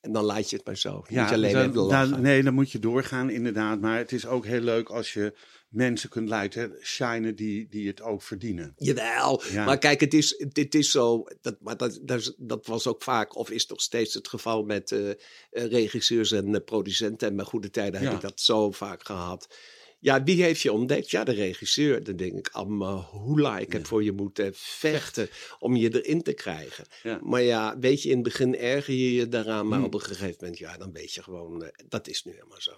En 0.00 0.12
dan 0.12 0.24
laat 0.24 0.50
je 0.50 0.56
het 0.56 0.66
maar 0.66 0.76
zo. 0.76 1.02
Niet 1.08 1.18
alleen 1.32 1.52
dan- 1.52 1.72
dan- 2.10 2.20
nee, 2.22 2.42
dan 2.42 2.54
moet 2.54 2.70
je 2.72 2.78
doorgaan 2.78 3.30
inderdaad. 3.30 3.80
Maar 3.80 3.98
het 3.98 4.12
is 4.12 4.26
ook 4.26 4.46
heel 4.46 4.60
leuk 4.60 4.88
als 4.88 5.12
je 5.12 5.34
mensen 5.74 6.08
kunt 6.08 6.28
laten 6.28 6.76
shinen 6.82 7.36
die, 7.36 7.66
die 7.68 7.86
het 7.88 8.02
ook 8.02 8.22
verdienen. 8.22 8.72
Jawel, 8.76 9.42
Ja. 9.52 9.64
maar 9.64 9.78
kijk, 9.78 10.00
het 10.00 10.14
is, 10.14 10.44
dit 10.52 10.74
is 10.74 10.90
zo, 10.90 11.24
dat, 11.40 11.56
maar 11.60 11.76
dat, 11.76 12.00
dat, 12.36 12.66
was 12.66 12.86
ook 12.86 13.02
vaak, 13.02 13.36
of 13.36 13.50
is 13.50 13.66
nog 13.66 13.80
steeds 13.80 14.14
het 14.14 14.28
geval 14.28 14.62
met 14.62 14.92
eh, 14.92 15.10
eh, 15.10 15.16
regisseurs 15.50 16.32
en 16.32 16.54
eh, 16.54 16.64
producenten. 16.64 17.28
En 17.28 17.36
bij 17.36 17.44
goede 17.44 17.70
tijden 17.70 18.00
heb 18.00 18.12
ik 18.12 18.20
dat 18.20 18.40
zo 18.40 18.70
vaak 18.70 19.06
gehad. 19.06 19.56
Ja, 19.98 20.22
wie 20.22 20.42
heeft 20.42 20.60
je 20.60 20.72
ontdekt? 20.72 21.10
Ja, 21.10 21.24
de 21.24 21.32
regisseur. 21.32 22.04
Dan 22.04 22.16
denk 22.16 22.32
ik, 22.38 22.48
amma 22.52 22.94
hoela, 22.96 23.58
ik 23.58 23.72
heb 23.72 23.80
Ja. 23.82 23.86
voor 23.86 24.04
je 24.04 24.12
moeten 24.12 24.50
vechten 24.54 25.28
om 25.58 25.76
je 25.76 26.02
erin 26.02 26.22
te 26.22 26.32
krijgen. 26.32 26.84
Ja. 27.02 27.18
Maar 27.22 27.42
ja, 27.42 27.78
weet 27.78 28.02
je, 28.02 28.08
in 28.08 28.14
het 28.14 28.24
begin 28.24 28.56
erger 28.56 28.94
je 28.94 29.12
je 29.14 29.28
daaraan, 29.28 29.68
maar 29.68 29.76
Hmm. 29.78 29.86
op 29.86 29.94
een 29.94 30.00
gegeven 30.00 30.36
moment, 30.40 30.58
ja, 30.58 30.76
dan 30.76 30.92
weet 30.92 31.12
je 31.14 31.22
gewoon, 31.22 31.70
dat 31.88 32.08
is 32.08 32.24
nu 32.24 32.32
helemaal 32.32 32.60
zo. 32.60 32.72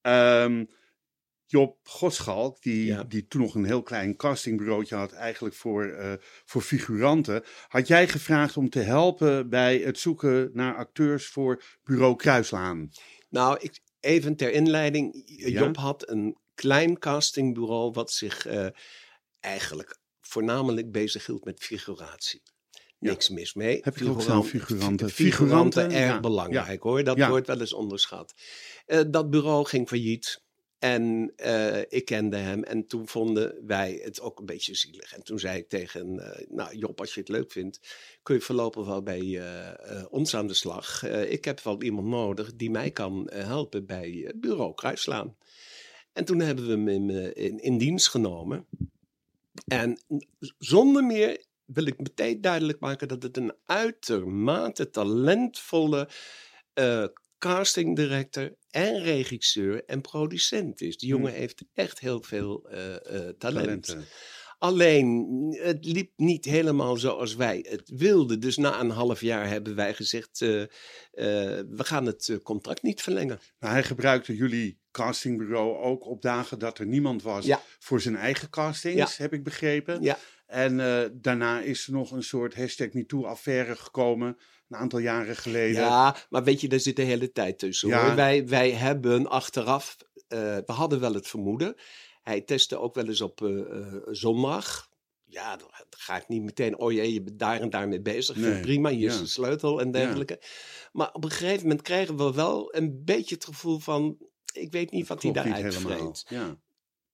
Ehm, 0.00 0.64
Job 1.46 1.78
Godschalk, 1.82 2.62
die, 2.62 2.84
Ja. 2.86 3.04
die 3.04 3.26
toen 3.26 3.40
nog 3.40 3.54
een 3.54 3.64
heel 3.64 3.82
klein 3.82 4.16
castingbureautje 4.16 4.94
had, 4.94 5.12
eigenlijk 5.12 5.54
voor, 5.54 5.84
eh, 5.84 6.12
voor 6.44 6.62
figuranten, 6.62 7.42
had 7.68 7.86
jij 7.88 8.08
gevraagd 8.08 8.56
om 8.56 8.70
te 8.70 8.78
helpen 8.80 9.48
bij 9.48 9.78
het 9.78 9.98
zoeken 9.98 10.50
naar 10.52 10.76
acteurs 10.76 11.26
voor 11.26 11.62
Bureau 11.82 12.16
Kruislaan. 12.16 12.88
Nou, 13.28 13.58
ik, 13.60 13.80
even 14.00 14.36
ter 14.36 14.52
inleiding. 14.52 15.22
Ja? 15.26 15.48
Job 15.48 15.76
had 15.76 16.08
een 16.08 16.36
klein 16.54 16.98
castingbureau 16.98 17.92
wat 17.92 18.12
zich 18.12 18.46
eh, 18.46 18.66
eigenlijk 19.40 19.98
voornamelijk 20.20 20.92
bezighield 20.92 21.44
met 21.44 21.60
figuratie. 21.62 22.42
Ja. 22.98 23.10
Niks 23.10 23.28
mis 23.28 23.54
mee. 23.54 23.78
Heb 23.82 23.96
je 23.96 24.08
ook 24.10 24.22
zelf 24.22 24.48
figuranten? 24.48 25.10
fi- 25.10 25.24
Figuranten, 25.24 25.90
erg 25.90 26.20
belangrijk 26.20 26.82
hoor. 26.82 27.04
Dat 27.04 27.18
wordt 27.26 27.46
wel 27.46 27.60
eens 27.60 27.72
onderschat. 27.74 28.34
Eh, 28.86 29.00
dat 29.08 29.30
bureau 29.30 29.64
ging 29.66 29.88
failliet. 29.88 30.42
En 30.84 31.32
eh, 31.36 31.80
ik 31.88 32.04
kende 32.04 32.36
hem 32.36 32.62
en 32.62 32.86
toen 32.86 33.08
vonden 33.08 33.66
wij 33.66 34.00
het 34.02 34.20
ook 34.20 34.38
een 34.38 34.46
beetje 34.46 34.74
zielig. 34.74 35.14
En 35.14 35.22
toen 35.22 35.38
zei 35.38 35.58
ik 35.58 35.68
tegen, 35.68 36.18
eh, 36.18 36.46
nou 36.48 36.76
Job, 36.76 37.00
als 37.00 37.14
je 37.14 37.20
het 37.20 37.28
leuk 37.28 37.52
vindt, 37.52 37.80
kun 38.22 38.34
je 38.34 38.40
voorlopig 38.40 38.86
wel 38.86 39.02
bij 39.02 39.40
eh, 39.40 40.04
ons 40.10 40.36
aan 40.36 40.46
de 40.46 40.54
slag. 40.54 41.02
Ik 41.06 41.44
heb 41.44 41.60
wel 41.60 41.82
iemand 41.82 42.06
nodig 42.06 42.56
die 42.56 42.70
mij 42.70 42.90
kan 42.90 43.30
helpen 43.34 43.86
bij 43.86 44.32
bureau 44.36 44.74
Kruislaan. 44.74 45.36
En 46.12 46.24
toen 46.24 46.40
hebben 46.40 46.84
we 46.84 46.90
hem 46.90 47.10
in, 47.58 47.78
dienst 47.78 48.08
genomen. 48.08 48.66
En 49.66 49.98
zonder 50.58 51.04
meer 51.04 51.44
wil 51.64 51.86
ik 51.86 51.98
meteen 51.98 52.40
duidelijk 52.40 52.80
maken 52.80 53.08
dat 53.08 53.22
het 53.22 53.36
een 53.36 53.54
uitermate 53.66 54.90
talentvolle 54.90 56.08
eh 56.74 57.04
casting 57.44 57.96
director 57.96 58.54
en 58.70 59.02
regisseur 59.02 59.84
en 59.84 60.00
producent 60.00 60.80
is. 60.80 60.96
Die 60.96 61.08
jongen 61.08 61.32
heeft 61.32 61.64
echt 61.74 61.98
heel 61.98 62.22
veel 62.22 62.68
eh, 62.68 62.94
eh, 62.94 63.00
talent. 63.00 63.38
Talenten. 63.38 64.04
Alleen, 64.58 65.26
het 65.62 65.84
liep 65.84 66.12
niet 66.16 66.44
helemaal 66.44 66.96
zoals 66.96 67.34
wij 67.34 67.66
het 67.68 67.92
wilden. 67.94 68.40
Dus 68.40 68.56
na 68.56 68.80
een 68.80 68.90
half 68.90 69.20
jaar 69.20 69.48
hebben 69.48 69.74
wij 69.74 69.94
gezegd, 69.94 70.40
eh, 70.40 70.48
we 71.10 71.64
gaan 71.76 72.06
het 72.06 72.38
contract 72.42 72.82
niet 72.82 73.02
verlengen. 73.02 73.40
Nou, 73.58 73.72
hij 73.72 73.82
gebruikte 73.82 74.36
jullie 74.36 74.78
castingbureau 74.90 75.76
ook 75.76 76.06
op 76.06 76.22
dagen 76.22 76.58
dat 76.58 76.78
er 76.78 76.86
niemand 76.86 77.22
was 77.22 77.46
Ja. 77.46 77.62
voor 77.78 78.00
zijn 78.00 78.16
eigen 78.16 78.50
castings, 78.50 79.16
heb 79.16 79.32
ik 79.32 79.44
begrepen. 79.44 80.02
Ja. 80.02 80.18
En 80.46 80.76
daarna 81.20 81.60
is 81.60 81.86
er 81.86 81.92
nog 81.92 82.10
een 82.10 82.22
soort 82.22 82.54
hashtag 82.54 82.92
MeToo-affaire 82.92 83.76
gekomen, 83.76 84.36
een 84.74 84.80
aantal 84.80 84.98
jaren 84.98 85.36
geleden. 85.36 85.82
Ja, 85.82 86.16
maar 86.28 86.44
weet 86.44 86.60
je, 86.60 86.68
daar 86.68 86.80
zit 86.80 86.96
de 86.96 87.02
hele 87.02 87.32
tijd 87.32 87.58
tussen. 87.58 87.88
Ja. 87.88 88.06
Hoor. 88.06 88.14
Wij, 88.14 88.46
wij 88.46 88.70
hebben 88.70 89.28
achteraf, 89.28 89.96
eh, 90.28 90.38
we 90.38 90.72
hadden 90.72 91.00
wel 91.00 91.14
het 91.14 91.28
vermoeden. 91.28 91.74
Hij 92.22 92.40
testte 92.40 92.78
ook 92.78 92.94
wel 92.94 93.06
eens 93.06 93.20
op 93.20 93.42
eh, 93.42 93.60
eh, 93.60 94.02
zondag. 94.10 94.92
Ja, 95.24 95.56
dan 95.56 95.68
ga 95.90 96.16
ik 96.16 96.28
niet 96.28 96.42
meteen, 96.42 96.78
oh 96.78 96.92
jee, 96.92 97.12
je 97.12 97.22
bent 97.22 97.38
daar 97.38 97.60
en 97.60 97.70
daar 97.70 97.88
mee 97.88 98.00
bezig. 98.00 98.36
Nee, 98.36 98.60
prima, 98.60 98.90
hier 98.90 99.08
is 99.08 99.18
de 99.18 99.26
sleutel 99.26 99.80
en 99.80 99.90
dergelijke. 99.90 100.42
Maar 100.92 101.12
op 101.12 101.24
een 101.24 101.30
gegeven 101.30 101.62
moment 101.62 101.82
krijgen 101.82 102.16
we 102.16 102.32
wel 102.32 102.74
een 102.74 103.04
beetje 103.04 103.34
het 103.34 103.44
gevoel 103.44 103.78
van, 103.78 104.18
ik 104.52 104.72
weet 104.72 104.90
niet 104.90 105.08
wat 105.08 105.22
hij 105.22 105.32
daaruit 105.32 105.74
vreet. 105.74 106.24
Ja. 106.28 106.58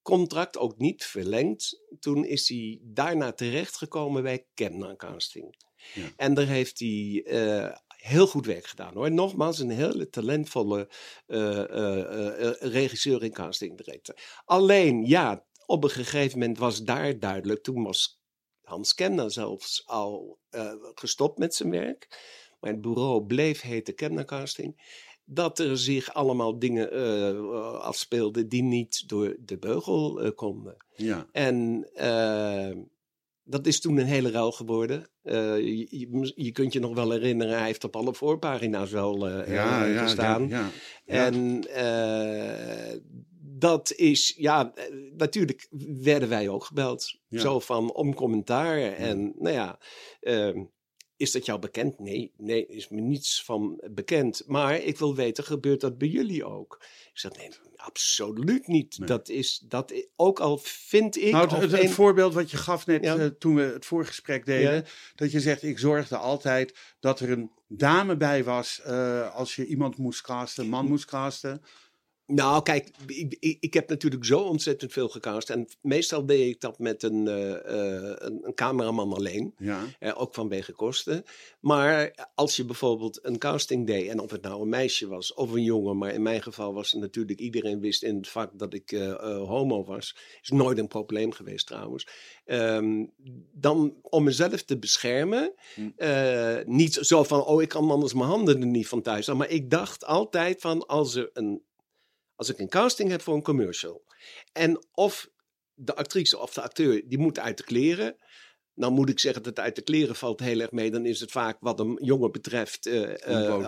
Contract 0.03 0.59
ook 0.59 0.79
niet 0.79 1.05
verlengd. 1.05 1.81
Toen 2.01 2.25
is 2.25 2.49
hij 2.49 2.79
daarna 2.83 3.33
terechtgekomen 3.33 4.23
bij 4.23 4.47
Kemna 4.55 4.97
Casting. 4.97 5.55
Ja. 5.95 6.03
En 6.17 6.35
daar 6.35 6.47
heeft 6.47 6.79
hij 6.79 7.23
eh, 7.27 7.77
heel 7.87 8.27
goed 8.27 8.47
werk 8.47 8.67
gedaan 8.67 8.95
hoor. 8.95 9.13
Nogmaals, 9.13 9.59
een 9.59 9.71
hele 9.71 10.09
talentvolle 10.09 10.89
eh, 11.27 11.61
eh, 11.61 12.53
regisseur 12.61 13.23
en 13.23 13.33
casting 13.33 13.77
director. 13.77 14.15
Alleen, 14.45 15.05
ja, 15.05 15.45
op 15.67 15.85
een 15.85 15.91
gegeven 15.91 16.39
moment 16.39 16.59
was 16.59 16.83
daar 16.83 17.19
duidelijk, 17.19 17.63
toen 17.63 17.83
was 17.83 18.21
Hans 18.63 18.95
Kemna 18.95 19.29
zelfs 19.29 19.87
al 19.87 20.39
gestopt 20.95 21.39
met 21.39 21.55
zijn 21.55 21.71
werk. 21.71 22.09
Maar 22.61 22.71
het 22.71 22.81
bureau 22.81 23.27
bleef 23.27 23.61
heten 23.61 23.95
Kemna 23.95 24.25
Casting. 24.25 24.99
Dat 25.25 25.59
er 25.59 25.79
zich 25.79 26.15
allemaal 26.15 26.59
dingen 26.59 26.91
afspeelden 27.81 28.49
die 28.49 28.63
niet 28.63 29.09
door 29.09 29.37
de 29.41 29.59
beugel 29.59 30.33
konden. 30.35 30.77
Ja. 30.97 31.27
En 31.33 31.89
dat 33.51 33.67
is 33.67 33.81
toen 33.81 33.99
een 33.99 34.07
hele 34.07 34.31
ruil 34.31 34.53
geworden. 34.53 35.11
Eh, 35.23 35.57
je, 36.35 36.51
kunt 36.53 36.73
je 36.73 36.81
nog 36.81 36.95
wel 36.95 37.11
herinneren, 37.11 37.57
hij 37.57 37.67
heeft 37.67 37.85
op 37.85 37.97
alle 37.97 38.15
voorpagina's 38.15 38.91
wel 38.91 39.29
eh, 39.29 39.55
Ja, 39.55 39.85
ja, 39.85 40.03
gestaan. 40.03 40.49
ja. 40.49 40.71
En 41.05 41.65
eh, 41.69 42.99
dat 43.41 43.93
is, 43.93 44.35
ja, 44.37 44.73
natuurlijk 45.17 45.69
werden 46.03 46.29
wij 46.29 46.49
ook 46.49 46.65
gebeld. 46.65 47.19
Zo 47.31 47.61
van 47.61 47.93
om 47.93 48.15
commentaar. 48.15 48.79
En 48.79 49.35
nou 49.39 49.55
ja, 49.55 49.79
ehm, 50.21 50.65
is 51.21 51.31
dat 51.33 51.47
jou 51.47 51.59
bekend? 51.59 51.99
Nee, 51.99 52.33
nee, 52.37 52.67
is 52.67 52.89
me 52.89 53.01
niets 53.01 53.45
van 53.45 53.81
bekend. 53.91 54.43
Maar 54.47 54.77
ik 54.79 54.99
wil 54.99 55.15
weten, 55.15 55.45
gebeurt 55.45 55.81
dat 55.81 55.99
bij 55.99 56.09
jullie 56.09 56.45
ook? 56.45 56.79
Ik 57.13 57.19
zeg, 57.19 57.37
nee, 57.37 57.49
absoluut 57.77 58.67
niet. 58.67 58.99
Nee. 58.99 59.09
Dat 59.09 59.29
is, 59.29 59.63
dat 59.69 59.93
ook 60.17 60.41
al 60.41 60.59
vind 60.63 61.17
ik... 61.17 61.33
Nou, 61.33 61.55
het, 61.55 61.73
een- 61.73 61.91
voorbeeld 61.91 62.35
wat 62.35 62.51
je 62.51 62.57
gaf 62.57 62.87
net 62.87 63.05
Ja. 63.05 63.17
eh, 63.17 63.27
toen 63.27 63.55
we 63.55 63.63
het 63.63 63.87
voorgesprek 63.87 64.47
deden, 64.47 64.75
Ja. 64.75 64.83
dat 65.15 65.31
je 65.33 65.41
zegt, 65.41 65.63
ik 65.63 65.79
zorgde 65.79 66.17
altijd 66.17 66.75
dat 67.01 67.21
er 67.21 67.31
een 67.31 67.51
dame 67.69 68.17
bij 68.17 68.45
was 68.45 68.81
eh, 68.81 69.35
als 69.35 69.57
je 69.57 69.67
iemand 69.67 69.97
moest 69.97 70.23
casten, 70.23 70.65
een 70.65 70.71
man 70.71 70.87
moest 70.87 71.05
casten. 71.05 71.63
Nou, 72.31 72.63
kijk, 72.63 72.91
ik, 73.07 73.37
ik, 73.41 73.57
ik 73.61 73.75
heb 73.75 73.89
natuurlijk 73.89 74.25
zo 74.25 74.41
ontzettend 74.41 74.93
veel 74.93 75.09
gecast. 75.09 75.51
En 75.51 75.69
meestal 75.83 76.27
deed 76.27 76.49
ik 76.49 76.61
dat 76.61 76.79
met 76.79 77.03
een, 77.03 77.29
eh, 77.29 77.55
eh, 77.55 78.15
een, 78.19 78.39
een 78.43 78.55
cameraman 78.55 79.13
alleen. 79.13 79.55
Ja, 79.59 79.85
Eh, 79.99 80.21
ook 80.21 80.35
vanwege 80.35 80.73
kosten. 80.73 81.25
Maar 81.61 82.15
als 82.35 82.57
je 82.57 82.65
bijvoorbeeld 82.65 83.19
een 83.23 83.39
casting 83.39 83.87
deed, 83.87 84.09
en 84.09 84.21
of 84.21 84.31
het 84.31 84.43
nou 84.43 84.63
een 84.63 84.69
meisje 84.69 85.09
was 85.09 85.35
of 85.35 85.53
een 85.53 85.63
jongen, 85.63 85.99
maar 85.99 86.15
in 86.15 86.23
mijn 86.23 86.43
geval 86.43 86.75
was 86.75 86.93
het 86.93 87.01
natuurlijk, 87.01 87.41
iedereen 87.41 87.81
wist 87.81 88.03
in 88.03 88.17
het 88.17 88.29
vak 88.29 88.59
dat 88.59 88.75
ik 88.75 88.91
homo 89.47 89.85
was. 89.85 90.17
Is 90.43 90.49
nooit 90.51 90.79
een 90.79 90.89
probleem 90.89 91.33
geweest 91.33 91.67
trouwens. 91.67 92.07
Ehm, 92.45 93.05
dan 93.53 93.95
om 94.03 94.25
mezelf 94.25 94.63
te 94.63 94.79
beschermen, 94.79 95.53
Hm. 95.75 96.63
niet 96.67 96.95
zo 96.95 97.23
van, 97.23 97.45
oh 97.45 97.63
ik 97.63 97.69
kan 97.69 97.91
anders 97.91 98.15
mijn 98.15 98.29
handen 98.29 98.61
er 98.61 98.67
niet 98.67 98.89
van 98.89 99.03
thuis. 99.03 99.27
Maar 99.27 99.49
ik 99.51 99.71
dacht 99.71 100.05
altijd 100.05 100.61
van, 100.61 100.87
als, 100.87 101.15
er 101.15 101.31
een, 101.33 101.63
als 102.41 102.49
ik 102.49 102.59
een 102.59 102.69
casting 102.69 103.11
heb 103.11 103.23
voor 103.23 103.35
een 103.35 103.43
commercial, 103.43 104.05
en 104.53 104.87
of 104.95 105.29
de 105.75 105.95
actrice 105.95 106.39
of 106.39 106.53
de 106.55 106.61
acteur, 106.63 107.03
die 107.09 107.19
moet 107.19 107.39
uit 107.39 107.57
de 107.57 107.65
kleren. 107.65 108.17
Nou 108.75 108.93
moet 108.93 109.09
ik 109.09 109.19
zeggen 109.19 109.43
dat 109.43 109.59
uit 109.59 109.77
de 109.77 109.83
kleren 109.83 110.17
valt 110.17 110.41
heel 110.41 110.61
erg 110.61 110.71
mee. 110.71 110.91
Dan 110.91 111.07
is 111.07 111.21
het 111.21 111.31
vaak 111.31 111.57
wat 111.61 111.81
een 111.81 111.99
jongen 112.03 112.33
betreft. 112.33 112.89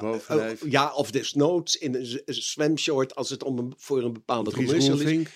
bovenlijf. 0.00 0.62
eh, 0.62 0.70
ja, 0.70 0.94
of 0.94 1.10
desnoods 1.10 1.76
in 1.76 1.94
een 1.94 2.20
zwemshort 2.34 3.14
als 3.14 3.30
het 3.30 3.42
om 3.42 3.58
een, 3.58 3.74
voor 3.76 4.02
een 4.02 4.12
bepaalde 4.12 4.50
Dries 4.50 4.66
commercial 4.66 5.00
is. 5.08 5.28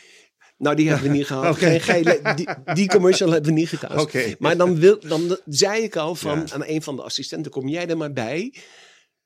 Nou, 0.59 0.76
die 0.76 0.89
hebben 0.89 1.11
we 1.11 1.16
niet 1.16 1.26
gehad. 1.32 1.55
Oké. 1.55 1.80
Geen 1.80 1.80
gele, 1.80 2.34
die, 2.34 2.74
die 2.74 2.89
commercial 2.89 3.30
hebben 3.30 3.53
we 3.55 3.59
niet 3.59 3.68
gecast. 3.68 4.05
Oké. 4.05 4.34
Maar 4.39 4.57
dan, 4.57 4.78
wil, 4.78 5.01
dan 5.01 5.39
zei 5.47 5.82
ik 5.82 5.97
al 5.97 6.14
van, 6.14 6.39
Ja. 6.39 6.53
aan 6.53 6.64
een 6.64 6.82
van 6.82 6.97
de 6.97 7.03
assistenten, 7.03 7.51
kom 7.53 7.68
jij 7.68 7.89
er 7.89 7.97
maar 7.97 8.12
bij. 8.12 8.55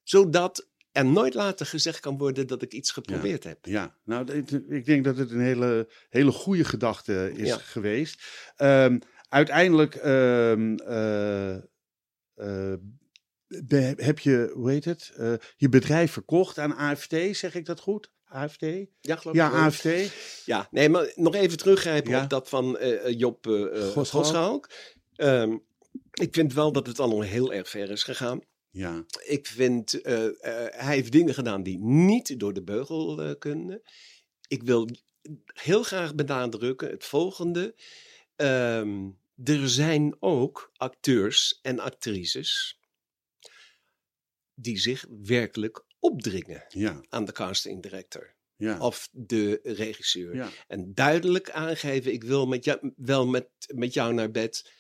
Zodat 0.03 0.69
er 0.93 1.05
nooit 1.05 1.34
later 1.34 1.66
gezegd 1.66 2.01
kan 2.01 2.18
worden 2.18 2.47
dat 2.47 2.62
ik 2.62 2.72
iets 2.72 2.91
geprobeerd 2.91 3.45
heb. 3.45 3.59
Ja, 3.66 3.97
nou, 4.05 4.45
ik 4.68 4.84
denk 4.84 5.05
dat 5.05 5.16
het 5.16 5.30
een 5.30 5.41
hele, 5.41 5.88
hele 6.09 6.32
goede 6.32 6.64
gedachte 6.64 7.32
is 7.34 7.49
Ja. 7.49 7.57
geweest. 7.57 8.22
Ehm, 8.57 8.99
uiteindelijk 9.28 9.95
ehm, 9.95 10.74
eh, 10.74 11.55
eh, 12.34 12.78
heb 13.97 14.18
je, 14.18 14.51
hoe 14.55 14.70
heet 14.70 14.84
het, 14.84 15.12
eh, 15.16 15.32
je 15.57 15.68
bedrijf 15.68 16.12
verkocht 16.12 16.59
aan 16.59 16.76
AFT, 16.76 17.14
zeg 17.30 17.55
ik 17.55 17.66
dat 17.66 17.80
goed? 17.80 18.11
AFT? 18.24 18.61
Ja, 19.01 19.16
geloof 19.16 19.36
Ja, 19.36 19.47
ik 19.47 19.53
wel. 19.53 19.61
AFT. 19.61 19.88
Ja, 20.45 20.68
nee, 20.70 20.88
maar 20.88 21.12
nog 21.14 21.34
even 21.34 21.59
teruggrijpen 21.59 22.11
Ja. 22.11 22.22
op 22.22 22.30
dat 22.30 22.49
van 22.49 22.78
Job. 23.07 23.47
Ehm, 25.14 25.57
ik 26.12 26.34
vind 26.34 26.53
wel 26.55 26.72
dat 26.72 26.86
het 26.86 27.01
allemaal 27.01 27.20
heel 27.20 27.53
erg 27.53 27.68
ver 27.68 27.91
is 27.91 28.03
gegaan. 28.03 28.41
Ja, 28.71 29.05
Ik 29.25 29.47
vind, 29.47 30.01
eh, 30.01 30.27
eh, 30.27 30.35
hij 30.85 30.95
heeft 30.95 31.12
dingen 31.12 31.35
gedaan 31.35 31.62
die 31.62 31.79
niet 31.79 32.39
door 32.39 32.53
de 32.53 32.62
beugel 32.62 33.23
eh, 33.23 33.35
kunnen. 33.39 33.83
Ik 34.49 34.62
wil 34.62 34.89
heel 35.53 35.83
graag 35.83 36.14
benadrukken 36.14 36.91
het 36.91 37.05
volgende. 37.05 37.75
Ehm, 38.37 39.09
er 39.45 39.68
zijn 39.68 40.16
ook 40.18 40.73
acteurs 40.77 41.59
en 41.62 41.79
actrices 41.79 42.81
die 44.55 44.79
zich 44.79 45.07
werkelijk 45.23 45.85
opdringen 45.99 46.64
ja, 46.68 47.01
aan 47.09 47.25
de 47.25 47.33
casting 47.33 47.83
director 47.83 48.35
ja. 48.61 48.79
of 48.79 49.09
de 49.12 49.61
regisseur. 49.62 50.35
ja. 50.35 50.49
En 50.68 50.95
duidelijk 50.95 51.51
aangeven, 51.51 52.12
ik 52.12 52.25
wil 52.25 52.47
met 52.47 52.64
jou, 52.64 52.93
wel 52.97 53.27
met, 53.27 53.49
met 53.75 53.95
jou 53.95 54.14
naar 54.14 54.31
bed. 54.31 54.73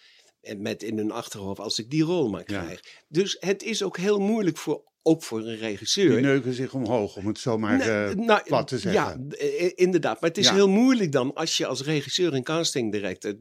En 0.42 0.62
met 0.62 0.82
in 0.82 0.96
hun 0.98 1.10
achterhoofd 1.10 1.60
als 1.60 1.78
ik 1.78 1.90
die 1.90 2.02
rol 2.02 2.28
maar 2.28 2.42
Ja. 2.46 2.62
krijg. 2.62 2.80
Dus 3.08 3.36
het 3.40 3.62
is 3.62 3.82
ook 3.82 3.96
heel 3.96 4.18
moeilijk 4.18 4.56
voor, 4.56 4.82
ook 5.02 5.22
voor 5.22 5.38
een 5.38 5.44
Die 5.44 5.56
regisseur. 5.56 6.20
neuken 6.20 6.52
zich 6.54 6.74
omhoog, 6.74 7.16
om 7.16 7.26
het 7.26 7.38
zomaar 7.38 7.80
eh, 7.80 8.14
nou, 8.16 8.42
plat 8.42 8.68
te 8.68 8.78
zeggen. 8.78 9.26
Ja, 9.30 9.36
eh, 9.36 9.72
inderdaad. 9.74 10.20
Maar 10.20 10.28
het 10.30 10.38
is 10.38 10.46
Ja. 10.46 10.54
heel 10.54 10.68
moeilijk 10.68 11.12
dan 11.12 11.34
als 11.34 11.56
je 11.56 11.66
als 11.66 11.82
regisseur 11.82 12.32
en 12.34 12.42
casting 12.42 12.92
director. 12.92 13.34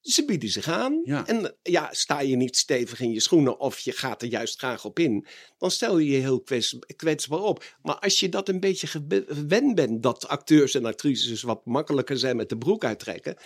Ze 0.00 0.24
bieden 0.24 0.48
zich 0.48 0.68
aan. 0.68 1.00
Ja. 1.04 1.26
En 1.26 1.44
eh, 1.44 1.50
ja, 1.62 1.88
sta 1.92 2.20
je 2.20 2.36
niet 2.36 2.56
stevig 2.56 3.00
in 3.00 3.10
je 3.12 3.20
schoenen 3.20 3.58
of 3.60 3.78
je 3.78 3.92
gaat 3.92 4.22
er 4.22 4.28
juist 4.28 4.58
graag 4.58 4.84
op 4.84 4.98
in. 4.98 5.26
Dan 5.58 5.70
stel 5.70 5.98
je 5.98 6.10
je 6.10 6.18
heel 6.18 6.40
kwets, 6.40 6.76
kwetsbaar 6.96 7.40
op. 7.42 7.76
Maar 7.82 7.98
als 7.98 8.20
je 8.20 8.28
dat 8.28 8.48
een 8.48 8.60
beetje 8.60 8.86
gewe- 8.86 9.24
gewend 9.28 9.74
bent, 9.74 10.02
dat 10.02 10.28
acteurs 10.28 10.74
en 10.74 10.84
actrices 10.84 11.42
wat 11.42 11.64
makkelijker 11.66 12.18
zijn 12.18 12.36
met 12.36 12.48
de 12.48 12.58
broek 12.58 12.84
uittrekken. 12.84 13.36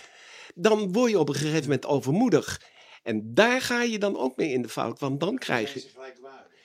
Dan 0.55 0.91
word 0.91 1.11
je 1.11 1.19
op 1.19 1.29
een 1.29 1.35
gegeven 1.35 1.61
moment 1.61 1.85
overmoedig. 1.85 2.61
En 3.03 3.33
daar 3.33 3.61
ga 3.61 3.81
je 3.83 3.99
dan 3.99 4.17
ook 4.17 4.35
mee 4.37 4.49
in 4.51 4.61
de 4.61 4.69
fout. 4.69 4.99
Want 4.99 5.19
dan 5.19 5.37
krijg 5.37 5.73
je. 5.73 5.85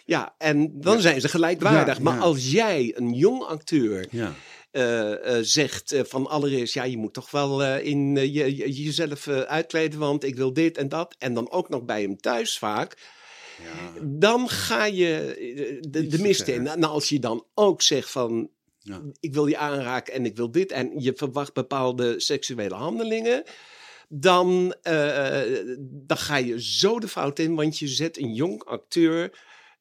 Ja, 0.05 0.34
en 0.38 0.80
dan 0.80 1.01
zijn 1.01 1.20
ze 1.20 1.28
gelijkwaardig. 1.28 1.97
Ja, 1.97 2.03
maar 2.03 2.14
ja. 2.14 2.20
als 2.20 2.51
jij, 2.51 2.93
een 2.97 3.12
jong 3.12 3.43
acteur, 3.43 4.07
Ja, 4.11 4.34
eh, 4.70 5.36
eh, 5.38 5.45
zegt 5.45 5.93
eh, 5.93 6.01
van 6.05 6.26
allereerst, 6.26 6.74
ja, 6.74 6.82
je 6.84 6.97
moet 6.97 7.12
toch 7.14 7.30
wel 7.30 7.62
eh, 7.62 7.86
in, 7.86 8.14
je, 8.16 8.57
je- 8.57 8.82
jezelf 8.82 9.26
eh, 9.26 9.41
uitkleden, 9.41 9.99
want 9.99 10.24
ik 10.24 10.36
wil 10.36 10.53
dit 10.53 10.76
en 10.76 10.88
dat. 10.88 11.14
En 11.18 11.34
dan 11.34 11.51
ook 11.51 11.68
nog 11.68 11.82
bij 11.84 12.03
hem 12.03 12.16
thuis 12.20 12.59
vaak. 12.59 12.97
ja, 13.62 14.01
Dan 14.03 14.49
ga 14.49 14.84
je 14.84 15.36
de, 15.88 16.07
de 16.07 16.18
mist 16.18 16.49
in. 16.49 16.62
Nou, 16.62 16.84
als 16.84 17.09
je 17.09 17.18
dan 17.18 17.45
ook 17.55 17.82
zegt 17.82 18.11
van, 18.11 18.51
ja. 18.78 19.01
ik 19.20 19.34
wil 19.34 19.47
je 19.47 19.57
aanraken 19.57 20.12
en 20.12 20.24
ik 20.24 20.36
wil 20.36 20.51
dit. 20.51 20.72
En 20.72 20.91
je 21.01 21.12
verwacht 21.16 21.53
bepaalde 21.53 22.20
seksuele 22.20 22.74
handelingen. 22.74 23.43
Dan, 24.12 24.74
eh, 24.82 25.42
dan 25.82 26.16
ga 26.16 26.36
je 26.36 26.62
zo 26.62 26.98
de 26.98 27.08
fout 27.08 27.38
in, 27.38 27.54
want 27.54 27.78
je 27.78 27.88
zet 27.88 28.18
een 28.18 28.34
jong 28.34 28.64
acteur 28.64 29.38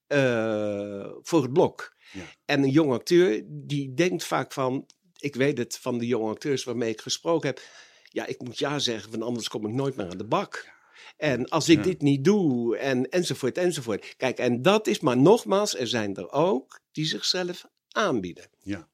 eh, 0.07 1.09
voor 1.21 1.41
het 1.41 1.53
blok. 1.53 1.95
Ja. 2.11 2.21
En 2.45 2.63
een 2.63 2.69
jong 2.69 2.91
acteur 2.91 3.41
die 3.47 3.93
denkt 3.93 4.23
vaak 4.23 4.51
van, 4.51 4.85
ik 5.17 5.35
weet 5.35 5.57
het 5.57 5.77
van 5.77 5.97
de 5.97 6.07
jonge 6.07 6.29
acteurs 6.29 6.63
waarmee 6.63 6.89
ik 6.89 7.01
gesproken 7.01 7.47
heb. 7.49 7.61
Ja, 8.03 8.25
ik 8.25 8.41
moet 8.41 8.59
ja 8.59 8.79
zeggen, 8.79 9.11
want 9.11 9.23
anders 9.23 9.47
kom 9.49 9.67
ik 9.67 9.73
nooit 9.73 9.95
meer 9.95 10.09
aan 10.09 10.17
de 10.17 10.27
bak. 10.27 10.69
En 11.17 11.47
als 11.49 11.69
ik 11.69 11.77
Ja. 11.77 11.83
dit 11.83 12.01
niet 12.01 12.23
doe, 12.23 12.77
en, 12.77 13.09
enzovoort, 13.09 13.57
enzovoort. 13.57 14.13
Kijk, 14.17 14.37
en 14.37 14.61
dat 14.61 14.87
is, 14.87 14.99
maar 14.99 15.17
nogmaals, 15.17 15.75
er 15.77 15.87
zijn 15.87 16.15
er 16.15 16.31
ook 16.31 16.79
die 16.91 17.05
zichzelf 17.05 17.65
aanbieden. 17.89 18.49
Ja. 18.63 18.87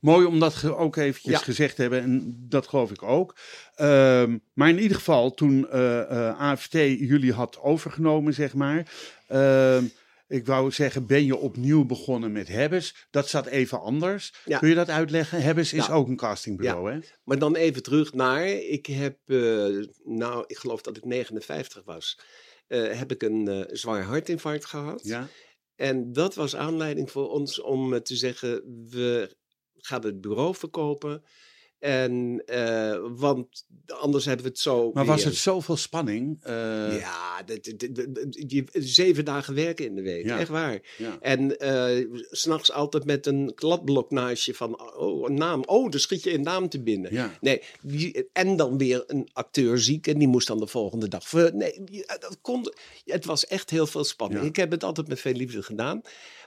Mooi 0.00 0.26
om 0.26 0.40
dat 0.40 0.64
ook 0.64 0.96
eventjes 0.96 1.32
Ja. 1.32 1.38
gezegd 1.38 1.74
te 1.76 1.80
hebben. 1.82 2.00
En 2.02 2.36
dat 2.48 2.66
geloof 2.68 2.90
ik 2.90 3.02
ook. 3.02 3.36
Ehm, 3.74 4.38
maar 4.54 4.68
in 4.68 4.78
ieder 4.78 4.96
geval, 4.96 5.30
toen 5.34 5.68
eh, 5.68 6.00
eh, 6.28 6.40
AFT 6.40 6.72
jullie 6.72 7.32
had 7.32 7.60
overgenomen, 7.60 8.34
zeg 8.34 8.54
maar. 8.54 8.92
ehm, 9.28 9.84
ik 10.28 10.46
wou 10.46 10.70
zeggen, 10.70 11.06
ben 11.06 11.24
je 11.24 11.36
opnieuw 11.36 11.84
begonnen 11.84 12.32
met 12.32 12.48
Hebbes? 12.48 13.06
Dat 13.10 13.28
zat 13.28 13.46
even 13.46 13.80
anders. 13.80 14.34
Ja. 14.44 14.58
Kun 14.58 14.68
je 14.68 14.74
dat 14.74 14.88
uitleggen? 14.88 15.42
Hebbes 15.42 15.72
is 15.72 15.86
Ja. 15.86 15.92
ook 15.92 16.08
een 16.08 16.16
castingbureau, 16.16 16.92
hè? 16.92 16.98
Maar 17.24 17.38
dan 17.38 17.56
even 17.56 17.82
terug 17.82 18.12
naar, 18.12 18.46
ik 18.48 18.86
heb, 18.86 19.18
eh, 19.26 19.66
nou, 20.04 20.44
ik 20.46 20.56
geloof 20.56 20.80
dat 20.82 20.96
ik 20.96 21.04
59 21.04 21.82
was, 21.84 22.18
heb 22.68 23.10
ik 23.12 23.22
een 23.22 23.66
zwaar 23.70 24.02
hartinfarct 24.02 24.64
gehad. 24.64 25.00
Ja. 25.04 25.28
En 25.76 26.12
dat 26.12 26.34
was 26.34 26.56
aanleiding 26.56 27.10
voor 27.10 27.28
ons 27.30 27.60
om 27.60 28.02
te 28.02 28.16
zeggen, 28.16 28.62
we 28.90 29.36
gaan 29.86 30.04
het 30.04 30.20
bureau 30.20 30.54
verkopen. 30.54 31.22
En, 31.78 32.42
eh, 32.46 32.98
want 33.16 33.66
anders 33.86 34.24
hebben 34.24 34.44
we 34.44 34.50
het 34.50 34.60
zo 34.60 34.90
Maar 34.92 35.04
was 35.04 35.24
het 35.24 35.34
zoveel 35.36 35.76
spanning? 35.76 36.38
Eh, 36.42 36.98
Ja, 37.00 37.42
dat, 37.42 37.64
dat- 37.64 37.94
dat- 37.94 38.14
dat- 38.14 38.44
je- 38.46 38.64
zeven 38.72 39.24
dagen 39.24 39.54
werken 39.54 39.84
in 39.86 39.94
de 39.94 40.02
week, 40.02 40.24
Ja. 40.24 40.38
echt 40.38 40.48
waar. 40.48 40.80
ja. 40.98 41.18
En 41.20 41.54
s 42.30 42.40
s'nachts 42.40 42.72
altijd 42.72 43.04
met 43.04 43.26
een 43.26 43.52
kladblok 43.54 44.10
naast 44.10 44.44
je 44.44 44.54
van, 44.54 44.96
oh, 44.96 45.28
een 45.28 45.34
naam. 45.34 45.62
Oh, 45.66 45.90
dan 45.90 46.00
schiet 46.00 46.22
je 46.22 46.34
een 46.34 46.42
naam 46.42 46.68
te 46.68 46.82
binnen. 46.82 47.12
Ja. 47.14 47.38
Nee, 47.40 47.62
die, 47.82 48.28
en 48.32 48.56
dan 48.56 48.78
weer 48.78 49.04
een 49.06 49.28
acteur 49.32 49.78
ziek 49.78 50.06
en 50.06 50.18
die 50.18 50.28
moest 50.28 50.46
dan 50.46 50.58
de 50.58 50.66
volgende 50.66 51.08
dag. 51.08 51.32
Nee, 51.32 51.84
dat 52.06 52.38
kon, 52.40 52.72
het 53.04 53.24
was 53.24 53.46
echt 53.46 53.70
heel 53.70 53.86
veel 53.86 54.04
spanning. 54.04 54.44
Ik 54.44 54.56
heb 54.56 54.70
het 54.70 54.84
altijd 54.84 55.08
met 55.08 55.20
veel 55.20 55.32
liefde 55.32 55.62
gedaan. 55.62 56.02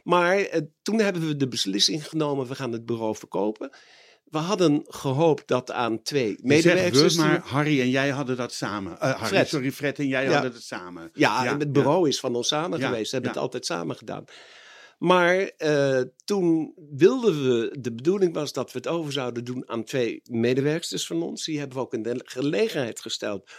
Maar 0.08 0.38
eh, 0.38 0.62
toen 0.82 1.00
hebben 1.00 1.28
we 1.28 1.36
de 1.36 1.48
beslissing 1.48 2.08
genomen, 2.08 2.48
we 2.48 2.56
gaan 2.56 2.72
het 2.72 2.86
bureau 2.86 3.16
verkopen. 3.16 3.70
We 4.24 4.38
hadden 4.38 4.84
gehoopt 4.88 5.48
dat 5.48 5.72
aan 5.72 6.02
twee 6.02 6.38
medewerkers... 6.42 7.16
we, 7.16 7.22
maar 7.22 7.42
Harry 7.46 7.82
en 7.82 7.90
jij 7.90 8.10
hadden 8.10 8.38
dat 8.38 8.54
samen. 8.54 9.00
Eh, 9.00 9.12
Harry, 9.12 9.26
Fred. 9.26 9.48
sorry, 9.48 9.72
Fred 9.72 10.00
en 10.00 10.08
jij 10.08 10.24
Ja. 10.24 10.32
hadden 10.32 10.52
het 10.54 10.64
samen. 10.64 11.10
Ja, 11.14 11.44
Ja, 11.44 11.52
en 11.52 11.60
het 11.60 11.64
ja. 11.68 11.72
bureau 11.72 12.08
is 12.08 12.20
van 12.20 12.36
ons 12.36 12.48
samen 12.48 12.80
geweest. 12.80 13.06
We 13.12 13.12
hebben 13.12 13.32
het 13.32 13.40
altijd 13.42 13.66
samen 13.66 13.96
gedaan. 13.96 14.26
Maar 14.98 15.38
eh, 15.40 16.02
toen 16.26 16.74
wilden 16.96 17.44
we, 17.44 17.78
de 17.80 17.94
bedoeling 17.94 18.34
was 18.34 18.54
dat 18.54 18.72
we 18.72 18.78
het 18.78 18.88
over 18.88 19.12
zouden 19.12 19.44
doen 19.44 19.70
aan 19.70 19.84
twee 19.84 20.22
medewerksters 20.24 21.08
van 21.08 21.22
ons. 21.22 21.46
Die 21.46 21.60
hebben 21.60 21.78
we 21.78 21.84
ook 21.84 21.94
in 21.94 22.04
de 22.04 22.22
gelegenheid 22.26 23.00
gesteld 23.02 23.52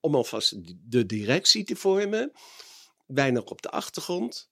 om 0.00 0.14
alvast 0.14 0.54
de 0.90 1.06
directie 1.06 1.64
te 1.64 1.76
vormen. 1.76 2.32
Wij 3.06 3.30
nog 3.30 3.44
op 3.44 3.62
de 3.62 3.70
achtergrond. 3.70 4.50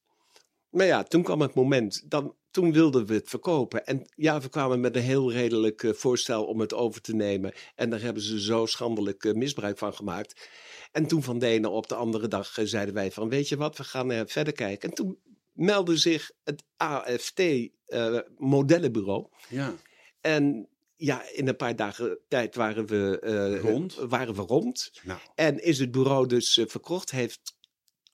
Maar 0.74 0.86
ja, 0.86 1.02
toen 1.02 1.22
kwam 1.22 1.40
het 1.40 1.54
moment. 1.54 2.10
Dan, 2.10 2.34
toen 2.50 2.72
wilden 2.72 3.06
we 3.06 3.14
het 3.14 3.28
verkopen. 3.28 3.86
En 3.86 4.06
ja, 4.16 4.40
we 4.40 4.48
kwamen 4.48 4.80
met 4.80 4.96
een 4.96 5.02
heel 5.02 5.32
redelijk 5.32 5.82
eh, 5.82 5.92
voorstel 5.92 6.44
om 6.44 6.60
het 6.60 6.74
over 6.74 7.00
te 7.00 7.14
nemen. 7.14 7.52
En 7.74 7.90
daar 7.90 8.00
hebben 8.00 8.22
ze 8.22 8.40
zo 8.40 8.66
schandelijk 8.66 9.24
eh, 9.24 9.32
misbruik 9.32 9.78
van 9.78 9.94
gemaakt. 9.94 10.48
En 10.92 11.06
toen 11.06 11.22
van 11.22 11.38
de 11.38 11.46
ene 11.46 11.68
op 11.68 11.88
de 11.88 11.94
andere 11.94 12.28
dag 12.28 12.58
eh, 12.58 12.64
zeiden 12.64 12.94
wij 12.94 13.10
van... 13.10 13.28
weet 13.28 13.48
je 13.48 13.56
wat, 13.56 13.76
we 13.76 13.84
gaan 13.84 14.28
verder 14.28 14.52
kijken. 14.52 14.88
En 14.88 14.94
toen 14.94 15.18
meldde 15.52 15.96
zich 15.96 16.30
het 16.44 16.62
AFT 16.76 17.42
modellenbureau. 18.38 19.26
ja. 19.48 19.74
En 20.20 20.68
ja, 20.96 21.22
in 21.32 21.48
een 21.48 21.56
paar 21.56 21.76
dagen 21.76 22.18
tijd 22.28 22.54
waren 22.54 22.86
we, 22.86 23.58
Rond. 23.62 23.94
Waren 23.94 24.34
we 24.34 24.42
rond. 24.42 24.92
Nou, 25.02 25.20
En 25.34 25.62
is 25.62 25.78
het 25.78 25.90
bureau 25.90 26.26
dus 26.26 26.60
verkocht, 26.66 27.10
heeft 27.10 27.54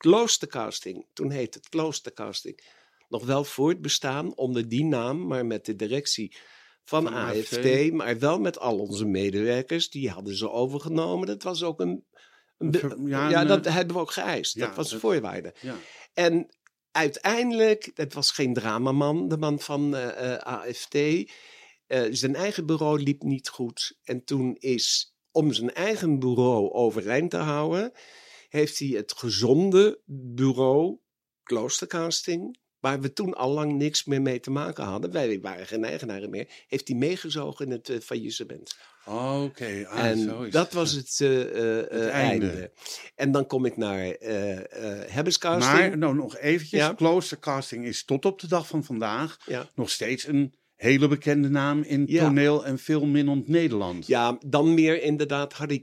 Kloostercasting, 0.00 1.06
toen 1.12 1.30
heette 1.30 1.58
het 1.58 1.68
Kloostercasting, 1.68 2.60
nog 3.08 3.24
wel 3.24 3.44
voortbestaan 3.44 4.36
onder 4.36 4.68
die 4.68 4.84
naam, 4.84 5.26
maar 5.26 5.46
met 5.46 5.64
de 5.64 5.76
directie 5.76 6.36
van, 6.84 7.02
Van 7.02 7.12
AFT, 7.14 7.56
AFT. 7.58 7.92
maar 7.92 8.18
wel 8.18 8.38
met 8.38 8.58
al 8.58 8.78
onze 8.78 9.04
medewerkers, 9.04 9.90
die 9.90 10.10
hadden 10.10 10.36
ze 10.36 10.50
overgenomen. 10.50 11.26
Dat 11.26 11.42
was 11.42 11.62
ook 11.62 11.80
een... 11.80 12.04
een 12.58 12.72
ja, 13.06 13.28
ja, 13.28 13.40
een, 13.40 13.46
dat 13.46 13.66
eh, 13.66 13.74
hebben 13.74 13.94
we 13.94 14.00
ook 14.00 14.10
geëist. 14.12 14.54
ja, 14.54 14.66
dat 14.66 14.76
was 14.76 14.90
dat- 14.90 15.00
voorwaarde. 15.00 15.54
ja. 15.60 15.76
En 16.14 16.54
uiteindelijk, 16.90 17.90
het 17.94 18.14
was 18.14 18.30
geen 18.30 18.54
dramaman, 18.54 19.28
de 19.28 19.36
man 19.38 19.60
van 19.60 19.96
eh, 19.96 20.32
eh, 20.32 20.38
AFT. 20.38 20.96
zijn 22.10 22.34
eigen 22.34 22.66
bureau 22.66 23.02
liep 23.02 23.22
niet 23.22 23.48
goed. 23.48 23.98
En 24.02 24.24
toen 24.24 24.56
is, 24.58 25.14
om 25.30 25.52
zijn 25.52 25.72
eigen 25.74 26.18
bureau 26.18 26.72
overeind 26.72 27.30
te 27.30 27.36
houden, 27.36 27.92
heeft 28.50 28.78
hij 28.78 28.88
het 28.88 29.12
gezonde 29.16 30.00
bureau, 30.06 30.98
Kloostercasting, 31.42 32.58
waar 32.80 33.00
we 33.00 33.12
toen 33.12 33.34
al 33.34 33.50
lang 33.50 33.72
niks 33.72 34.04
meer 34.04 34.22
mee 34.22 34.40
te 34.40 34.50
maken 34.50 34.84
hadden, 34.84 35.12
wij 35.12 35.40
waren 35.40 35.66
geen 35.66 35.84
eigenaren 35.84 36.30
meer, 36.30 36.48
heeft 36.68 36.88
hij 36.88 36.96
meegezogen 36.96 37.66
in 37.66 37.72
het 37.72 37.88
eh, 37.88 37.98
faillissement. 38.00 38.76
Oké, 39.06 39.86
ah, 39.88 40.04
En 40.04 40.18
zo 40.18 40.42
is 40.42 40.52
dat 40.52 40.72
was 40.72 40.92
het, 40.92 41.20
eh, 41.20 41.40
eh, 41.40 41.90
Het 41.90 42.08
einde. 42.08 42.46
einde. 42.46 42.72
En 43.14 43.32
dan 43.32 43.46
kom 43.46 43.64
ik 43.64 43.76
naar 43.76 43.98
Hebbescasting. 45.10 45.78
Maar 45.78 45.98
nou, 45.98 46.14
nog 46.14 46.36
eventjes, 46.36 46.80
Ja. 46.80 46.92
Kloostercasting 46.92 47.84
is 47.86 48.04
tot 48.04 48.24
op 48.24 48.40
de 48.40 48.46
dag 48.48 48.66
van 48.66 48.84
vandaag 48.84 49.38
Ja. 49.46 49.70
nog 49.74 49.90
steeds 49.90 50.26
een 50.26 50.54
hele 50.80 51.08
bekende 51.08 51.48
naam 51.48 51.82
in 51.82 52.04
Ja. 52.06 52.24
toneel- 52.24 52.64
en 52.66 52.78
filmminnend 52.78 53.48
Nederland. 53.48 54.06
Ja, 54.06 54.38
dan 54.46 54.74
meer 54.74 55.02
inderdaad 55.02 55.52
Harry 55.52 55.82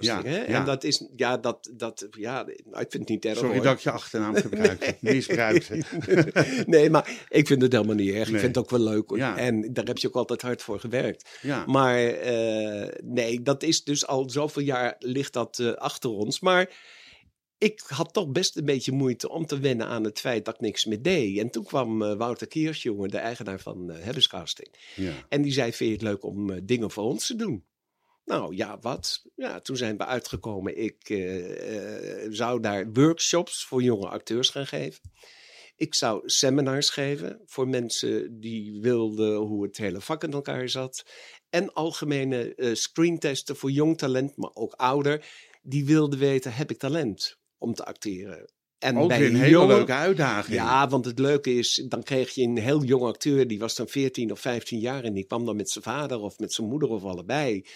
Ja, 0.00 0.22
hè? 0.22 0.36
ja. 0.36 0.44
En 0.44 0.64
dat 0.64 0.84
is, 0.84 1.08
ja, 1.16 1.36
dat, 1.36 1.70
dat, 1.76 2.06
ja, 2.10 2.42
nou, 2.42 2.82
ik 2.82 2.90
vind 2.90 2.92
het 2.92 3.08
niet 3.08 3.24
erg 3.24 3.36
Sorry 3.38 3.54
hoor. 3.54 3.62
dat 3.64 3.72
ik 3.72 3.78
je 3.80 3.90
achternaam 3.90 4.34
gebruikte. 4.46 4.96
Misbruikte. 5.00 5.82
nee, 6.66 6.90
maar 6.90 7.10
ik 7.28 7.46
vind 7.46 7.62
het 7.62 7.72
helemaal 7.72 7.94
niet 7.94 8.08
erg. 8.14 8.26
Nee. 8.26 8.34
Ik 8.34 8.40
vind 8.40 8.54
het 8.54 8.58
ook 8.64 8.70
wel 8.70 8.80
leuk. 8.80 9.10
En 9.36 9.72
daar 9.72 9.84
heb 9.84 9.98
je 9.98 10.08
ook 10.08 10.14
altijd 10.14 10.42
hard 10.42 10.62
voor 10.62 10.80
gewerkt. 10.80 11.38
Ja. 11.42 11.64
Maar 11.66 11.98
eh, 12.04 12.88
nee, 13.04 13.42
dat 13.42 13.62
is 13.62 13.84
dus 13.84 14.06
al 14.06 14.30
zoveel 14.30 14.62
jaar 14.62 14.94
ligt 14.98 15.32
dat 15.32 15.58
eh, 15.58 15.72
achter 15.72 16.10
ons. 16.10 16.40
Maar 16.40 16.70
ik 17.58 17.80
had 17.86 18.12
toch 18.12 18.28
best 18.28 18.56
een 18.56 18.64
beetje 18.64 18.92
moeite 18.92 19.28
om 19.28 19.46
te 19.46 19.58
wennen 19.58 19.86
aan 19.86 20.04
het 20.04 20.20
feit 20.20 20.44
dat 20.44 20.54
ik 20.54 20.60
niks 20.60 20.84
meer 20.84 21.02
deed. 21.02 21.38
En 21.38 21.50
toen 21.50 21.64
kwam 21.64 22.02
eh, 22.02 22.16
Wouter 22.16 22.46
Kiersjongen, 22.46 23.08
de 23.08 23.18
eigenaar 23.18 23.60
van 23.60 23.90
eh 23.90 24.04
Hebbescasting. 24.04 24.68
ja. 24.96 25.12
En 25.28 25.42
die 25.42 25.52
zei, 25.52 25.72
vind 25.72 25.90
je 25.90 25.96
het 25.96 26.04
leuk 26.04 26.24
om 26.24 26.50
eh, 26.50 26.60
dingen 26.64 26.90
voor 26.90 27.04
ons 27.04 27.26
te 27.26 27.36
doen? 27.36 27.64
Nou 28.24 28.56
ja, 28.56 28.78
wat? 28.80 29.22
Ja, 29.34 29.60
toen 29.60 29.76
zijn 29.76 29.96
we 29.96 30.04
uitgekomen. 30.04 30.78
Ik 30.82 31.06
zou 32.30 32.60
daar 32.60 32.92
workshops 32.92 33.64
voor 33.64 33.82
jonge 33.82 34.08
acteurs 34.08 34.48
gaan 34.48 34.66
geven. 34.66 35.00
Ik 35.76 35.94
zou 35.94 36.22
seminars 36.28 36.90
geven 36.90 37.40
voor 37.44 37.68
mensen 37.68 38.40
die 38.40 38.80
wilden 38.80 39.36
hoe 39.36 39.62
het 39.62 39.76
hele 39.76 40.00
vak 40.00 40.24
in 40.24 40.32
elkaar 40.32 40.68
zat. 40.68 41.04
En 41.50 41.72
algemene 41.72 42.54
screentesten 42.72 43.56
voor 43.56 43.70
jong 43.70 43.98
talent, 43.98 44.36
maar 44.36 44.54
ook 44.54 44.72
ouder. 44.72 45.26
Die 45.62 45.84
wilden 45.84 46.18
weten, 46.18 46.52
heb 46.52 46.70
ik 46.70 46.78
talent 46.78 47.38
om 47.58 47.74
te 47.74 47.84
acteren? 47.84 48.50
En 48.78 48.96
Ook 48.98 49.08
bij 49.08 49.26
een 49.26 49.36
hele 49.36 49.50
jonge- 49.50 49.74
leuke 49.74 49.92
uitdaging. 49.92 50.54
ja, 50.56 50.88
want 50.88 51.04
het 51.04 51.18
leuke 51.18 51.54
is, 51.54 51.84
dan 51.88 52.02
kreeg 52.02 52.30
je 52.34 52.42
een 52.42 52.58
heel 52.58 52.82
jong 52.84 53.02
acteur, 53.04 53.46
die 53.46 53.58
was 53.58 53.74
dan 53.76 53.88
14 53.88 54.32
of 54.32 54.40
15 54.40 54.78
jaar 54.78 55.04
en 55.04 55.12
die 55.12 55.24
kwam 55.26 55.44
dan 55.44 55.56
met 55.56 55.70
zijn 55.70 55.84
vader 55.84 56.18
of 56.20 56.38
met 56.38 56.52
zijn 56.52 56.68
moeder 56.68 56.88
of 56.88 57.04
allebei. 57.04 57.66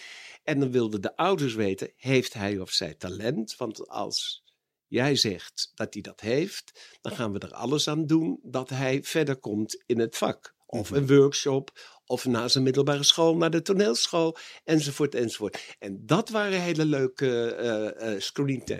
En 0.43 0.59
dan 0.59 0.71
wilden 0.71 1.01
de 1.01 1.15
ouders 1.15 1.53
weten, 1.53 1.91
heeft 1.95 2.33
hij 2.33 2.59
of 2.59 2.71
zij 2.71 2.93
talent? 2.93 3.55
Want 3.57 3.87
als 3.89 4.43
jij 4.87 5.15
zegt 5.15 5.71
dat 5.75 5.93
hij 5.93 6.01
dat 6.01 6.19
heeft, 6.19 6.97
dan 7.01 7.11
gaan 7.15 7.31
we 7.31 7.39
er 7.39 7.53
alles 7.53 7.87
aan 7.87 8.05
doen 8.05 8.39
dat 8.43 8.69
hij 8.69 9.03
verder 9.03 9.35
komt 9.35 9.83
in 9.85 9.99
het 9.99 10.17
vak. 10.17 10.55
Of 10.65 10.89
Mhm. 10.91 10.99
een 10.99 11.07
workshop, 11.17 11.79
of 12.11 12.25
na 12.25 12.47
zijn 12.47 12.63
middelbare 12.63 13.03
school 13.03 13.37
naar 13.37 13.51
de 13.51 13.61
toneelschool, 13.61 14.37
enzovoort, 14.63 15.15
enzovoort. 15.15 15.75
En 15.79 16.05
dat 16.05 16.29
waren 16.29 16.61
hele 16.61 16.85
leuke. 16.85 17.55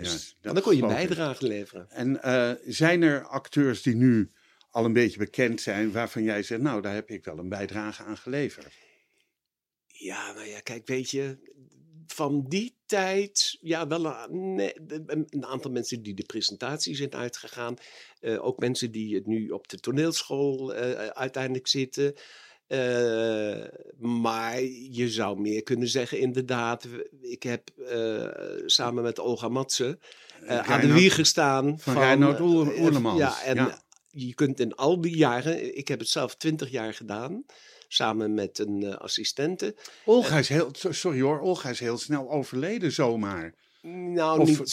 Ja, 0.02 0.18
Want 0.40 0.54
dan 0.54 0.60
kon 0.60 0.76
je 0.76 0.82
een 0.82 0.88
bijdrage 0.88 1.46
leveren. 1.46 1.90
En 1.90 2.20
zijn 2.66 3.02
er 3.02 3.26
acteurs 3.26 3.82
die 3.82 3.94
nu 3.94 4.30
al 4.70 4.84
een 4.84 4.92
beetje 4.92 5.18
bekend 5.18 5.60
zijn, 5.60 5.92
waarvan 5.92 6.22
jij 6.22 6.42
zegt, 6.42 6.60
nou, 6.60 6.82
daar 6.82 6.94
heb 6.94 7.10
ik 7.10 7.24
wel 7.24 7.38
een 7.38 7.48
bijdrage 7.48 8.02
aan 8.02 8.16
geleverd? 8.16 8.74
Ja, 9.86 10.32
nou 10.32 10.46
ja, 10.46 10.60
kijk, 10.60 10.86
weet 10.86 11.10
je, 11.10 11.38
van 12.06 12.44
die 12.48 12.76
tijd, 12.86 13.58
ja, 13.60 13.86
wel 13.86 14.06
een, 14.06 14.54
nee, 14.54 14.72
een 15.06 15.46
aantal 15.46 15.70
mensen 15.70 16.02
die 16.02 16.14
de 16.14 16.24
presentatie 16.26 16.94
zijn 16.96 17.14
uitgegaan. 17.14 17.76
Ook 18.20 18.58
mensen 18.58 18.90
die 18.92 19.14
het 19.14 19.26
nu 19.26 19.48
op 19.48 19.68
de 19.68 19.78
toneelschool 19.78 20.72
uiteindelijk 21.12 21.66
zitten. 21.66 22.14
Eh, 22.66 23.64
maar 23.98 24.62
je 24.90 25.08
zou 25.08 25.40
meer 25.40 25.62
kunnen 25.62 25.88
zeggen, 25.88 26.18
inderdaad. 26.18 26.86
Ik 27.20 27.42
heb 27.42 27.70
eh, 27.88 28.26
samen 28.66 29.02
met 29.02 29.18
Olga 29.18 29.48
Matsen 29.48 30.00
eh, 30.46 30.58
aan 30.58 30.64
de 30.64 30.72
Reinoud- 30.72 30.98
wieg 30.98 31.14
gestaan. 31.14 31.78
van 31.78 31.98
Reinoud 31.98 32.40
Oer- 32.40 32.74
eh, 32.74 32.82
Oerlemans, 32.82 33.18
Ja, 33.18 33.42
en 33.42 33.54
ja. 33.54 33.82
je 34.10 34.34
kunt 34.34 34.60
in 34.60 34.74
al 34.74 35.00
die 35.00 35.16
jaren, 35.16 35.76
ik 35.76 35.88
heb 35.88 35.98
het 35.98 36.08
zelf 36.08 36.34
twintig 36.36 36.70
jaar 36.70 36.94
gedaan, 36.94 37.44
samen 37.88 38.34
met 38.34 38.58
een 38.58 38.82
eh, 38.82 38.94
assistente. 38.96 39.74
Olga 40.04 40.38
is 40.38 40.48
heel, 40.48 40.68
so- 40.72 40.92
sorry 40.92 41.20
hoor, 41.20 41.40
Olga 41.40 41.68
is 41.68 41.80
heel 41.80 41.98
snel 41.98 42.30
overleden 42.30 42.92
zomaar. 42.92 43.54
Nou, 43.86 44.40
Of- 44.40 44.48
niet 44.48 44.58
nee, 44.58 44.66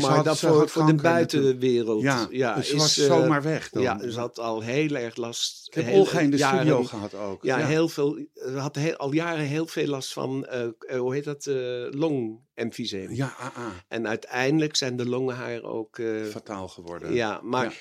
zomaar. 0.00 0.16
had- 0.16 0.24
dat 0.24 0.38
voor, 0.38 0.86
de 0.86 0.94
buitenwereld. 0.94 2.02
Ja, 2.02 2.26
ja 2.30 2.54
dus 2.54 2.66
ze 2.68 2.74
is, 2.74 2.80
was 2.80 2.98
eh, 2.98 3.06
zomaar 3.06 3.42
weg 3.42 3.70
dan. 3.70 3.82
Ja, 3.82 4.10
ze 4.10 4.18
had 4.18 4.38
al 4.38 4.60
heel 4.62 4.94
erg 4.94 5.16
last. 5.16 5.66
Ik 5.66 5.74
heb 5.74 5.84
heel- 5.84 5.94
Olga 5.98 6.20
in 6.20 6.30
de 6.30 6.36
jaren- 6.36 6.58
studio 6.58 6.84
gehad 6.84 7.14
ook. 7.14 7.42
Ja, 7.42 7.58
heel 7.66 7.88
veel. 7.88 8.18
Ze 8.34 8.50
had 8.56 8.76
heel- 8.76 8.96
al 8.96 9.12
jaren 9.12 9.44
heel 9.44 9.66
veel 9.66 9.86
last 9.86 10.12
van, 10.12 10.46
eh, 10.46 10.62
eh, 10.78 10.98
hoe 10.98 11.14
heet 11.14 11.24
dat, 11.24 11.46
eh 11.46 11.86
longemfyseem. 11.90 13.12
Ja, 13.12 13.34
ah, 13.38 13.56
ah, 13.56 13.66
En 13.88 14.08
uiteindelijk 14.08 14.76
zijn 14.76 14.96
de 14.96 15.08
longen 15.08 15.34
haar 15.34 15.62
ook. 15.62 16.00
fataal 16.30 16.68
geworden. 16.68 17.12
ja, 17.14 17.40
maar 17.42 17.64
Ja. 17.64 17.72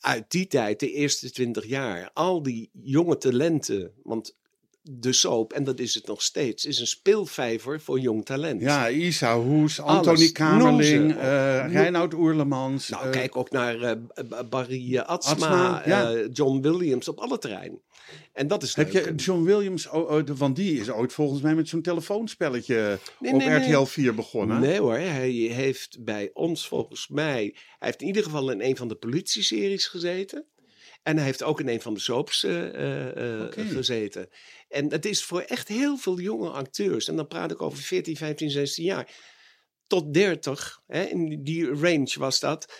uit 0.00 0.30
die 0.30 0.46
tijd, 0.46 0.80
de 0.80 0.92
eerste 0.92 1.32
twintig 1.32 1.66
jaar, 1.66 2.10
al 2.14 2.42
die 2.42 2.70
jonge 2.72 3.16
talenten. 3.18 3.92
Want 4.02 4.36
de 4.90 5.12
soap, 5.12 5.52
en 5.52 5.64
dat 5.64 5.78
is 5.78 5.94
het 5.94 6.06
nog 6.06 6.22
steeds, 6.22 6.64
is 6.64 6.78
een 6.80 6.86
speelvijver 6.86 7.80
voor 7.80 7.98
jong 8.00 8.24
talent. 8.24 8.60
Ja, 8.60 8.88
Isa 8.88 9.38
Hoes. 9.38 9.80
Antoni 9.80 10.32
Kamerling, 10.32 11.06
Noem- 11.08 11.18
Reinoud 11.72 12.14
Oerlemans. 12.14 12.88
Nou, 12.88 13.04
eh, 13.04 13.10
kijk 13.10 13.36
ook 13.36 13.50
naar 13.50 13.98
B- 13.98 14.44
Barry 14.50 14.98
Atsma, 14.98 15.32
Atsma, 15.32 15.82
ja. 15.86 16.26
John 16.32 16.60
Williams 16.60 17.08
op 17.08 17.18
alle 17.18 17.38
terreinen. 17.38 17.80
En 18.32 18.48
dat 18.48 18.62
is 18.62 18.74
Heb 18.74 18.92
leuk. 18.92 19.04
je 19.04 19.14
John 19.14 19.42
Williams, 19.42 19.88
oh, 19.88 20.24
de- 20.24 20.36
want 20.36 20.56
die 20.56 20.80
is 20.80 20.90
ooit 20.90 21.12
volgens 21.12 21.40
mij 21.40 21.54
met 21.54 21.68
zo'n 21.68 21.82
telefoonspelletje 21.82 22.98
Nee, 23.20 23.32
op 23.32 23.38
nee, 23.38 23.48
nee. 23.48 23.58
RTL 23.58 23.84
4 23.84 24.14
begonnen. 24.14 24.60
Nee 24.60 24.80
hoor, 24.80 24.96
hij 24.98 25.30
heeft 25.30 26.04
bij 26.04 26.30
ons 26.32 26.68
volgens 26.68 27.08
mij... 27.08 27.42
Hij 27.78 27.88
heeft 27.88 28.00
in 28.00 28.06
ieder 28.06 28.22
geval 28.22 28.50
in 28.50 28.60
een 28.62 28.76
van 28.76 28.88
de 28.88 28.94
politie-series 28.94 29.86
gezeten. 29.86 30.44
En 31.02 31.16
hij 31.16 31.24
heeft 31.24 31.42
ook 31.42 31.60
in 31.60 31.68
een 31.68 31.80
van 31.80 31.94
de 31.94 32.00
soaps 32.00 32.46
gezeten. 33.54 34.28
En 34.76 34.90
het 34.92 35.04
is 35.04 35.24
voor 35.24 35.40
echt 35.40 35.68
heel 35.68 35.96
veel 35.96 36.20
jonge 36.20 36.48
acteurs. 36.50 37.08
En 37.08 37.16
dan 37.16 37.26
praat 37.26 37.50
ik 37.50 37.62
over 37.62 37.78
14, 37.82 38.16
15, 38.16 38.50
16 38.50 38.84
jaar. 38.84 39.14
Tot 39.86 40.14
30, 40.14 40.82
hè, 40.86 41.02
in 41.04 41.42
die 41.44 41.66
range 41.74 42.12
was 42.18 42.40
dat. 42.40 42.72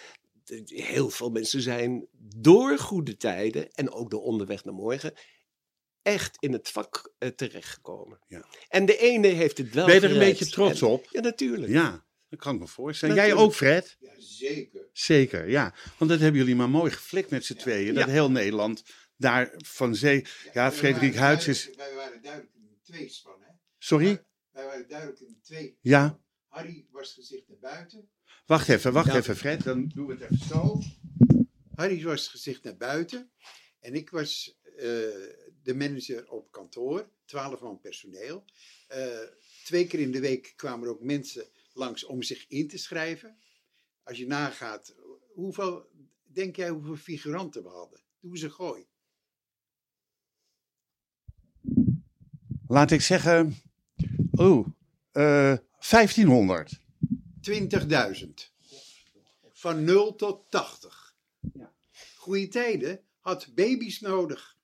Heel 0.66 1.10
veel 1.10 1.30
mensen 1.30 1.62
zijn 1.62 2.06
door 2.36 2.78
goede 2.78 3.16
tijden 3.16 3.70
en 3.72 3.90
ook 3.92 4.10
door 4.10 4.22
onderweg 4.22 4.64
naar 4.64 4.74
morgen 4.74 5.12
echt 6.02 6.36
in 6.40 6.52
het 6.52 6.68
vak 6.68 7.12
eh, 7.18 7.28
terechtgekomen. 7.28 8.18
Ja. 8.26 8.46
En 8.68 8.86
de 8.86 8.98
ene 8.98 9.26
heeft 9.26 9.58
het 9.58 9.74
wel 9.74 9.86
Ben 9.86 9.94
je 9.94 10.00
er 10.00 10.06
een 10.06 10.12
gered. 10.16 10.28
beetje 10.38 10.54
trots 10.54 10.80
En- 10.80 10.86
op? 10.86 11.06
Ja, 11.10 11.20
natuurlijk. 11.20 11.72
Ja, 11.72 12.04
dat 12.28 12.38
kan 12.38 12.54
ik 12.54 12.60
me 12.60 12.66
voorstellen. 12.66 13.14
Jij 13.14 13.24
Natuurlijk. 13.28 13.50
ook, 13.52 13.56
Fred? 13.58 13.96
Ja, 14.00 14.12
zeker. 14.18 14.88
Zeker, 14.92 15.48
ja. 15.48 15.74
Want 15.98 16.10
dat 16.10 16.20
hebben 16.20 16.40
jullie 16.40 16.56
maar 16.56 16.70
mooi 16.70 16.90
geflikt 16.90 17.30
met 17.30 17.44
z'n 17.44 17.54
tweeën. 17.54 17.94
Dat 17.94 18.04
Ja. 18.06 18.10
heel 18.12 18.30
Nederland 18.30 18.82
daar 19.16 19.52
van 19.56 19.94
zee... 19.94 20.24
Ja, 20.44 20.52
wij 20.52 20.72
Frederik 20.72 21.14
waren 21.14 21.26
Huyts 21.28 21.46
is... 21.48 21.62
duidelijk- 21.64 21.88
Wij 21.88 21.94
waren 22.04 22.22
duidelijk 22.22 22.54
in 22.54 22.66
de 22.68 22.80
tweespan, 22.82 23.42
hè? 23.42 23.52
Sorry? 23.78 24.24
Wij 24.50 24.64
waren 24.64 24.88
duidelijk 24.88 25.20
in 25.20 25.26
de 25.28 25.40
twee. 25.40 25.78
Ja. 25.80 26.20
Harry 26.48 26.86
was 26.90 27.12
gezicht 27.14 27.48
naar 27.48 27.58
buiten. 27.58 28.08
Wacht 28.46 28.68
even, 28.68 28.92
wacht 28.92 29.06
Ja. 29.06 29.16
even, 29.16 29.36
Fred. 29.36 29.62
Dan 29.64 29.88
doen 29.94 30.06
we 30.06 30.12
het 30.12 30.22
even 30.22 30.46
zo. 30.46 30.80
Harry 31.74 32.02
was 32.04 32.28
gezicht 32.28 32.62
naar 32.62 32.76
buiten. 32.76 33.30
En 33.80 33.94
ik 33.94 34.10
was 34.10 34.58
eh, 34.62 34.82
de 35.62 35.74
manager 35.74 36.30
op 36.30 36.50
kantoor. 36.50 37.10
Twaalf 37.24 37.60
man 37.60 37.80
personeel. 37.80 38.44
Eh, 38.86 39.18
twee 39.64 39.86
keer 39.86 40.00
in 40.00 40.10
de 40.12 40.20
week 40.20 40.52
kwamen 40.56 40.86
er 40.86 40.92
ook 40.92 41.02
mensen 41.02 41.48
langs 41.72 42.04
om 42.04 42.22
zich 42.22 42.46
in 42.48 42.68
te 42.68 42.78
schrijven. 42.78 43.38
Als 44.02 44.18
je 44.18 44.26
nagaat, 44.26 44.94
hoeveel, 45.34 45.86
denk 46.22 46.56
jij 46.56 46.68
hoeveel 46.68 46.96
figuranten 46.96 47.62
we 47.62 47.68
hadden? 47.68 48.00
Doe 48.20 48.38
ze 48.38 48.50
gooi. 48.50 48.86
Laat 52.68 52.90
ik 52.90 53.00
zeggen... 53.00 53.56
Oh, 54.30 54.66
eh 55.12 55.56
1500. 55.88 56.80
20.000. 57.50 58.28
Van 59.52 59.84
0 59.84 60.14
tot 60.14 60.50
80. 60.50 61.14
Goeie 62.16 62.48
tijden 62.48 63.00
had 63.20 63.54
baby's 63.54 64.00
nodig. 64.00 64.56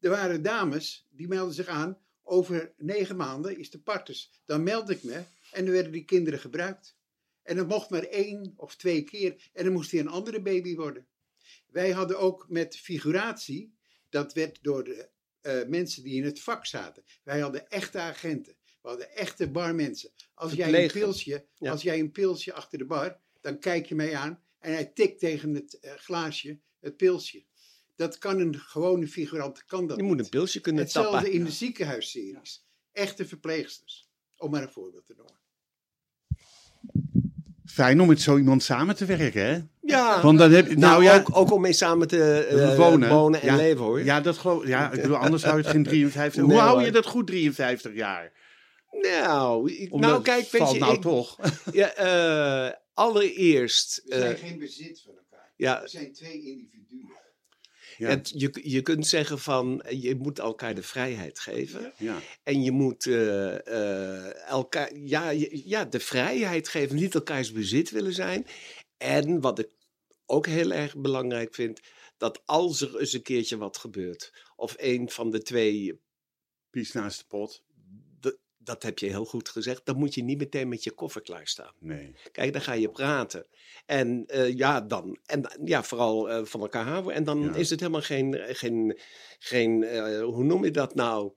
Er 0.00 0.10
waren 0.10 0.42
dames 0.42 1.06
die 1.10 1.28
melden 1.28 1.54
zich 1.54 1.66
aan. 1.66 1.98
Over 2.22 2.72
negen 2.76 3.16
maanden 3.16 3.58
is 3.58 3.70
de 3.70 3.78
partus. 3.78 4.30
Dan 4.44 4.62
meld 4.62 4.90
ik 4.90 5.02
me 5.02 5.24
en 5.52 5.64
dan 5.64 5.74
werden 5.74 5.92
die 5.92 6.04
kinderen 6.04 6.38
gebruikt. 6.38 6.96
En 7.42 7.56
dat 7.56 7.68
mocht 7.68 7.90
maar 7.90 8.02
één 8.02 8.52
of 8.56 8.76
twee 8.76 9.02
keer. 9.02 9.50
En 9.52 9.64
dan 9.64 9.72
moest 9.72 9.90
hij 9.90 10.00
een 10.00 10.08
andere 10.08 10.42
baby 10.42 10.74
worden. 10.74 11.06
Wij 11.66 11.90
hadden 11.90 12.18
ook 12.18 12.46
met 12.48 12.76
figuratie. 12.76 13.76
Dat 14.08 14.32
werd 14.32 14.58
door 14.62 14.84
de 14.84 15.08
eh, 15.48 15.68
mensen 15.68 16.02
die 16.02 16.14
in 16.14 16.24
het 16.24 16.40
vak 16.40 16.66
zaten. 16.66 17.04
Wij 17.22 17.40
hadden 17.40 17.68
echte 17.68 17.98
agenten. 17.98 18.56
We 18.82 18.88
hadden 18.88 19.10
echte 19.16 19.50
barmensen. 19.50 20.10
Als 20.34 20.52
jij, 20.52 20.84
een 20.84 20.90
pilsje, 20.90 21.46
Ja. 21.58 21.70
als 21.70 21.82
jij 21.82 21.98
een 21.98 22.10
pilsje 22.10 22.52
achter 22.52 22.78
de 22.78 22.84
bar, 22.86 23.20
dan 23.40 23.58
kijk 23.58 23.86
je 23.86 23.94
mij 23.94 24.16
aan 24.16 24.42
en 24.58 24.72
hij 24.72 24.86
tikt 24.86 25.18
tegen 25.18 25.54
het 25.54 25.78
eh, 25.78 25.92
glaasje 25.94 26.60
het 26.80 26.96
pilsje. 26.96 27.44
Dat 27.96 28.18
kan 28.18 28.38
een 28.40 28.58
gewone 28.58 29.08
figurant, 29.08 29.64
kan 29.64 29.86
dat 29.86 29.96
Je 29.96 30.02
moet 30.02 30.18
een 30.18 30.28
pilsje 30.28 30.60
kunnen 30.60 30.82
Hetzelfde 30.82 31.12
tappen. 31.12 31.32
in 31.32 31.44
de 31.44 31.50
ziekenhuisseries. 31.50 32.66
Echte 32.92 33.26
verpleegsters. 33.26 34.08
Om 34.36 34.50
maar 34.50 34.62
een 34.62 34.72
voorbeeld 34.72 35.06
te 35.06 35.14
noemen. 35.16 35.36
Fijn 37.72 38.00
om 38.00 38.08
met 38.08 38.20
zo 38.20 38.36
iemand 38.36 38.62
samen 38.62 38.96
te 38.96 39.04
werken, 39.04 39.42
hè? 39.46 39.58
Ja, 39.80 40.22
Want 40.22 40.38
dan 40.38 40.50
heb 40.52 40.68
je... 40.68 40.76
nou, 40.76 40.92
Nou, 40.92 41.04
ja, 41.04 41.16
ook, 41.18 41.36
ook 41.36 41.52
om 41.52 41.60
mee 41.60 41.72
samen 41.72 42.08
te 42.08 42.44
eh, 42.44 42.76
wonen. 42.76 43.08
wonen 43.08 43.40
en 43.42 43.46
Ja. 43.46 43.56
leven 43.56 43.84
hoor. 43.84 44.04
Ja, 44.04 44.20
dat 44.20 44.38
geloof 44.38 44.66
Ja, 44.66 44.92
ik 44.92 45.00
bedoel, 45.02 45.16
anders 45.16 45.42
zou 45.42 45.56
je 45.56 45.62
het 45.62 45.70
geen 45.70 45.82
53... 45.92 46.42
Nee, 46.42 46.50
Hoe 46.52 46.60
hou 46.60 46.84
je 46.84 46.90
dat 46.92 47.06
goed, 47.06 47.26
53 47.26 47.94
jaar? 47.94 48.32
Nou, 48.90 49.72
ik- 49.72 49.92
Omdat 49.92 50.10
nou 50.10 50.22
kijk, 50.22 50.50
weet 50.50 50.70
je, 50.70 50.78
nou 50.78 50.94
ik- 50.94 51.00
toch. 51.00 51.38
ja, 51.72 51.92
eh, 51.94 52.72
allereerst, 52.94 54.02
We 54.04 54.14
zijn 54.18 54.34
eh, 54.36 54.42
geen 54.48 54.58
bezit 54.58 55.02
van 55.04 55.14
elkaar. 55.16 55.52
ja, 55.56 55.80
We 55.82 55.88
zijn 55.88 56.12
twee 56.12 56.32
individuen. 56.46 57.10
Ja. 57.98 58.08
het, 58.08 58.32
je, 58.34 58.60
je 58.62 58.82
kunt 58.82 59.06
zeggen 59.06 59.38
van, 59.38 59.84
je 59.88 60.14
moet 60.14 60.38
elkaar 60.38 60.74
de 60.74 60.82
vrijheid 60.82 61.38
geven. 61.38 61.92
Ja. 61.96 62.20
En 62.42 62.62
je 62.62 62.70
moet 62.70 63.06
eh, 63.06 63.66
eh, 63.66 64.48
elkaar, 64.48 64.96
ja, 64.96 65.30
ja, 65.50 65.84
de 65.84 66.00
vrijheid 66.00 66.68
geven, 66.68 66.96
niet 66.96 67.14
elkaars 67.14 67.52
bezit 67.52 67.90
willen 67.90 68.12
zijn. 68.12 68.46
En 68.96 69.40
wat 69.40 69.58
ik 69.58 69.70
ook 70.26 70.46
heel 70.46 70.72
erg 70.72 70.96
belangrijk 70.96 71.54
vind, 71.54 71.80
dat 72.16 72.42
als 72.44 72.80
er 72.80 72.98
eens 72.98 73.12
een 73.12 73.22
keertje 73.22 73.56
wat 73.56 73.76
gebeurt, 73.76 74.32
of 74.56 74.74
een 74.76 75.10
van 75.10 75.30
de 75.30 75.42
twee, 75.42 76.00
Pies 76.70 76.92
naast 76.92 77.18
de 77.18 77.24
pot. 77.28 77.62
Dat 78.68 78.82
heb 78.82 78.98
je 78.98 79.06
heel 79.06 79.24
goed 79.24 79.48
gezegd, 79.48 79.80
dan 79.84 79.96
moet 79.96 80.14
je 80.14 80.22
niet 80.22 80.38
meteen 80.38 80.68
met 80.68 80.84
je 80.84 80.90
koffer 80.90 81.22
klaarstaan. 81.22 81.72
Nee. 81.78 82.14
Kijk, 82.32 82.52
dan 82.52 82.62
ga 82.62 82.72
je 82.72 82.88
praten. 82.88 83.46
En 83.86 84.24
eh, 84.26 84.56
ja, 84.56 84.80
dan, 84.80 85.18
en 85.26 85.50
ja, 85.64 85.82
vooral 85.82 86.30
eh, 86.30 86.44
van 86.44 86.60
elkaar 86.60 86.84
houden. 86.86 87.12
En 87.14 87.24
dan 87.24 87.42
Ja. 87.42 87.54
is 87.54 87.70
het 87.70 87.80
helemaal 87.80 88.02
geen, 88.02 88.40
geen, 88.48 88.98
geen 89.38 89.82
eh, 89.84 90.20
hoe 90.22 90.44
noem 90.44 90.64
je 90.64 90.70
dat 90.70 90.94
nou? 90.94 91.32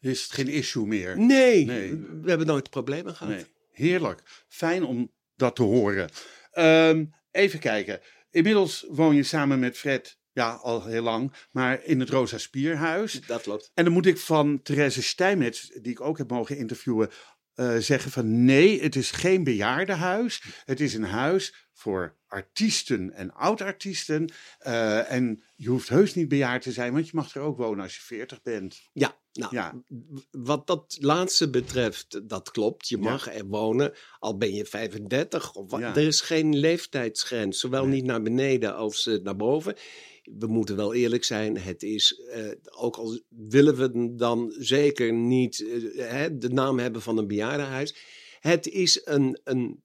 Is 0.00 0.22
het 0.22 0.32
geen 0.32 0.48
issue 0.48 0.86
meer? 0.86 1.18
Nee, 1.18 1.64
Nee. 1.64 1.90
we 2.22 2.28
hebben 2.28 2.46
nooit 2.46 2.70
problemen 2.70 3.14
gehad. 3.14 3.34
Nee. 3.34 3.44
Heerlijk. 3.72 4.22
Fijn 4.48 4.84
om 4.84 5.10
dat 5.36 5.56
te 5.56 5.62
horen. 5.62 6.10
Ehm, 6.52 7.04
even 7.30 7.58
kijken. 7.58 8.00
Inmiddels 8.30 8.86
woon 8.88 9.14
je 9.14 9.22
samen 9.22 9.58
met 9.58 9.76
Fred, 9.78 10.18
ja, 10.32 10.52
al 10.52 10.84
heel 10.84 11.02
lang, 11.02 11.32
maar 11.50 11.84
in 11.84 12.00
het 12.00 12.08
Rosa 12.10 12.38
Spierhuis. 12.38 13.20
Dat 13.26 13.42
klopt. 13.42 13.70
En 13.74 13.84
dan 13.84 13.92
moet 13.92 14.06
ik 14.06 14.18
van 14.18 14.62
Therese 14.62 15.02
Stijmets, 15.02 15.68
die 15.82 15.92
ik 15.92 16.00
ook 16.00 16.18
heb 16.18 16.30
mogen 16.30 16.56
interviewen, 16.56 17.10
eh, 17.54 17.76
zeggen 17.76 18.10
van 18.10 18.44
nee, 18.44 18.82
het 18.82 18.96
is 18.96 19.10
geen 19.10 19.44
bejaardenhuis. 19.44 20.42
Het 20.64 20.80
is 20.80 20.94
een 20.94 21.04
huis 21.04 21.54
voor 21.72 22.16
artiesten 22.26 23.12
en 23.12 23.32
oud-artiesten. 23.32 24.32
Eh, 24.58 25.12
en 25.12 25.42
je 25.56 25.68
hoeft 25.68 25.88
heus 25.88 26.14
niet 26.14 26.28
bejaard 26.28 26.62
te 26.62 26.72
zijn, 26.72 26.92
want 26.92 27.06
je 27.06 27.12
mag 27.14 27.34
er 27.34 27.42
ook 27.42 27.56
wonen 27.56 27.82
als 27.84 27.94
je 27.94 28.00
40 28.02 28.42
bent. 28.42 28.80
Ja, 28.92 29.16
nou, 29.32 29.54
Ja. 29.54 29.82
wat 30.30 30.66
dat 30.66 30.96
laatste 31.00 31.50
betreft, 31.50 32.28
dat 32.28 32.50
klopt. 32.50 32.88
Je 32.88 32.96
Ja. 32.96 33.02
mag 33.02 33.34
er 33.34 33.46
wonen, 33.46 33.92
al 34.18 34.36
ben 34.36 34.54
je 34.54 34.64
35. 34.64 35.54
Of 35.54 35.70
wat. 35.70 35.80
Ja. 35.80 35.90
Er 35.96 36.06
is 36.06 36.20
geen 36.20 36.56
leeftijdsgrens, 36.58 37.60
zowel 37.60 37.84
Nee. 37.86 37.94
niet 37.94 38.04
naar 38.04 38.22
beneden 38.22 38.74
als 38.74 39.06
eh, 39.06 39.18
naar 39.22 39.36
boven. 39.36 39.74
We 40.22 40.46
moeten 40.46 40.76
wel 40.76 40.94
eerlijk 40.94 41.24
zijn, 41.24 41.58
het 41.58 41.82
is, 41.82 42.20
eh, 42.28 42.50
ook 42.70 42.96
al 42.96 43.20
willen 43.28 43.76
we 43.76 44.14
dan 44.14 44.54
zeker 44.58 45.12
niet 45.12 45.64
eh, 45.66 46.10
hè, 46.10 46.38
de 46.38 46.48
naam 46.48 46.78
hebben 46.78 47.02
van 47.02 47.18
een 47.18 47.26
bejaardenhuis. 47.26 47.94
Het 48.40 48.66
is 48.66 49.00
een, 49.04 49.40
een 49.44 49.82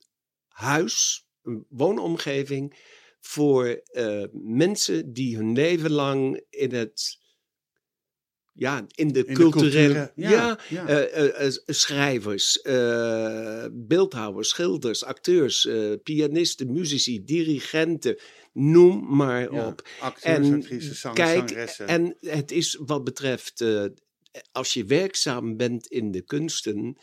huis, 0.48 1.26
een 1.42 1.66
woonomgeving 1.70 2.78
voor 3.20 3.66
eh, 3.68 4.24
mensen 4.32 5.14
die 5.14 5.36
hun 5.36 5.54
leven 5.54 5.92
lang 5.92 6.44
in 6.50 6.74
het 6.74 7.24
ja, 8.58 8.86
in 8.96 9.08
de 9.08 9.20
In 9.26 9.34
de 9.34 9.34
culturele. 9.34 9.94
cultuur, 9.94 10.30
ja, 10.30 10.60
ja, 10.70 10.90
ja. 10.90 11.50
schrijvers, 11.66 12.62
eh, 12.62 13.66
beeldhouwers, 13.72 14.50
schilders, 14.50 15.04
acteurs, 15.04 15.68
pianisten, 16.04 16.72
muzici, 16.72 17.24
dirigenten, 17.24 18.18
noem 18.56 19.16
maar 19.16 19.50
op. 19.50 19.88
Acteurs, 20.00 20.48
En 20.48 20.54
actrices, 20.54 21.00
zangers, 21.00 21.20
kijk, 21.20 21.50
zangeressen. 21.50 21.88
en 21.88 22.18
het 22.20 22.52
is 22.52 22.80
wat 22.86 23.04
betreft, 23.04 23.62
eh, 23.62 23.86
als 24.52 24.74
je 24.74 24.86
werkzaam 24.86 25.58
bent 25.58 25.88
in 25.88 26.12
de 26.12 26.22
kunsten, 26.22 26.98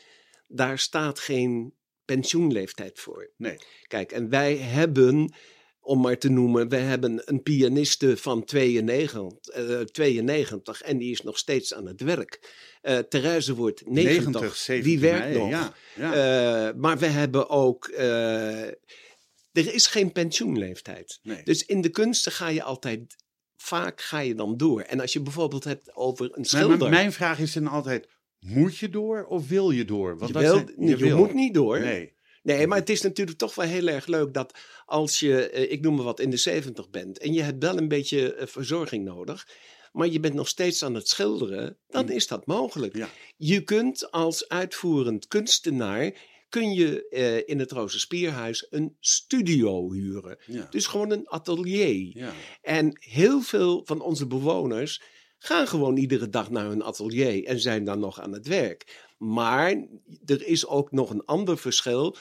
daar 0.49 0.79
staat 0.79 1.19
geen 1.19 1.75
pensioenleeftijd 2.05 3.01
voor. 3.01 3.31
Nee. 3.37 3.59
Kijk, 3.87 4.13
en 4.13 4.29
wij 4.29 4.57
hebben, 4.57 5.35
om 5.81 6.01
maar 6.01 6.19
te 6.19 6.31
noemen, 6.31 6.69
we 6.69 6.77
hebben 6.77 7.23
een 7.25 7.43
pianiste 7.43 8.17
van 8.17 8.45
92, 8.45 9.55
eh, 9.55 9.81
92 9.81 10.83
en 10.83 10.99
die 10.99 11.11
is 11.11 11.23
nog 11.23 11.39
steeds 11.39 11.75
aan 11.75 11.87
het 11.87 12.01
werk. 12.01 12.51
Eh 12.83 12.99
Therese 12.99 13.55
wordt 13.55 13.87
90, 13.87 14.25
90, 14.25 14.57
70 14.57 14.93
die 14.93 15.01
werkt 15.01 15.27
mei, 15.27 15.39
nog. 15.39 15.51
Ja, 15.51 15.75
ja. 15.95 16.13
Eh, 16.69 16.75
maar 16.77 16.99
we 16.99 17.07
hebben 17.07 17.49
ook. 17.49 17.91
Er 19.53 19.75
is 19.75 19.87
geen 19.87 20.13
pensioenleeftijd. 20.13 21.19
nee. 21.23 21.43
Dus 21.45 21.65
in 21.65 21.81
de 21.81 21.89
kunsten 21.89 22.33
ga 22.33 22.49
je 22.49 22.63
altijd. 22.63 23.17
Vaak 23.57 24.01
ga 24.01 24.19
je 24.19 24.35
dan 24.35 24.57
door. 24.57 24.81
En 24.81 25.01
als 25.01 25.13
je 25.13 25.21
bijvoorbeeld 25.21 25.65
hebt 25.65 25.95
over 25.97 26.39
een 26.39 26.45
schilder. 26.45 26.79
maar 26.79 26.91
mijn 26.91 27.13
vraag 27.13 27.39
is 27.39 27.53
dan 27.53 27.67
altijd, 27.67 28.09
moet 28.39 28.77
je 28.77 28.89
door 28.89 29.25
of 29.25 29.49
wil 29.49 29.71
je 29.71 29.85
door? 29.85 30.19
Want 30.19 30.27
je, 30.27 30.33
dat 30.33 30.43
wil, 30.43 30.55
zijn- 30.55 30.89
je, 30.89 30.97
wil. 30.97 31.17
moet 31.17 31.35
niet 31.35 31.55
door. 31.55 31.81
Nee. 31.81 32.13
Nee, 32.43 32.67
maar 32.67 32.79
het 32.79 32.91
is 32.91 33.01
natuurlijk 33.03 33.39
toch 33.39 33.55
wel 33.55 33.67
heel 33.67 33.89
erg 33.89 34.07
leuk 34.07 34.35
dat 34.35 34.59
als 34.85 35.21
je, 35.21 35.51
eh, 35.51 35.73
ik 35.73 35.81
noem 35.81 35.95
maar 35.95 36.05
wat, 36.05 36.21
in 36.21 36.31
de 36.31 36.37
70 36.37 36.91
bent 36.91 37.19
en 37.19 37.33
je 37.33 37.43
hebt 37.43 37.63
wel 37.63 37.77
een 37.77 37.89
beetje 37.89 38.35
eh, 38.35 38.47
verzorging 38.47 39.05
nodig, 39.05 39.49
maar 39.93 40.09
je 40.09 40.21
bent 40.21 40.35
nog 40.35 40.49
steeds 40.49 40.85
aan 40.85 40.95
het 40.95 41.09
schilderen, 41.09 41.79
dan 41.89 42.11
is 42.11 42.27
dat 42.27 42.47
mogelijk. 42.47 42.95
Mm. 42.95 43.01
Ja. 43.01 43.09
Je 43.37 43.61
kunt 43.63 44.11
als 44.11 44.49
uitvoerend 44.49 45.29
kunstenaar, 45.29 46.13
kun 46.53 46.73
je 46.73 47.09
eh, 47.09 47.49
in 47.49 47.59
het 47.59 47.73
Rozenspierhuis 47.73 48.67
een 48.71 48.97
studio 49.01 49.93
huren. 49.93 50.39
Ja. 50.47 50.67
Dus 50.71 50.87
gewoon 50.87 51.11
een 51.11 51.29
atelier. 51.29 52.19
Ja. 52.19 52.33
En 52.63 52.99
heel 53.01 53.41
veel 53.41 53.83
van 53.85 54.01
onze 54.01 54.27
bewoners 54.27 55.03
gaan 55.39 55.69
gewoon 55.69 55.97
iedere 55.97 56.29
dag 56.29 56.51
naar 56.51 56.67
hun 56.67 56.83
atelier 56.83 57.45
en 57.45 57.61
zijn 57.61 57.85
dan 57.85 57.99
nog 57.99 58.21
aan 58.21 58.33
het 58.33 58.47
werk. 58.47 59.07
Maar 59.19 59.87
er 60.25 60.47
is 60.47 60.67
ook 60.67 60.93
nog 60.93 61.11
een 61.11 61.25
ander 61.25 61.59
verschil. 61.59 62.17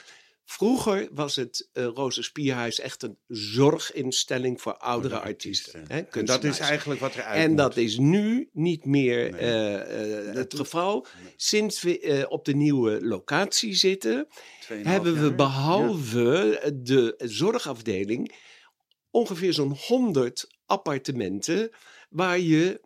Vroeger 0.46 1.08
was 1.12 1.36
het 1.36 1.70
uh, 1.74 1.86
Rozenspierhuis 1.86 2.80
echt 2.80 3.04
een 3.04 3.18
zorginstelling 3.28 4.62
voor 4.62 4.78
oudere 4.78 5.16
Voor 5.16 5.24
artiesten. 5.24 5.74
artiesten. 5.82 5.98
hè, 6.14 6.20
En 6.20 6.26
dat 6.26 6.44
is 6.44 6.60
eigenlijk 6.60 7.00
wat 7.00 7.16
eruit 7.16 7.38
En 7.44 7.50
moet. 7.50 7.58
dat 7.58 7.78
is 7.78 7.98
nu 7.98 8.50
niet 8.52 8.86
meer 8.86 9.32
Nee. 9.32 9.40
eh, 9.40 10.28
eh, 10.30 10.36
het 10.36 10.54
geval. 10.56 11.06
Sinds 11.36 11.82
we 11.82 12.26
op 12.30 12.46
de 12.46 12.54
nieuwe 12.56 13.06
locatie 13.06 13.74
zitten, 13.76 14.28
hebben 14.68 15.14
we 15.14 15.20
jaar. 15.28 15.36
behalve 15.36 16.72
de 16.84 17.14
zorgafdeling 17.18 18.36
ongeveer 19.10 19.54
zo'n 19.54 19.78
100 19.88 20.48
appartementen 20.66 21.70
waar 22.10 22.40
je, 22.40 22.82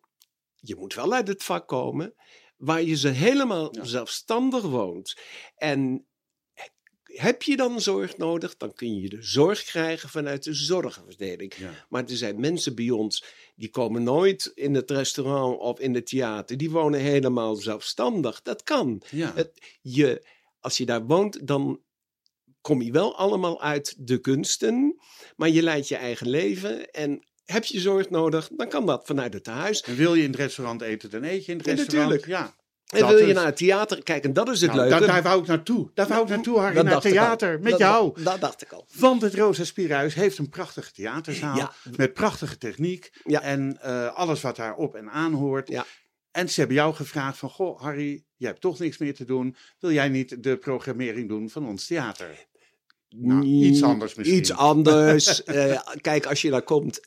je 0.55 0.75
moet 0.75 0.93
wel 0.93 1.13
uit 1.13 1.27
het 1.27 1.43
vak 1.43 1.67
komen, 1.67 2.13
waar 2.57 2.81
je 2.81 2.95
ze 2.95 3.07
helemaal 3.07 3.75
Ja. 3.75 3.83
zelfstandig 3.83 4.61
woont. 4.61 5.17
En 5.55 6.05
heb 7.21 7.43
je 7.43 7.55
dan 7.55 7.81
zorg 7.81 8.17
nodig, 8.17 8.57
dan 8.57 8.73
kun 8.73 8.99
je 8.99 9.09
de 9.09 9.21
zorg 9.21 9.63
krijgen 9.63 10.09
vanuit 10.09 10.43
de 10.43 10.53
zorgafdeling. 10.53 11.53
Ja. 11.55 11.85
Maar 11.89 12.03
er 12.03 12.17
zijn 12.17 12.39
mensen 12.39 12.75
bij 12.75 12.89
ons 12.89 13.23
die 13.55 13.69
komen 13.69 14.03
nooit 14.03 14.51
in 14.55 14.73
het 14.73 14.91
restaurant 14.91 15.59
of 15.59 15.79
in 15.79 15.93
het 15.95 16.07
theater. 16.07 16.57
Die 16.57 16.71
wonen 16.71 16.99
helemaal 16.99 17.55
zelfstandig. 17.55 18.41
Dat 18.41 18.63
kan. 18.63 19.01
Ja. 19.11 19.31
Het, 19.35 19.77
je, 19.81 20.27
als 20.59 20.77
je 20.77 20.85
daar 20.85 21.05
woont, 21.05 21.47
dan 21.47 21.81
kom 22.61 22.81
je 22.81 22.91
wel 22.91 23.15
allemaal 23.17 23.61
uit 23.61 23.95
de 24.07 24.17
kunsten. 24.19 24.99
Maar 25.35 25.49
je 25.49 25.61
leidt 25.61 25.87
je 25.87 25.95
eigen 25.95 26.29
leven. 26.29 26.91
En 26.91 27.27
heb 27.45 27.65
je 27.65 27.79
zorg 27.79 28.09
nodig, 28.09 28.49
dan 28.55 28.69
kan 28.69 28.85
dat 28.85 29.05
vanuit 29.05 29.33
het 29.33 29.45
huis. 29.45 29.81
En 29.81 29.95
wil 29.95 30.13
je 30.15 30.23
in 30.23 30.31
het 30.31 30.39
restaurant 30.39 30.81
eten, 30.81 31.09
dan 31.09 31.23
eet 31.23 31.45
je 31.45 31.51
in 31.51 31.57
het 31.57 31.67
Ja, 31.67 31.73
restaurant. 31.73 32.09
natuurlijk. 32.11 32.41
Ja. 32.41 32.55
En 32.85 32.99
Dat 32.99 33.09
wil 33.09 33.17
je 33.17 33.27
is- 33.27 33.33
naar 33.33 33.45
het 33.45 33.57
theater 33.57 34.03
kijken, 34.03 34.33
dat 34.33 34.49
is 34.49 34.61
het 34.61 34.73
Nou, 34.73 34.81
leuke. 34.89 35.05
daar, 35.05 35.13
daar 35.13 35.23
wou 35.23 35.41
ik 35.41 35.47
naartoe. 35.47 35.91
Daar 35.93 36.07
wou 36.07 36.23
ik 36.23 36.29
naartoe, 36.29 36.59
Harry, 36.59 36.75
Dat 36.75 36.85
naar 36.85 37.01
theater. 37.01 37.59
Met 37.59 37.71
Dat- 37.71 37.79
jou. 37.79 38.23
Dat, 38.23 38.39
dacht 38.41 38.61
ik 38.61 38.71
al. 38.71 38.87
Want 38.97 39.21
het 39.21 39.33
Rosa 39.33 39.63
Spierhuis 39.63 40.13
heeft 40.13 40.37
een 40.37 40.49
prachtige 40.49 40.91
theaterzaal. 40.91 41.57
Ja. 41.57 41.73
Met 41.97 42.13
prachtige 42.13 42.57
techniek. 42.57 43.11
Ja. 43.23 43.41
En 43.41 43.77
eh, 43.81 44.13
alles 44.15 44.41
wat 44.41 44.55
daar 44.55 44.75
op 44.75 44.95
en 44.95 45.09
aan 45.09 45.33
hoort. 45.33 45.67
Ja. 45.67 45.85
En 46.31 46.49
ze 46.49 46.59
hebben 46.59 46.77
jou 46.77 46.93
gevraagd 46.93 47.37
van... 47.37 47.49
Goh, 47.49 47.81
Harry, 47.81 48.23
jij 48.35 48.49
hebt 48.49 48.61
toch 48.61 48.79
niks 48.79 48.97
meer 48.97 49.15
te 49.15 49.25
doen. 49.25 49.55
Wil 49.79 49.91
jij 49.91 50.09
niet 50.09 50.43
de 50.43 50.57
programmering 50.57 51.29
doen 51.29 51.49
van 51.49 51.67
ons 51.67 51.87
theater? 51.87 52.45
Nou, 53.09 53.43
iets 53.43 53.83
anders 53.83 54.15
misschien. 54.15 54.37
Iets 54.37 54.51
anders. 54.51 55.43
Eh, 55.43 55.79
kijk, 56.01 56.25
als 56.25 56.41
je 56.41 56.49
daar 56.49 56.61
komt. 56.61 56.99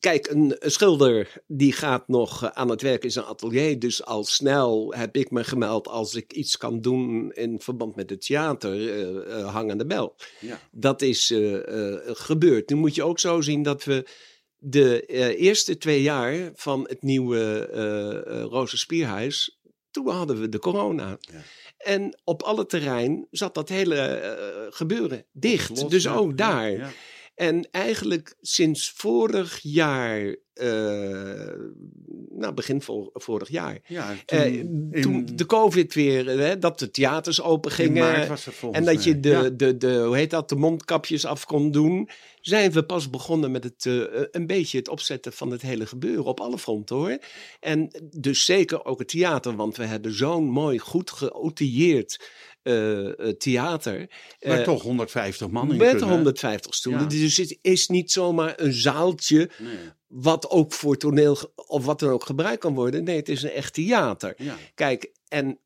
Kijk, 0.00 0.26
een, 0.30 0.56
schilder 0.58 1.42
die 1.46 1.72
gaat 1.72 2.08
nog 2.08 2.44
eh, 2.44 2.50
aan 2.52 2.68
het 2.68 2.82
werk 2.82 3.04
in 3.04 3.10
zijn 3.10 3.24
atelier. 3.24 3.78
Dus 3.78 4.04
al 4.04 4.24
snel 4.24 4.94
heb 4.94 5.16
ik 5.16 5.30
me 5.30 5.44
gemeld 5.44 5.88
als 5.88 6.14
ik 6.14 6.32
iets 6.32 6.56
kan 6.56 6.80
doen 6.80 7.32
in 7.32 7.60
verband 7.60 7.96
met 7.96 8.10
het 8.10 8.26
theater. 8.26 8.72
eh 8.72 9.38
eh, 9.38 9.52
hang 9.54 9.70
aan 9.70 9.78
de 9.78 9.86
bel. 9.86 10.14
Ja. 10.40 10.60
Dat 10.70 11.02
is 11.02 11.34
gebeurd. 12.04 12.68
Nu 12.68 12.76
moet 12.76 12.94
je 12.94 13.02
ook 13.02 13.18
zo 13.18 13.40
zien 13.40 13.62
dat 13.62 13.84
we 13.84 14.06
de 14.56 15.06
eerste 15.36 15.78
twee 15.78 16.02
jaar 16.02 16.50
van 16.54 16.86
het 16.88 17.02
nieuwe 17.02 17.70
uh, 17.74 18.42
Rozenspierhuis. 18.42 19.60
Toen 19.90 20.08
hadden 20.08 20.40
we 20.40 20.48
de 20.48 20.58
corona. 20.58 21.18
Ja. 21.20 21.42
En 21.78 22.18
op 22.24 22.42
alle 22.42 22.66
terrein 22.66 23.26
zat 23.30 23.54
dat 23.54 23.68
hele 23.68 24.68
gebeuren 24.70 25.24
dicht. 25.32 25.90
Dus 25.90 26.02
ja, 26.02 26.14
ook 26.14 26.30
ja, 26.30 26.36
daar. 26.36 26.94
En 27.40 27.68
eigenlijk 27.70 28.34
sinds 28.40 28.92
vorig 28.96 29.58
jaar, 29.62 30.36
eh, 30.52 31.52
nou 32.30 32.54
begin 32.54 32.82
vol, 32.82 33.10
vorig 33.12 33.48
jaar, 33.48 33.78
Ja, 33.86 34.14
eh, 34.26 34.42
toen, 34.42 34.88
in, 34.90 35.02
toen 35.02 35.28
de 35.34 35.46
COVID 35.46 35.94
weer, 35.94 36.26
hè, 36.26 36.58
dat 36.58 36.78
de 36.78 36.90
theaters 36.90 37.42
open 37.42 37.70
gingen. 37.70 38.14
En 38.72 38.84
dat 38.84 38.94
mij. 38.94 39.04
je 39.04 39.20
de, 39.20 39.28
Ja. 39.28 39.50
de, 39.50 39.76
de, 39.76 40.02
hoe 40.06 40.16
heet 40.16 40.30
dat, 40.30 40.48
de 40.48 40.56
mondkapjes 40.56 41.24
af 41.24 41.44
kon 41.44 41.70
doen. 41.70 42.08
Zijn 42.40 42.72
we 42.72 42.82
pas 42.82 43.10
begonnen 43.10 43.50
met 43.50 43.64
het, 43.64 43.86
eh, 43.86 44.24
een 44.30 44.46
beetje 44.46 44.78
het 44.78 44.88
opzetten 44.88 45.32
van 45.32 45.50
het 45.50 45.62
hele 45.62 45.86
gebeuren. 45.86 46.24
Op 46.24 46.40
alle 46.40 46.58
fronten 46.58 46.96
hoor. 46.96 47.18
En 47.60 47.90
dus 48.16 48.44
zeker 48.44 48.84
ook 48.84 48.98
het 48.98 49.08
theater. 49.08 49.56
Want 49.56 49.76
we 49.76 49.84
hebben 49.84 50.14
zo'n 50.14 50.44
mooi, 50.44 50.78
goed 50.78 51.10
geoutilleerd 51.10 52.28
eh, 52.62 53.06
eh, 53.06 53.36
theater. 53.36 54.10
Waar 54.40 54.58
Eh, 54.58 54.64
toch 54.64 54.82
150 54.82 55.48
man 55.48 55.70
in 55.72 55.76
met 55.76 55.90
kunnen. 55.90 56.08
150 56.08 56.74
stoelen. 56.74 57.02
Ja. 57.02 57.08
Dus 57.08 57.36
het 57.36 57.58
is 57.62 57.88
niet 57.88 58.12
zomaar 58.12 58.52
een 58.56 58.72
zaaltje. 58.72 59.50
Nee. 59.58 59.76
Wat 60.06 60.50
ook 60.50 60.72
voor 60.72 60.96
toneel 60.96 61.38
of 61.54 61.84
wat 61.84 61.98
dan 61.98 62.10
ook 62.10 62.24
gebruikt 62.24 62.60
kan 62.60 62.74
worden. 62.74 63.04
Nee, 63.04 63.16
het 63.16 63.28
is 63.28 63.42
een 63.42 63.50
echt 63.50 63.74
theater. 63.74 64.34
Ja. 64.36 64.56
Kijk, 64.74 65.12
en 65.28 65.58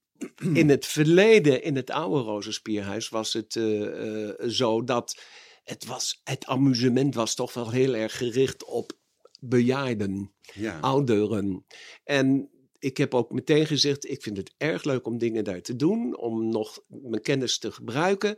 in 0.52 0.68
het 0.68 0.86
verleden, 0.86 1.62
in 1.62 1.76
het 1.76 1.90
oude 1.90 2.20
Rozenspierhuis, 2.20 3.08
was 3.08 3.32
het 3.32 3.56
eh, 3.56 4.28
eh, 4.28 4.34
zo 4.48 4.84
dat 4.84 5.22
het, 5.64 5.84
was, 5.84 6.20
het 6.24 6.46
amusement 6.46 7.14
was 7.14 7.34
toch 7.34 7.54
wel 7.54 7.70
heel 7.70 7.94
erg 7.94 8.16
gericht 8.16 8.64
op 8.64 8.92
bejaarden, 9.40 10.32
Ja. 10.54 10.78
ouderen. 10.80 11.66
En 12.04 12.50
ik 12.78 12.96
heb 12.96 13.14
ook 13.14 13.30
meteen 13.32 13.66
gezegd, 13.66 14.08
ik 14.10 14.22
vind 14.22 14.36
het 14.36 14.54
erg 14.56 14.84
leuk 14.84 15.06
om 15.06 15.18
dingen 15.18 15.44
daar 15.44 15.60
te 15.60 15.76
doen, 15.76 16.16
om 16.16 16.48
nog 16.48 16.80
mijn 16.88 17.22
kennis 17.22 17.58
te 17.58 17.72
gebruiken 17.72 18.36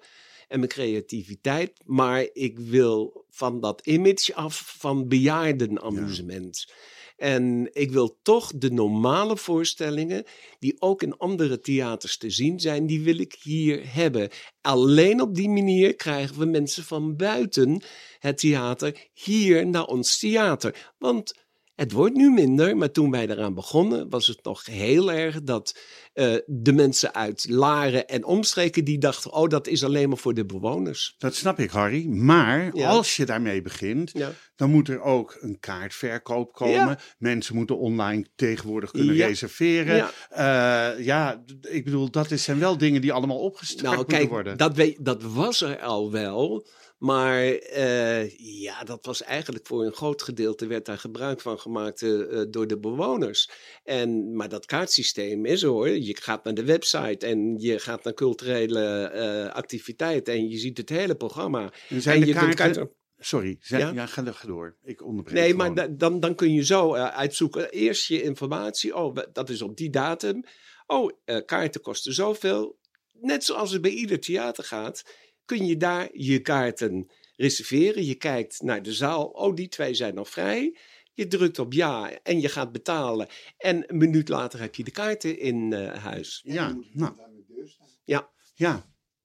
en 0.48 0.58
mijn 0.58 0.70
creativiteit. 0.70 1.72
Maar 1.84 2.28
ik 2.32 2.58
wil 2.58 3.24
van 3.30 3.60
dat 3.60 3.86
image 3.86 4.34
af 4.34 4.74
van 4.78 5.08
bejaardenamusement. 5.08 6.72
En 7.16 7.68
ik 7.72 7.90
wil 7.90 8.18
toch 8.22 8.52
de 8.54 8.70
normale 8.70 9.36
voorstellingen, 9.36 10.24
die 10.58 10.80
ook 10.80 11.02
in 11.02 11.16
andere 11.16 11.60
theaters 11.60 12.16
te 12.16 12.30
zien 12.30 12.60
zijn, 12.60 12.86
die 12.86 13.00
wil 13.00 13.18
ik 13.18 13.36
hier 13.42 13.94
hebben. 13.94 14.28
Alleen 14.60 15.20
op 15.20 15.34
die 15.34 15.48
manier 15.48 15.94
krijgen 15.94 16.38
we 16.38 16.44
mensen 16.44 16.84
van 16.84 17.16
buiten 17.16 17.82
het 18.18 18.38
theater 18.38 19.08
hier 19.12 19.66
naar 19.66 19.84
ons 19.84 20.18
theater. 20.18 20.92
Want 20.98 21.45
het 21.76 21.92
wordt 21.92 22.14
nu 22.14 22.30
minder, 22.30 22.76
maar 22.76 22.90
toen 22.90 23.10
wij 23.10 23.28
eraan 23.28 23.54
begonnen 23.54 24.08
was 24.10 24.26
het 24.26 24.44
nog 24.44 24.66
heel 24.66 25.12
erg 25.12 25.42
dat 25.42 25.78
eh, 26.12 26.34
de 26.46 26.72
mensen 26.72 27.14
uit 27.14 27.46
Laren 27.48 28.06
en 28.06 28.24
omstreken 28.24 28.84
die 28.84 28.98
dachten, 28.98 29.32
oh 29.32 29.48
dat 29.48 29.66
is 29.66 29.84
alleen 29.84 30.08
maar 30.08 30.18
voor 30.18 30.34
de 30.34 30.46
bewoners. 30.46 31.14
Dat 31.18 31.34
snap 31.34 31.58
ik, 31.58 31.70
Harry. 31.70 32.06
Maar 32.06 32.76
Ja. 32.76 32.88
als 32.88 33.16
je 33.16 33.26
daarmee 33.26 33.62
begint, 33.62 34.10
Ja. 34.12 34.30
dan 34.56 34.70
moet 34.70 34.88
er 34.88 35.00
ook 35.00 35.36
een 35.40 35.58
kaartverkoop 35.60 36.52
komen. 36.52 36.74
Ja. 36.74 36.98
Mensen 37.18 37.54
moeten 37.56 37.78
online 37.78 38.26
tegenwoordig 38.36 38.90
kunnen 38.90 39.14
Ja. 39.14 39.26
reserveren. 39.26 39.96
Ja. 39.96 40.10
Ja. 40.36 40.90
ja, 40.98 41.42
d- 41.46 41.68
ik 41.70 41.84
bedoel, 41.84 42.10
dat 42.10 42.28
zijn 42.34 42.58
wel 42.58 42.78
dingen 42.78 43.00
die 43.00 43.12
allemaal 43.12 43.38
opgestart 43.38 43.82
Nou, 43.82 43.96
moeten 43.96 44.16
kijk, 44.16 44.28
worden. 44.30 44.56
dat, 44.56 44.94
dat 45.00 45.22
was 45.22 45.60
er 45.60 45.80
al 45.80 46.12
wel. 46.12 46.66
Maar 46.96 47.42
eh, 47.52 48.30
ja, 48.60 48.84
dat 48.84 49.06
was 49.06 49.22
eigenlijk 49.22 49.66
voor 49.66 49.84
een 49.84 49.92
groot 49.92 50.22
gedeelte 50.22 50.66
werd 50.66 50.84
daar 50.86 50.98
gebruik 50.98 51.40
van 51.40 51.58
gemaakt 51.58 52.02
eh, 52.02 52.40
eh, 52.40 52.46
door 52.50 52.66
de 52.66 52.78
bewoners. 52.78 53.50
En, 53.84 54.36
maar 54.36 54.48
dat 54.48 54.66
kaartsysteem 54.66 55.44
is 55.44 55.62
hoor. 55.62 55.88
Je 55.88 56.16
gaat 56.22 56.44
naar 56.44 56.54
de 56.54 56.64
website 56.64 57.26
en 57.26 57.58
je 57.58 57.78
gaat 57.78 58.04
naar 58.04 58.14
culturele 58.14 59.04
eh, 59.04 59.54
activiteiten 59.54 60.34
en 60.34 60.48
je 60.48 60.58
ziet 60.58 60.76
het 60.78 60.88
hele 60.88 61.14
programma. 61.14 61.72
En 61.88 62.02
zijn 62.02 62.14
en 62.14 62.20
de 62.20 62.26
je 62.26 62.32
kaarten... 62.32 62.54
kaarten- 62.56 62.90
Sorry, 63.18 63.56
zijn... 63.60 63.80
Ja? 63.80 63.92
ja? 63.92 64.06
ga, 64.06 64.32
ga 64.32 64.46
door. 64.46 64.76
Ik 64.82 65.02
onderbreek 65.04 65.34
Nee, 65.38 65.50
gewoon. 65.50 65.74
maar 65.74 65.74
da- 65.88 65.94
dan, 65.96 66.20
dan 66.20 66.34
kun 66.34 66.52
je 66.52 66.64
zo 66.64 66.94
uitzoeken. 66.94 67.70
Eerst 67.70 68.06
je 68.08 68.22
informatie. 68.22 68.96
Oh, 68.96 69.16
dat 69.32 69.48
is 69.48 69.62
op 69.62 69.76
die 69.76 69.90
datum. 69.90 70.44
Oh, 70.86 71.10
kaarten 71.44 71.80
kosten 71.80 72.12
zoveel. 72.14 72.78
net 73.12 73.44
zoals 73.44 73.70
het 73.72 73.82
bij 73.82 73.90
ieder 73.90 74.20
theater 74.20 74.64
gaat, 74.64 75.02
kun 75.46 75.66
je 75.66 75.76
daar 75.76 76.08
je 76.12 76.40
kaarten 76.40 77.10
reserveren. 77.36 78.04
Je 78.04 78.14
kijkt 78.14 78.62
naar 78.62 78.82
de 78.82 78.92
zaal. 78.92 79.24
Oh, 79.24 79.54
die 79.54 79.68
twee 79.68 79.94
zijn 79.94 80.14
nog 80.14 80.28
vrij. 80.28 80.76
Je 81.14 81.26
drukt 81.28 81.58
op 81.58 81.72
ja 81.72 82.10
en 82.22 82.40
je 82.40 82.48
gaat 82.48 82.72
betalen. 82.72 83.28
En 83.58 83.84
een 83.86 83.96
minuut 83.96 84.28
later 84.28 84.60
heb 84.60 84.74
je 84.74 84.84
de 84.84 84.90
kaarten 84.90 85.38
in 85.38 85.72
eh, 85.72 86.02
huis. 86.02 86.40
Ja, 86.44 86.78
nou, 86.92 87.12
staan. 87.64 87.88
ja, 88.04 88.30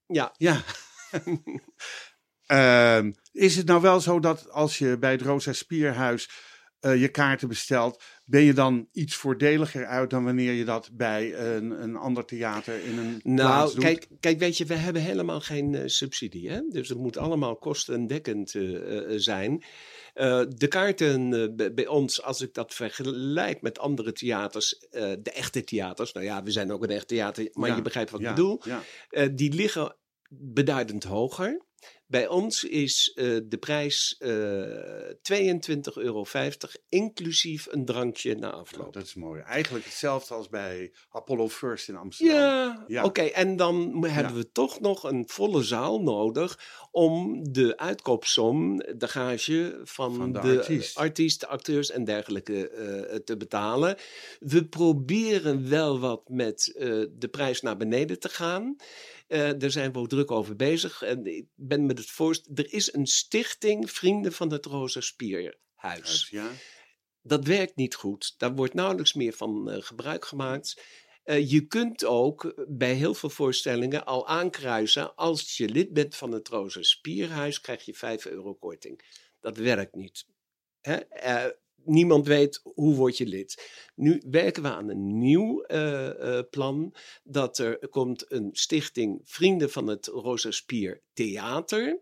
Ja, 0.08 0.34
ja. 0.38 0.64
Ehm, 2.46 3.12
is 3.32 3.56
het 3.56 3.66
nou 3.66 3.82
wel 3.82 4.00
zo 4.00 4.20
dat 4.20 4.50
als 4.50 4.78
je 4.78 4.98
bij 4.98 5.12
het 5.12 5.22
Rosa 5.22 5.54
Spierhuis 5.54 6.30
je 6.82 7.08
kaarten 7.12 7.48
bestelt, 7.48 8.04
ben 8.26 8.42
je 8.42 8.54
dan 8.54 8.88
iets 8.92 9.16
voordeliger 9.16 9.86
uit 9.86 10.10
dan 10.10 10.24
wanneer 10.24 10.54
je 10.54 10.66
dat 10.66 10.90
bij 10.94 11.36
een, 11.56 11.84
een 11.84 11.96
ander 11.96 12.26
theater 12.26 12.84
in 12.84 12.98
een 12.98 13.20
plaats 13.24 13.24
Nou, 13.24 13.74
doet? 13.74 13.84
kijk, 13.84 14.08
kijk, 14.20 14.40
weet 14.40 14.58
je, 14.58 14.66
we 14.66 14.74
hebben 14.74 15.02
helemaal 15.02 15.42
geen 15.42 15.76
eh, 15.76 15.82
subsidie. 15.86 16.50
Hè? 16.50 16.62
Dus 16.70 16.90
het 16.90 16.98
moet 16.98 17.18
allemaal 17.18 17.56
kostendekkend 17.56 18.56
eh, 18.56 18.98
eh, 18.98 19.20
zijn. 19.20 19.64
Eh, 20.14 20.42
de 20.48 20.68
kaarten 20.68 21.34
eh, 21.34 21.56
bij- 21.56 21.74
bij 21.74 21.88
ons, 21.88 22.22
als 22.24 22.42
ik 22.42 22.54
dat 22.54 22.74
vergelijk 22.74 23.62
met 23.62 23.80
andere 23.80 24.12
theaters, 24.12 24.78
eh, 24.78 25.12
de 25.22 25.32
echte 25.32 25.64
theaters, 25.64 26.12
nou 26.14 26.26
ja, 26.26 26.44
we 26.44 26.52
zijn 26.52 26.72
ook 26.72 26.84
een 26.84 26.90
echt 26.90 27.08
theater, 27.08 27.48
maar 27.52 27.70
Ja, 27.70 27.76
je 27.76 27.82
begrijpt 27.82 28.12
wat 28.12 28.22
ja, 28.22 28.30
ik 28.30 28.36
bedoel, 28.36 28.62
Ja. 28.66 28.82
eh, 29.10 29.28
die 29.36 29.54
liggen 29.54 29.96
beduidend 30.30 31.04
hoger. 31.04 31.62
Bij 32.12 32.28
ons 32.28 32.64
is 32.64 33.12
eh, 33.16 33.38
de 33.44 33.58
prijs 33.58 34.16
eh 34.20 34.30
22,50 35.22 35.94
euro, 35.94 36.26
inclusief 36.90 37.68
een 37.70 37.86
drankje 37.86 38.36
na 38.36 38.52
afloop. 38.52 38.94
Dat 38.94 39.04
is 39.04 39.14
mooi. 39.14 39.42
Eigenlijk 39.42 39.86
hetzelfde 39.86 40.34
als 40.34 40.50
bij 40.50 40.92
Apollo 41.10 41.50
First 41.50 41.90
in 41.90 41.96
Amsterdam. 41.96 42.36
Ja, 42.38 42.84
Ja. 42.88 43.04
oké. 43.04 43.22
En 43.22 43.56
dan 43.56 44.06
hebben 44.06 44.36
we 44.36 44.52
toch 44.52 44.80
nog 44.80 45.04
een 45.04 45.24
volle 45.28 45.64
zaal 45.64 46.02
nodig 46.02 46.60
om 46.92 47.44
de 47.54 47.78
uitkoopsom, 47.78 48.78
de 48.78 49.08
gage 49.08 49.80
van, 49.84 50.16
Van 50.16 50.32
de 50.32 50.40
de, 50.40 50.58
artiest. 50.58 50.98
artiest, 50.98 51.40
de 51.40 51.48
acteurs 51.48 51.92
en 51.92 52.04
dergelijke 52.04 52.70
eh, 52.70 53.16
te 53.16 53.38
betalen. 53.38 53.96
We 54.40 54.66
proberen 54.66 55.70
wel 55.70 56.00
wat 56.00 56.30
met 56.30 56.74
eh, 56.78 56.88
de 57.12 57.28
prijs 57.32 57.62
naar 57.62 57.78
beneden 57.78 58.20
te 58.20 58.30
gaan. 58.30 58.76
Eh, 59.32 59.52
daar 59.58 59.72
zijn 59.72 59.92
we 59.92 60.00
ook 60.00 60.10
druk 60.10 60.32
over 60.32 60.56
bezig. 60.56 61.02
En 61.02 61.26
ik 61.26 61.46
ben 61.56 61.86
met 61.86 61.98
het 61.98 62.10
voorst. 62.10 62.50
Er 62.54 62.74
is 62.74 62.94
een 62.94 63.08
stichting 63.08 63.92
Vrienden 63.92 64.34
van 64.34 64.52
het 64.52 64.66
Rosa 64.66 65.02
Spierhuis. 65.02 66.28
Ja. 66.30 66.52
Dat 67.22 67.46
werkt 67.46 67.76
niet 67.76 67.96
goed. 67.96 68.34
Daar 68.38 68.56
wordt 68.56 68.74
nauwelijks 68.74 69.14
meer 69.14 69.34
van 69.34 69.70
eh, 69.70 69.82
gebruik 69.82 70.26
gemaakt. 70.26 70.84
Eh, 71.24 71.50
je 71.50 71.68
kunt 71.68 72.06
ook 72.06 72.66
bij 72.68 72.94
heel 72.94 73.14
veel 73.14 73.30
voorstellingen 73.30 74.06
al 74.06 74.28
aankruisen. 74.28 75.16
Als 75.16 75.58
je 75.58 75.70
lid 75.70 75.94
bent 75.94 76.16
van 76.16 76.32
het 76.32 76.48
Roze 76.48 76.84
Spierhuis, 76.84 77.62
krijg 77.62 77.86
je 77.86 77.94
5 77.94 78.26
euro 78.26 78.54
korting. 78.54 79.02
Dat 79.40 79.58
werkt 79.58 79.96
niet. 79.96 80.26
Hè? 80.82 81.00
Niemand 81.84 82.28
weet 82.28 82.62
hoe 82.64 82.96
word 82.96 83.18
je 83.18 83.26
lid. 83.26 83.72
Nu 83.96 84.22
werken 84.30 84.64
we 84.64 84.70
aan 84.70 84.90
een 84.90 85.18
nieuw 85.18 85.62
eh, 85.62 86.38
eh, 86.38 86.46
plan. 86.50 86.96
Dat 87.24 87.58
er 87.58 87.90
komt 87.90 88.32
een 88.32 88.50
stichting 88.52 89.22
Vrienden 89.24 89.72
van 89.72 89.88
het 89.88 90.08
Rosa 90.08 90.52
Spier 90.52 91.02
Theater. 91.14 92.00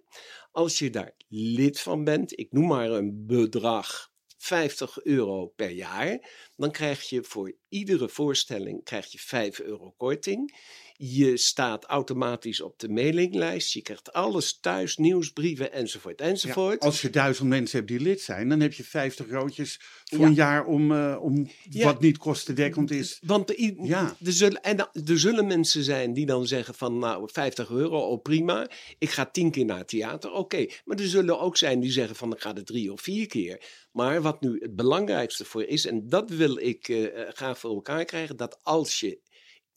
Als 0.52 0.80
je 0.80 0.90
daar 0.90 1.16
lid 1.28 1.80
van 1.80 2.04
bent, 2.04 2.40
ik 2.40 2.52
noem 2.52 2.68
maar 2.68 2.90
een 2.90 3.26
bedrag 3.26 4.12
50 4.38 5.04
euro 5.04 5.48
per 5.48 5.70
jaar, 5.70 6.30
dan 6.56 6.72
krijg 6.72 7.10
je 7.10 7.24
voor 7.24 7.54
iedere 7.70 8.10
voorstelling 8.10 8.84
krijg 8.84 9.12
je 9.12 9.20
5 9.20 9.60
euro 9.60 9.94
korting. 9.98 10.58
Je 11.02 11.38
staat 11.38 11.86
automatisch 11.86 12.62
op 12.62 12.80
de 12.80 12.90
mailinglijst. 12.90 13.74
Je 13.74 13.82
krijgt 13.82 14.14
alles 14.14 14.60
thuis, 14.60 14.98
nieuwsbrieven 14.98 15.72
enzovoort 15.74 16.20
Ja, 16.20 16.26
enzovoort. 16.26 16.80
als 16.80 17.02
je 17.02 17.10
duizend 17.10 17.50
mensen 17.50 17.78
hebt 17.78 17.90
die 17.92 18.00
lid 18.00 18.22
zijn, 18.22 18.50
dan 18.50 18.60
heb 18.60 18.74
je 18.74 18.84
50 18.84 19.30
roodjes 19.30 19.80
voor 20.04 20.20
Ja. 20.20 20.26
een 20.26 20.34
jaar 20.34 20.66
om, 20.66 20.92
eh, 20.92 21.18
om 21.22 21.50
Ja. 21.70 21.84
wat 21.86 22.02
niet 22.02 22.18
kostendekkend 22.18 22.92
is. 22.92 23.20
Want 23.26 23.48
de, 23.48 23.76
Ja. 23.82 24.16
er, 24.24 24.32
zullen, 24.32 24.62
en 24.62 24.78
er 25.06 25.20
zullen 25.20 25.48
mensen 25.48 25.84
zijn 25.84 26.14
die 26.14 26.26
dan 26.26 26.48
zeggen 26.48 26.74
van 26.76 26.98
nou 27.00 27.30
50 27.32 27.70
euro, 27.70 28.00
oh 28.00 28.22
prima. 28.22 28.70
Ik 28.98 29.10
ga 29.10 29.26
tien 29.26 29.52
keer 29.52 29.66
naar 29.66 29.78
het 29.78 29.88
theater, 29.88 30.32
oké. 30.32 30.66
Maar 30.86 30.98
er 30.98 31.08
zullen 31.08 31.40
ook 31.40 31.58
zijn 31.58 31.80
die 31.80 31.92
zeggen 31.92 32.16
van 32.16 32.32
ik 32.34 32.42
ga 32.42 32.56
er 32.56 32.64
drie 32.66 32.92
of 32.94 33.02
vier 33.02 33.28
keer. 33.28 33.62
Maar 33.92 34.22
wat 34.22 34.42
nu 34.42 34.60
het 34.60 34.76
belangrijkste 34.76 35.46
voor 35.46 35.64
is, 35.64 35.86
en 35.86 36.10
dat 36.10 36.30
wil 36.30 36.58
ik 36.58 36.88
eh, 36.90 37.06
graag 37.34 37.60
voor 37.60 37.74
elkaar 37.74 38.06
krijgen, 38.06 38.38
dat 38.38 38.60
als 38.64 39.00
je 39.00 39.20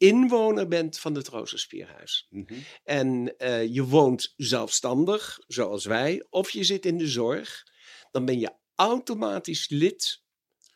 inwoner 0.02 0.68
bent 0.68 0.98
van 0.98 1.14
het 1.14 1.28
Rozenspierhuis 1.28 2.26
Mhm. 2.30 2.54
en 2.84 3.36
eh, 3.38 3.74
je 3.74 3.84
woont 3.84 4.32
zelfstandig, 4.36 5.38
zoals 5.46 5.84
wij, 5.84 6.26
of 6.30 6.50
je 6.50 6.64
zit 6.64 6.86
in 6.86 6.98
de 6.98 7.08
zorg, 7.08 7.62
dan 8.10 8.24
ben 8.24 8.38
je 8.38 8.52
automatisch 8.74 9.68
lid 9.68 10.22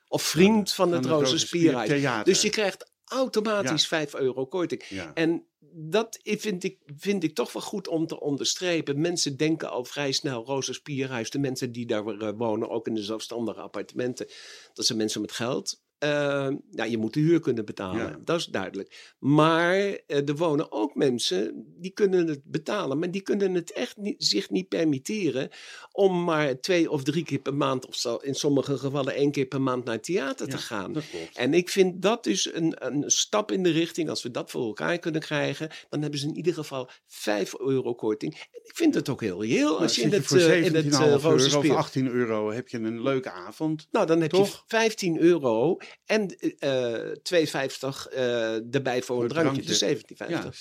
of 0.08 0.22
vriend 0.22 0.72
van, 0.72 0.92
het 0.92 1.06
Rozenspierhuis. 1.06 1.88
Theater. 1.88 2.24
Dus 2.24 2.42
je 2.42 2.50
krijgt 2.50 2.92
automatisch 3.04 3.86
5 3.86 4.14
euro 4.14 4.46
korting. 4.46 4.84
Ja. 4.88 5.14
En 5.14 5.46
dat 5.72 6.18
vind 6.22 6.64
ik, 6.64 6.78
vind 6.96 7.24
ik 7.24 7.34
toch 7.34 7.52
wel 7.52 7.62
goed 7.62 7.88
om 7.88 8.06
te 8.06 8.20
onderstrepen. 8.20 9.00
Mensen 9.00 9.36
denken 9.36 9.70
al 9.70 9.84
vrij 9.84 10.12
snel, 10.12 10.44
Roze 10.44 10.72
Spierhuis, 10.72 11.30
de 11.30 11.38
mensen 11.38 11.72
die 11.72 11.86
daar 11.86 12.06
eh, 12.06 12.32
wonen, 12.36 12.68
ook 12.70 12.86
in 12.86 12.94
de 12.94 13.02
zelfstandige 13.02 13.60
appartementen, 13.60 14.26
dat 14.72 14.86
zijn 14.86 14.98
mensen 14.98 15.20
met 15.20 15.32
geld. 15.32 15.84
Eh, 15.98 16.48
ja, 16.70 16.84
je 16.84 16.98
moet 16.98 17.14
de 17.14 17.20
huur 17.20 17.40
kunnen 17.40 17.64
betalen, 17.64 18.06
Ja. 18.06 18.18
dat 18.24 18.38
is 18.38 18.46
duidelijk. 18.46 19.14
Maar 19.18 19.74
eh, 19.74 20.28
er 20.28 20.36
wonen 20.36 20.72
ook 20.72 20.94
mensen 20.94 21.64
die 21.78 21.90
kunnen 21.90 22.26
het 22.26 22.40
betalen, 22.44 22.98
maar 22.98 23.10
die 23.10 23.20
kunnen 23.20 23.54
het 23.54 23.72
echt 23.72 23.96
niet, 23.96 24.24
zich 24.24 24.50
niet 24.50 24.68
permitteren 24.68 25.48
om 25.92 26.24
maar 26.24 26.60
twee 26.60 26.90
of 26.90 27.02
drie 27.02 27.24
keer 27.24 27.38
per 27.38 27.54
maand, 27.54 27.86
of 27.86 27.94
zo, 27.96 28.16
in 28.16 28.34
sommige 28.34 28.78
gevallen 28.78 29.14
één 29.14 29.30
keer 29.30 29.46
per 29.46 29.60
maand 29.60 29.84
naar 29.84 29.94
het 29.94 30.04
theater 30.04 30.48
te 30.48 30.58
gaan. 30.58 30.92
Dat 30.92 31.10
klopt. 31.10 31.36
En 31.36 31.54
ik 31.54 31.68
vind 31.68 32.02
dat 32.02 32.24
dus 32.24 32.54
een, 32.54 32.74
een 32.86 33.10
stap 33.10 33.52
in 33.52 33.62
de 33.62 33.70
richting. 33.70 34.08
Als 34.08 34.22
we 34.22 34.30
dat 34.30 34.50
voor 34.50 34.66
elkaar 34.66 34.98
kunnen 34.98 35.20
krijgen, 35.20 35.70
dan 35.88 36.02
hebben 36.02 36.20
ze 36.20 36.26
in 36.28 36.36
ieder 36.36 36.54
geval 36.54 36.90
5 37.06 37.58
euro 37.58 37.94
korting. 37.94 38.34
En 38.34 38.60
ik 38.62 38.76
vind 38.76 38.94
het 38.94 39.08
ook 39.08 39.20
heel 39.20 39.42
reëel 39.44 39.80
als 39.80 39.96
je 39.96 40.02
in 40.02 40.08
Nou, 40.08 40.20
het, 40.20 40.30
voor 40.30 40.38
eh, 40.38 40.64
in 40.64 40.74
het 40.74 40.84
17,5 40.84 40.90
uh, 40.90 41.06
euro 41.06 41.18
roze 41.30 41.46
of 41.46 41.64
speelt. 41.64 41.76
18 41.76 42.06
euro 42.08 42.50
heb 42.52 42.68
je 42.68 42.78
een 42.78 43.02
leuke 43.02 43.30
avond. 43.30 43.88
Nou, 43.90 44.06
dan 44.06 44.20
heb 44.20 44.30
je 44.30 44.36
Toch? 44.36 44.64
15 44.66 45.18
euro 45.18 45.76
en 46.04 46.36
eh 46.58 46.92
2,50 47.22 48.12
eh 48.12 48.74
erbij 48.74 49.02
voor 49.02 49.22
een 49.22 49.28
drankje. 49.28 49.62
drankje. 49.62 49.62
Dus 49.62 49.78
17,50. 49.82 50.28
Ja, 50.28 50.42
17,50. 50.42 50.52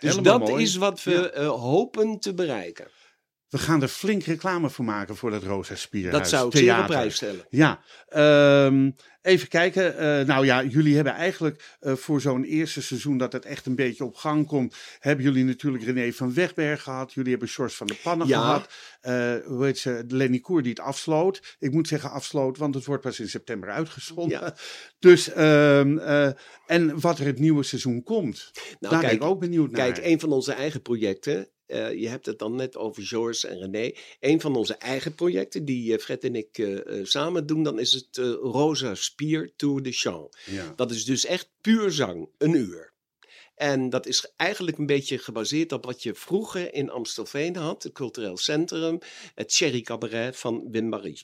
dus 0.00 0.10
Helemaal 0.10 0.38
dat 0.38 0.48
mooi. 0.48 0.62
is 0.62 0.76
wat 0.76 1.02
we 1.02 1.10
Ja. 1.10 1.28
eh, 1.30 1.48
hopen 1.48 2.18
te 2.18 2.34
bereiken. 2.34 2.86
We 3.52 3.58
gaan 3.58 3.82
er 3.82 3.88
flink 3.88 4.22
reclame 4.22 4.70
voor 4.70 4.84
maken 4.84 5.16
voor 5.16 5.30
dat 5.30 5.42
Rosa 5.42 5.74
Spierhuis 5.74 6.16
Dat 6.16 6.28
zou 6.28 6.46
ik 6.48 6.56
zeer 6.56 6.78
op 6.78 6.86
prijs 6.86 7.14
stellen. 7.14 7.46
Ja, 7.50 7.80
ehm, 8.08 8.90
even 9.22 9.48
kijken. 9.48 9.98
Eh, 9.98 10.26
nou 10.26 10.44
ja, 10.44 10.64
jullie 10.64 10.94
hebben 10.94 11.12
eigenlijk 11.12 11.76
eh, 11.80 11.92
voor 11.94 12.20
zo'n 12.20 12.44
eerste 12.44 12.82
seizoen 12.82 13.18
dat 13.18 13.32
het 13.32 13.44
echt 13.44 13.66
een 13.66 13.74
beetje 13.74 14.04
op 14.04 14.14
gang 14.14 14.46
komt, 14.46 14.76
hebben 14.98 15.24
jullie 15.24 15.44
natuurlijk 15.44 15.84
René 15.84 16.12
van 16.12 16.34
Wegberg 16.34 16.82
gehad. 16.82 17.12
Jullie 17.12 17.30
hebben 17.30 17.48
George 17.48 17.76
van 17.76 17.86
der 17.86 17.96
Pannen 18.02 18.26
Ja. 18.26 18.40
gehad. 18.40 18.68
Eh, 19.00 19.34
hoe 19.46 19.64
heet 19.64 19.78
ze? 19.78 20.04
Lenny 20.08 20.38
Koer 20.38 20.62
die 20.62 20.70
het 20.70 20.80
afsloot. 20.80 21.56
Ik 21.58 21.72
moet 21.72 21.88
zeggen 21.88 22.10
afsloot, 22.10 22.58
want 22.58 22.74
het 22.74 22.84
wordt 22.84 23.02
pas 23.02 23.20
in 23.20 23.28
september 23.28 23.70
uitgezonden. 23.70 24.40
Ja. 24.40 24.54
Dus, 24.98 25.32
ehm, 25.32 25.98
eh, 25.98 26.30
en 26.66 27.00
wat 27.00 27.18
er 27.18 27.26
het 27.26 27.38
nieuwe 27.38 27.62
seizoen 27.62 28.02
komt. 28.02 28.50
Nou, 28.54 28.76
Daar 28.80 28.90
kijk, 28.90 29.02
ben 29.02 29.12
ik 29.12 29.34
ook 29.34 29.40
benieuwd 29.40 29.70
naar. 29.70 29.92
Kijk, 29.92 30.06
een 30.06 30.20
van 30.20 30.32
onze 30.32 30.52
eigen 30.52 30.82
projecten. 30.82 31.48
Eh, 31.66 31.92
je 31.92 32.08
hebt 32.08 32.26
het 32.26 32.38
dan 32.38 32.54
net 32.54 32.76
over 32.76 33.02
George 33.02 33.48
en 33.48 33.58
René. 33.58 33.92
Een 34.20 34.40
van 34.40 34.56
onze 34.56 34.74
eigen 34.74 35.14
projecten, 35.14 35.64
die 35.64 35.94
eh, 35.94 36.00
Fred 36.00 36.24
en 36.24 36.34
ik 36.34 36.58
eh, 36.58 37.04
samen 37.04 37.46
doen, 37.46 37.62
dan 37.62 37.78
is 37.78 37.92
het 37.92 38.16
Rosa 38.42 38.94
Spier 38.94 39.52
Tour 39.56 39.82
de 39.82 39.92
Chant. 39.92 40.36
ja. 40.46 40.72
Dat 40.76 40.90
is 40.90 41.04
dus 41.04 41.24
echt 41.24 41.50
puur 41.60 41.90
zang, 41.90 42.28
een 42.38 42.54
uur. 42.54 42.92
En 43.54 43.90
dat 43.90 44.06
is 44.06 44.32
eigenlijk 44.36 44.78
een 44.78 44.86
beetje 44.86 45.18
gebaseerd 45.18 45.72
op 45.72 45.84
wat 45.84 46.02
je 46.02 46.14
vroeger 46.14 46.74
in 46.74 46.90
Amstelveen 46.90 47.56
had, 47.56 47.82
het 47.82 47.92
cultureel 47.92 48.36
centrum, 48.36 48.98
het 49.34 49.54
Cherry 49.54 49.80
Cabaret 49.80 50.36
van 50.36 50.70
Wim 50.70 50.88
Marie. 50.88 51.22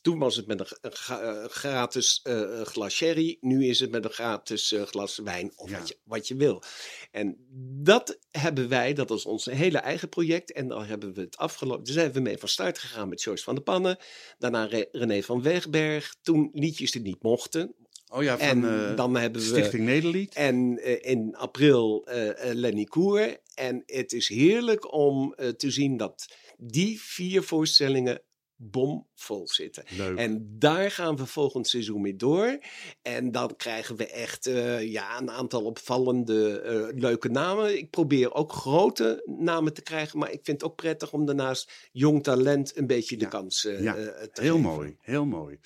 Toen 0.00 0.18
was 0.18 0.36
het 0.36 0.46
met 0.46 0.60
een, 0.60 0.90
eh, 0.90 1.44
gratis 1.44 2.20
eh, 2.22 2.60
glas 2.62 2.94
sherry. 2.94 3.36
Nu 3.40 3.66
is 3.66 3.80
het 3.80 3.90
met 3.90 4.04
een 4.04 4.10
gratis 4.10 4.72
eh, 4.72 4.82
glas 4.82 5.18
wijn 5.18 5.52
of 5.56 5.70
Ja. 5.70 5.78
wat, 5.78 5.88
je, 5.88 5.96
wat 6.04 6.28
je 6.28 6.36
wil. 6.36 6.62
En 7.10 7.36
dat 7.82 8.18
hebben 8.30 8.68
wij, 8.68 8.92
dat 8.92 9.10
is 9.10 9.24
ons 9.24 9.44
hele 9.44 9.78
eigen 9.78 10.08
project. 10.08 10.52
En 10.52 10.68
daar 10.68 10.86
hebben 10.88 11.14
we 11.14 11.20
het 11.20 11.36
afgelopen. 11.36 11.84
Daar 11.84 11.94
zijn 11.94 12.12
we 12.12 12.20
mee 12.20 12.38
van 12.38 12.48
start 12.48 12.78
gegaan 12.78 13.08
met 13.08 13.22
George 13.22 13.42
van 13.42 13.54
der 13.54 13.62
Pannen. 13.64 13.98
Daarna 14.38 14.64
Re- 14.64 14.88
René 14.92 15.22
van 15.22 15.42
Wegberg. 15.42 16.14
Toen 16.22 16.50
liedjes 16.52 16.90
die 16.90 17.00
niet 17.02 17.22
mochten. 17.22 17.74
Oh 18.12 18.22
ja, 18.22 18.38
van 18.38 18.46
en 18.64 18.96
dan 18.96 19.16
hebben 19.16 19.40
we. 19.40 19.46
Stichting 19.46 19.84
Nederlied. 19.84 20.34
En 20.34 20.84
in 21.02 21.36
april 21.36 22.04
eh, 22.06 22.52
Lenny 22.54 22.84
Koer. 22.84 23.36
En 23.54 23.82
het 23.86 24.12
is 24.12 24.28
heerlijk 24.28 24.92
om 24.92 25.34
te 25.56 25.70
zien 25.70 25.96
dat 25.96 26.26
die 26.58 27.00
vier 27.02 27.42
voorstellingen 27.42 28.22
bomvol 28.62 29.48
zitten. 29.48 29.84
Leuk. 29.96 30.18
En 30.18 30.46
daar 30.58 30.90
gaan 30.90 31.16
we 31.16 31.26
volgend 31.26 31.68
seizoen 31.68 32.00
mee 32.00 32.16
door. 32.16 32.58
En 33.02 33.32
dan 33.32 33.56
krijgen 33.56 33.96
we 33.96 34.06
echt 34.06 34.46
eh, 34.46 34.82
ja, 34.92 35.18
een 35.20 35.30
aantal 35.30 35.64
opvallende 35.64 36.60
eh, 36.60 36.98
leuke 37.00 37.28
namen. 37.28 37.78
Ik 37.78 37.90
probeer 37.90 38.34
ook 38.34 38.52
grote 38.52 39.22
namen 39.38 39.72
te 39.72 39.82
krijgen. 39.82 40.18
Maar 40.18 40.30
ik 40.32 40.40
vind 40.42 40.60
het 40.60 40.70
ook 40.70 40.76
prettig 40.76 41.12
om 41.12 41.24
daarnaast 41.26 41.88
jong 41.92 42.22
talent 42.22 42.76
een 42.76 42.86
beetje 42.86 43.16
de 43.16 43.24
Ja. 43.24 43.30
kans 43.30 43.64
eh, 43.64 43.82
Ja, 43.82 43.94
te 43.94 44.28
Heel 44.42 44.56
geven. 44.56 44.60
mooi, 44.60 44.96
heel 45.00 45.24
mooi. 45.24 45.58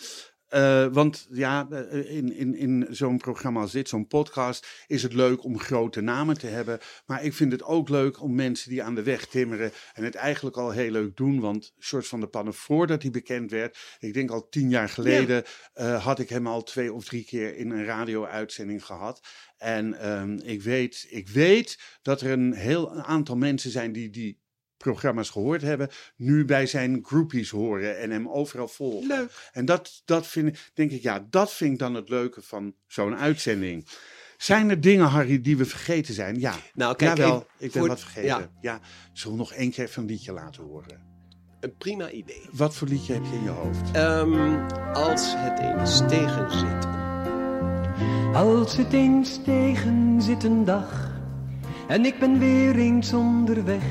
Eh, 0.55 0.87
want 0.93 1.27
ja, 1.31 1.69
eh, 1.71 2.17
in, 2.17 2.33
in, 2.33 2.55
in 2.55 2.87
zo'n 2.91 3.19
programma 3.19 3.61
als 3.61 3.73
dit, 3.73 3.89
zo'n 3.89 4.07
podcast, 4.07 4.67
is 4.87 5.03
het 5.03 5.13
leuk 5.13 5.45
om 5.45 5.59
grote 5.59 6.01
namen 6.01 6.39
te 6.39 6.47
hebben. 6.47 6.79
Maar 7.07 7.25
ik 7.25 7.35
vind 7.35 7.53
het 7.53 7.63
ook 7.63 7.89
leuk 7.89 8.23
om 8.23 8.35
mensen 8.35 8.71
die 8.71 8.83
aan 8.83 8.95
de 8.95 9.03
weg 9.03 9.27
timmeren 9.27 9.73
en 9.93 10.05
het 10.05 10.15
eigenlijk 10.15 10.57
al 10.57 10.71
heel 10.71 10.91
leuk 10.91 11.17
doen. 11.17 11.41
Want 11.41 11.73
George 11.79 12.09
van 12.09 12.21
der 12.21 12.29
Pannen, 12.29 12.55
voordat 12.55 13.03
hij 13.03 13.11
bekend 13.11 13.51
werd, 13.51 13.97
ik 13.99 14.15
denk 14.15 14.31
al 14.31 14.49
tien 14.49 14.69
jaar 14.69 14.89
geleden, 14.89 15.45
eh, 15.73 16.05
had 16.05 16.19
ik 16.19 16.29
hem 16.29 16.47
al 16.47 16.63
twee 16.63 16.93
of 16.93 17.05
drie 17.05 17.25
keer 17.25 17.57
in 17.57 17.71
een 17.71 17.85
radio-uitzending 17.85 18.85
gehad. 18.85 19.21
En 19.57 19.99
ehm, 20.01 20.39
ik, 20.43 20.63
weet, 20.63 21.07
ik 21.09 21.29
weet 21.29 21.79
dat 22.03 22.21
er 22.21 22.31
een 22.31 22.53
heel 22.53 23.03
aantal 23.03 23.37
mensen 23.37 23.71
zijn 23.71 23.93
die 23.93 24.11
die 24.11 24.44
programma's 24.77 25.31
gehoord 25.31 25.63
hebben, 25.63 25.89
nu 26.17 26.45
bij 26.45 26.67
zijn 26.67 26.99
groupies 27.03 27.51
horen 27.51 27.99
en 27.99 28.11
hem 28.11 28.29
overal 28.29 28.69
volgen. 28.69 29.07
Leuk. 29.09 29.49
En 29.53 29.65
dat, 29.65 30.03
dat 30.05 30.27
vind 30.27 30.49
ik, 30.49 30.71
denk 30.75 30.91
ik, 30.91 31.03
ja, 31.03 31.27
dat 31.31 31.53
vind 31.53 31.73
ik 31.73 31.79
dan 31.79 31.95
het 31.95 32.09
leuke 32.09 32.43
van 32.43 32.75
zo'n 32.87 33.17
uitzending. 33.17 33.87
Zijn 34.37 34.71
er 34.71 34.81
dingen, 34.81 35.07
Harry, 35.07 35.41
die 35.41 35.57
we 35.57 35.65
vergeten 35.65 36.15
zijn? 36.15 36.41
Ja, 36.41 36.55
Nou, 36.75 36.97
kijk, 36.97 37.17
jawel, 37.17 37.35
even 37.37 37.47
ik 37.59 37.73
ben 37.73 37.81
voor- 37.81 37.89
wat 37.89 38.01
vergeten. 38.01 38.27
ja. 38.29 38.51
Ja. 38.61 38.81
zullen 39.13 39.37
we 39.37 39.43
nog 39.43 39.53
één 39.53 39.71
keer 39.71 39.85
even 39.85 40.03
een 40.03 40.09
liedje 40.09 40.33
laten 40.33 40.63
horen? 40.63 41.13
Een 41.61 41.77
prima 41.77 42.11
idee. 42.11 42.43
Wat 42.53 42.77
voor 42.77 42.89
liedje 42.89 43.13
heb 43.13 43.23
je 43.25 43.33
in 43.37 43.43
je 43.43 43.49
hoofd? 43.49 43.91
Ehm, 43.93 44.67
als 44.93 45.35
het 45.37 45.59
eens 45.61 45.99
tegen 45.99 46.51
zit. 46.59 46.87
Als 48.35 48.77
het 48.77 48.93
eens 48.93 49.43
tegen 49.45 50.23
zit 50.23 50.45
een 50.45 50.65
dag 50.65 51.11
en 51.89 52.05
ik 52.05 52.19
ben 52.19 52.39
weer 52.39 52.77
eens 52.77 53.13
onderweg, 53.13 53.83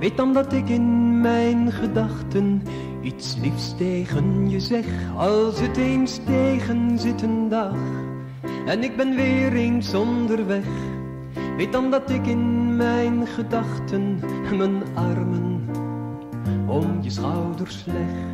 weet 0.00 0.16
dan 0.16 0.32
dat 0.32 0.52
ik 0.52 0.68
in 0.68 1.20
mijn 1.20 1.72
gedachten 1.72 2.62
iets 3.02 3.36
liefs 3.42 3.76
tegen 3.76 4.50
je 4.50 4.60
zeg. 4.60 4.84
Als 5.16 5.60
het 5.60 5.76
eens 5.76 6.20
tegen 6.26 6.98
zit 6.98 7.22
een 7.22 7.48
dag 7.48 7.76
en 8.66 8.82
ik 8.82 8.96
ben 8.96 9.16
weer 9.16 9.52
eens 9.52 9.94
onderweg, 9.94 10.66
weet 11.56 11.72
dan 11.72 11.90
dat 11.90 12.10
ik 12.10 12.26
in 12.26 12.76
mijn 12.76 13.26
gedachten 13.26 14.20
mijn 14.56 14.82
armen 14.94 15.68
om 16.66 16.98
je 17.00 17.10
schouders 17.10 17.84
leg. 17.84 18.28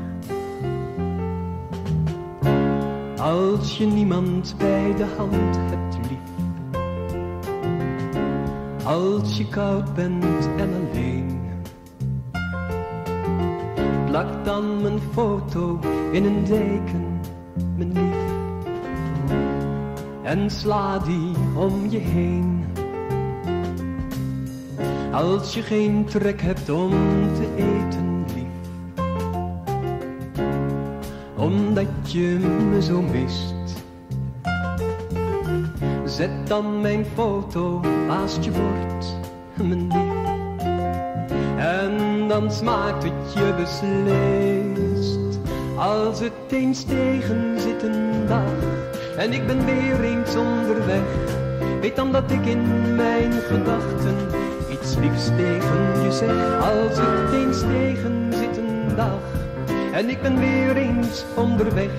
Als 3.20 3.78
je 3.78 3.86
niemand 3.86 4.54
bij 4.58 4.94
de 4.96 5.06
hand 5.16 5.56
hebt 5.56 5.96
lief. 6.08 6.34
Als 8.84 9.36
je 9.36 9.48
koud 9.48 9.94
bent 9.94 10.48
en 10.56 10.74
alleen. 10.74 10.85
Plak 14.16 14.44
dan 14.44 14.82
mijn 14.82 15.00
foto 15.12 15.78
in 16.12 16.24
een 16.24 16.44
deken, 16.44 17.20
mijn 17.76 17.92
lief. 17.92 18.16
En 20.22 20.50
sla 20.50 20.98
die 20.98 21.34
om 21.56 21.90
je 21.90 21.98
heen. 21.98 22.64
Als 25.12 25.54
je 25.54 25.62
geen 25.62 26.04
trek 26.04 26.40
hebt 26.40 26.70
om 26.70 26.90
te 27.34 27.54
eten, 27.56 28.24
lief 28.34 28.70
omdat 31.36 32.12
je 32.12 32.38
me 32.70 32.82
zo 32.82 33.02
mist. 33.02 33.84
Zet 36.04 36.46
dan 36.46 36.80
mijn 36.80 37.04
foto 37.14 37.80
naast 38.06 38.44
je 38.44 38.50
bord, 38.50 39.16
mijn 39.68 39.86
lief. 39.86 40.24
En 41.56 42.05
dan 42.28 42.50
smaakt 42.50 43.02
het 43.02 43.32
je 43.34 43.54
beslist. 43.56 45.38
Als 45.76 46.20
het 46.20 46.32
eens 46.48 46.84
tegen 46.84 47.60
zit 47.60 47.82
een 47.82 48.26
dag 48.26 48.52
en 49.16 49.32
ik 49.32 49.46
ben 49.46 49.64
weer 49.64 50.00
eens 50.04 50.36
onderweg. 50.36 51.02
Weet 51.80 51.96
dan 51.96 52.12
dat 52.12 52.30
ik 52.30 52.46
in 52.46 52.94
mijn 52.96 53.32
gedachten 53.32 54.16
iets 54.70 54.96
liefs 54.96 55.26
tegen 55.26 56.02
je 56.02 56.12
zeg. 56.12 56.60
Als 56.60 56.98
het 56.98 57.32
eens 57.32 57.60
tegen 57.60 58.26
zit 58.30 58.56
een 58.56 58.96
dag 58.96 59.20
en 59.92 60.08
ik 60.08 60.22
ben 60.22 60.38
weer 60.38 60.76
eens 60.76 61.24
onderweg. 61.34 61.90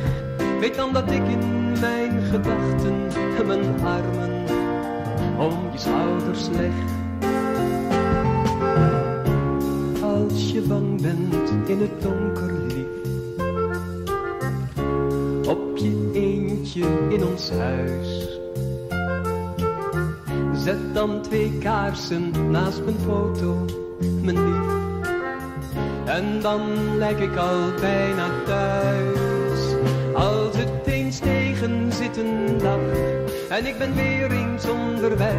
Weet 0.59 0.75
dan 0.75 0.93
dat 0.93 1.11
ik 1.11 1.28
in 1.28 1.71
mijn 1.80 2.21
gedachten 2.32 3.07
mijn 3.47 3.80
armen 3.84 4.45
om 5.38 5.71
je 5.71 5.78
schouders 5.80 6.47
leg. 6.47 7.06
Je 10.57 10.63
bang 10.63 11.01
bent 11.01 11.69
in 11.69 11.81
het 11.81 12.01
donker 12.01 12.53
lief. 12.67 12.87
Op 15.47 15.77
je 15.77 16.09
eentje 16.13 16.85
in 17.09 17.25
ons 17.25 17.49
huis. 17.49 18.39
Zet 20.53 20.93
dan 20.93 21.21
twee 21.21 21.57
kaarsen 21.59 22.51
naast 22.51 22.83
mijn 22.83 22.97
foto, 23.05 23.65
mijn 24.21 24.45
lief. 24.45 25.05
En 26.05 26.41
dan 26.41 26.61
lijk 26.97 27.19
ik 27.19 27.35
al 27.35 27.71
bijna 27.79 28.29
thuis. 28.45 29.75
Als 30.13 30.57
het 30.57 30.87
eens 30.87 31.19
tegen 31.19 31.91
zit 31.93 32.17
een 32.17 32.57
dag 32.57 32.79
en 33.49 33.65
ik 33.65 33.77
ben 33.77 33.95
weer 33.95 34.31
eens 34.31 34.69
onderweg. 34.69 35.35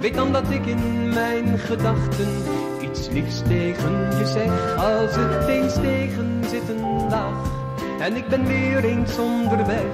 Weet 0.00 0.14
dan 0.14 0.32
dat 0.32 0.50
ik 0.50 0.66
in 0.66 1.08
mijn 1.08 1.58
gedachten 1.58 2.59
liefs 3.12 3.42
tegen 3.42 3.92
je 4.18 4.26
zeg. 4.26 4.76
Als 4.76 5.14
het 5.14 5.48
eens 5.48 5.74
tegen 5.74 6.42
zit 6.48 6.68
een 6.68 7.08
dag 7.08 7.50
en 8.00 8.16
ik 8.16 8.28
ben 8.28 8.46
weer 8.46 8.84
eens 8.84 9.18
onderweg. 9.18 9.84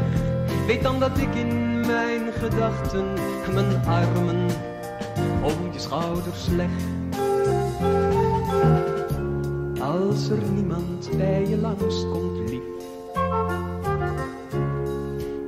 Weet 0.67 0.83
dan 0.83 1.01
dat 1.01 1.19
ik 1.19 1.35
in 1.35 1.81
mijn 1.87 2.33
gedachten 2.33 3.05
mijn 3.57 3.87
armen 3.87 4.47
om 5.43 5.73
je 5.73 5.79
schouders 5.79 6.47
leg. 6.47 6.71
Als 9.81 10.29
er 10.29 10.43
niemand 10.55 11.09
bij 11.17 11.47
je 11.49 11.57
langskomt, 11.57 12.51
lief, 12.51 12.62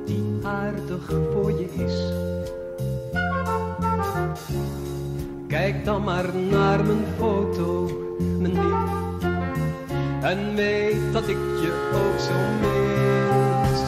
die 0.05 0.39
aardig 0.43 1.11
voor 1.31 1.51
je 1.51 1.67
is. 1.85 2.11
Kijk 5.49 5.85
dan 5.85 6.03
maar 6.03 6.35
naar 6.35 6.85
mijn 6.85 7.05
foto, 7.17 7.83
mijn 8.19 8.53
lief, 8.53 9.23
en 10.21 10.55
weet 10.55 11.13
dat 11.13 11.23
ik 11.27 11.37
je 11.37 11.89
ook 11.93 12.19
zo 12.19 12.37
mis. 12.61 13.79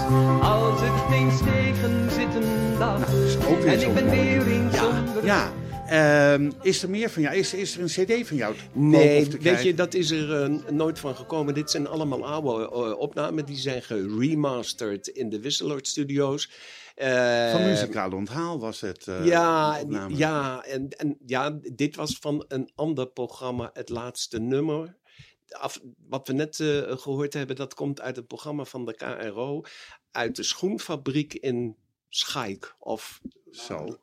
Als 0.41 0.79
het 0.81 1.13
eens 1.13 1.39
tegen 1.39 2.11
zit 2.11 2.43
een 2.43 2.77
dag, 2.79 3.07
Nou, 3.39 3.65
en 3.67 3.81
ik 3.81 3.93
ben 3.93 4.05
mooi. 4.05 4.19
weer 4.39 4.47
eens 4.47 4.75
Ja, 4.75 4.87
onderweg. 4.87 5.23
ja. 5.25 5.51
Ehm, 5.87 6.51
is 6.61 6.83
er 6.83 6.89
meer 6.89 7.09
van 7.09 7.21
jou? 7.21 7.35
Is, 7.35 7.53
is 7.53 7.75
er 7.75 7.81
een 7.81 7.87
cd 8.21 8.27
van 8.27 8.37
jou 8.37 8.55
Nee, 8.73 9.21
of 9.21 9.27
te 9.27 9.37
weet 9.37 9.63
je, 9.63 9.73
dat 9.73 9.93
is 9.93 10.11
er 10.11 10.43
eh, 10.43 10.49
nooit 10.71 10.99
van 10.99 11.15
gekomen. 11.15 11.53
Dit 11.53 11.71
zijn 11.71 11.87
allemaal 11.87 12.25
oude 12.27 12.69
eh, 12.71 12.99
opnamen. 12.99 13.45
Die 13.45 13.57
zijn 13.57 13.81
geremasterd 13.81 15.07
in 15.07 15.29
de 15.29 15.39
Wisseloord 15.39 15.87
Studios. 15.87 16.49
Eh, 17.01 17.51
Van 17.51 17.63
Muzikale 17.63 18.15
Onthaal 18.15 18.59
was 18.59 18.81
het. 18.81 19.07
eh, 19.07 19.25
ja, 19.25 19.81
opname. 19.81 20.15
ja, 20.17 20.63
en, 20.63 20.89
en 20.89 21.17
ja, 21.25 21.59
dit 21.73 21.95
was 21.95 22.17
van 22.19 22.45
een 22.47 22.71
ander 22.75 23.07
programma, 23.07 23.69
het 23.73 23.89
laatste 23.89 24.39
nummer. 24.39 24.97
Af, 25.49 25.79
wat 26.07 26.27
we 26.27 26.33
net 26.33 26.59
eh, 26.59 26.97
gehoord 26.97 27.33
hebben, 27.33 27.55
dat 27.55 27.73
komt 27.73 28.01
uit 28.01 28.15
het 28.15 28.27
programma 28.27 28.65
van 28.65 28.85
de 28.85 28.93
KRO. 28.95 29.61
Uit 30.11 30.35
de 30.35 30.43
schoenfabriek 30.43 31.33
in 31.33 31.77
Schaik 32.09 32.75
of 32.79 33.21
Zo. 33.51 33.97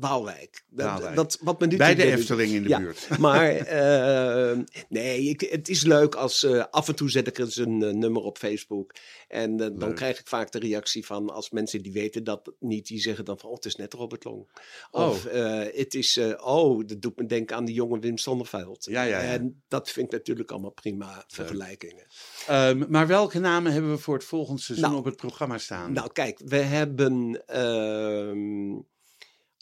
Waalwijk. 0.00 0.64
Dat, 0.68 0.86
Waalwijk. 0.86 1.16
dat, 1.16 1.38
wat 1.40 1.60
me 1.60 1.66
nu 1.66 1.76
Bij 1.76 1.94
de 1.94 2.04
Efteling 2.04 2.52
in 2.52 2.62
de 2.62 2.68
Ja, 2.68 2.78
buurt. 2.78 3.08
Maar 3.18 3.50
eh, 3.54 4.58
nee, 4.88 5.22
ik, 5.22 5.40
het 5.40 5.68
is 5.68 5.82
leuk 5.82 6.14
als 6.14 6.44
eh, 6.44 6.64
af 6.70 6.88
en 6.88 6.94
toe 6.94 7.10
zet 7.10 7.26
ik 7.26 7.38
eens 7.38 7.56
een 7.56 7.82
eh, 7.82 7.92
nummer 7.92 8.22
op 8.22 8.38
Facebook. 8.38 8.94
En 9.28 9.60
eh, 9.60 9.68
dan 9.72 9.94
krijg 9.94 10.20
ik 10.20 10.26
vaak 10.28 10.52
de 10.52 10.58
reactie 10.58 11.06
van 11.06 11.30
als 11.30 11.50
mensen 11.50 11.82
die 11.82 11.92
weten 11.92 12.24
dat 12.24 12.52
niet, 12.58 12.86
die 12.86 13.00
zeggen 13.00 13.24
dan 13.24 13.38
van 13.38 13.48
oh, 13.48 13.54
het 13.54 13.64
is 13.64 13.76
net 13.76 13.92
Robert 13.92 14.24
Long. 14.24 14.48
Oh. 14.90 15.08
Of 15.08 15.24
het 15.72 15.94
is, 15.94 16.20
oh, 16.36 16.86
dat 16.86 17.02
doet 17.02 17.16
me 17.16 17.26
denken 17.26 17.56
aan 17.56 17.64
de 17.64 17.72
jonge 17.72 17.98
Wim 17.98 18.18
Sonneveld. 18.18 18.84
Ja, 18.84 19.02
ja, 19.02 19.22
ja. 19.22 19.32
En 19.32 19.62
dat 19.68 19.90
vind 19.90 20.06
ik 20.06 20.12
natuurlijk 20.12 20.50
allemaal 20.50 20.70
prima 20.70 21.24
vergelijkingen. 21.26 22.06
Ehm, 22.46 22.84
maar 22.88 23.06
welke 23.06 23.38
namen 23.38 23.72
hebben 23.72 23.90
we 23.90 23.98
voor 23.98 24.14
het 24.14 24.24
volgende 24.24 24.60
seizoen 24.60 24.86
Nou, 24.88 24.98
op 24.98 25.04
het 25.04 25.16
programma 25.16 25.58
staan? 25.58 25.92
Nou, 25.92 26.12
kijk, 26.12 26.40
we 26.44 26.56
hebben. 26.56 27.42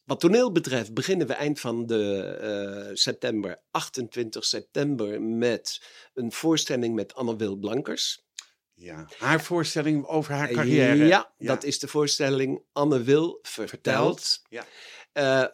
Wat 0.08 0.20
toneel 0.20 0.52
betreft 0.52 0.94
beginnen 0.94 1.26
we 1.26 1.32
eind 1.32 1.60
van 1.60 1.86
de 1.86 2.22
eh, 2.22 2.94
september, 2.94 3.60
28 3.70 4.44
september, 4.44 5.22
met 5.22 5.82
een 6.14 6.32
voorstelling 6.32 6.94
met 6.94 7.14
Anne 7.14 7.36
Wil 7.36 7.56
Blankers. 7.56 8.26
Ja, 8.74 9.08
haar 9.18 9.42
voorstelling 9.42 10.06
over 10.06 10.34
haar 10.34 10.50
carrière. 10.50 11.06
Ja, 11.06 11.32
dat 11.38 11.64
is 11.64 11.78
de 11.78 11.88
voorstelling 11.88 12.62
Anne 12.72 13.02
Wil. 13.02 13.38
Vertelt, 13.42 14.42
ja. 14.48 14.64
Eh, 15.12 15.44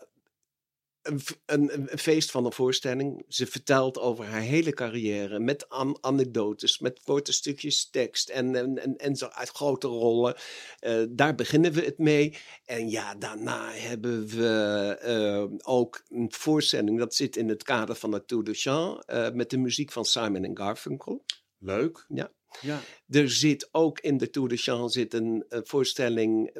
een, 1.04 1.20
v- 1.20 1.32
een, 1.46 1.92
een 1.92 1.98
feest 1.98 2.30
van 2.30 2.44
een 2.44 2.52
voorstelling. 2.52 3.24
Ze 3.28 3.46
vertelt 3.46 3.98
over 3.98 4.24
haar 4.24 4.40
hele 4.40 4.72
carrière 4.72 5.38
met 5.38 5.68
an- 5.68 5.98
anekdotes, 6.00 6.78
met 6.78 7.00
korte 7.04 7.32
stukjes 7.32 7.90
tekst 7.90 8.28
en, 8.28 8.54
en, 8.56 8.78
en, 8.78 8.96
en 8.96 9.16
zo 9.16 9.26
uit 9.26 9.48
grote 9.48 9.86
rollen. 9.86 10.36
Eh, 10.78 11.02
daar 11.10 11.34
beginnen 11.34 11.72
we 11.72 11.80
het 11.84 11.98
mee. 11.98 12.36
En 12.64 12.90
ja, 12.90 13.14
daarna 13.14 13.70
hebben 13.72 14.26
we 14.26 14.96
eh, 15.00 15.44
ook 15.62 16.02
een 16.08 16.32
voorstelling, 16.32 16.98
dat 16.98 17.14
zit 17.14 17.36
in 17.36 17.48
het 17.48 17.62
kader 17.62 17.94
van 17.94 18.12
het 18.12 18.28
Tour 18.28 18.44
de 18.44 18.54
Chant, 18.54 19.04
eh, 19.04 19.30
met 19.30 19.50
de 19.50 19.58
muziek 19.58 19.92
van 19.92 20.04
Simon 20.04 20.44
en 20.44 20.56
Garfunkel. 20.56 21.24
Leuk. 21.58 22.04
Ja. 22.08 22.32
Ja. 22.60 22.80
Er 23.08 23.30
zit 23.30 23.68
ook 23.72 24.00
in 24.00 24.16
de 24.16 24.30
Tour 24.30 24.48
de 24.48 24.56
Chant 24.56 24.92
zit 24.92 25.14
een, 25.14 25.44
voorstelling, 25.48 26.56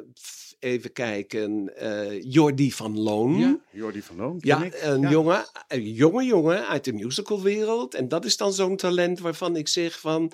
even 0.59 0.91
kijken, 0.93 1.75
eh 1.75 2.21
Jordi 2.23 2.71
van 2.71 2.99
Loon. 2.99 3.37
ja. 3.37 3.57
Jordi 3.71 4.01
van 4.01 4.15
Loon, 4.15 4.37
Ja, 4.39 4.63
ik. 4.63 4.79
een, 4.81 5.01
Ja. 5.01 5.09
Jongen, 5.09 5.45
een 5.67 5.91
jonge 5.91 6.23
jongen 6.23 6.67
uit 6.67 6.83
de 6.83 6.93
musicalwereld. 6.93 7.93
En 7.93 8.07
dat 8.07 8.25
is 8.25 8.37
dan 8.37 8.53
zo'n 8.53 8.75
talent 8.75 9.19
waarvan 9.19 9.55
ik 9.55 9.67
zeg 9.67 9.99
van... 9.99 10.31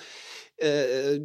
eh, 0.62 1.20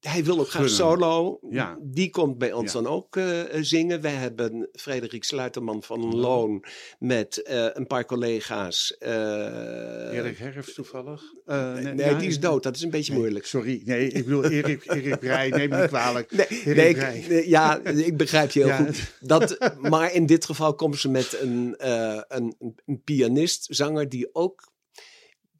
hij 0.00 0.24
wil 0.24 0.38
ook 0.40 0.48
graag 0.48 0.68
solo. 0.68 1.38
Ja. 1.50 1.78
Die 1.82 2.10
komt 2.10 2.38
bij 2.38 2.52
ons 2.52 2.72
Ja. 2.72 2.82
dan 2.82 2.92
ook 2.92 3.16
eh, 3.16 3.40
zingen. 3.60 4.00
Wij 4.00 4.12
hebben 4.12 4.68
Frederik 4.72 5.24
Sluiterman 5.24 5.82
van 5.82 6.14
Loon 6.16 6.64
met 6.98 7.42
eh, 7.42 7.66
een 7.72 7.86
paar 7.86 8.04
collega's. 8.04 8.96
eh, 8.98 10.12
Erik 10.12 10.38
Herfst 10.38 10.74
toevallig? 10.74 11.22
Eh, 11.46 11.74
nee, 11.74 11.96
ja, 11.96 12.14
die 12.18 12.28
is 12.28 12.40
dood. 12.40 12.62
Dat 12.62 12.76
is 12.76 12.82
een 12.82 12.90
beetje 12.90 13.12
Nee, 13.12 13.20
moeilijk. 13.20 13.46
Sorry, 13.46 13.82
nee, 13.84 14.08
ik 14.08 14.24
bedoel 14.24 14.44
Erik, 14.44 14.84
Erik 14.92 15.18
Breij, 15.18 15.48
neem 15.48 15.68
me 15.68 15.76
niet 15.80 15.86
kwalijk. 15.88 16.32
Nee, 16.32 16.74
nee, 16.74 16.88
ik- 16.88 17.28
nee, 17.28 17.48
ja, 17.48 17.80
ik 17.84 18.16
begrijp 18.16 18.50
je 18.50 18.58
heel 18.60 18.68
Ja. 18.68 18.76
goed. 18.76 19.14
Dat, 19.20 19.72
maar 19.80 20.12
in 20.14 20.26
dit 20.26 20.44
geval 20.44 20.74
komt 20.74 20.98
ze 20.98 21.08
met 21.10 21.38
een, 21.40 21.76
eh, 21.76 22.20
een, 22.28 22.56
een 22.86 23.02
pianist, 23.04 23.66
zanger 23.70 24.08
die 24.08 24.28
ook. 24.34 24.72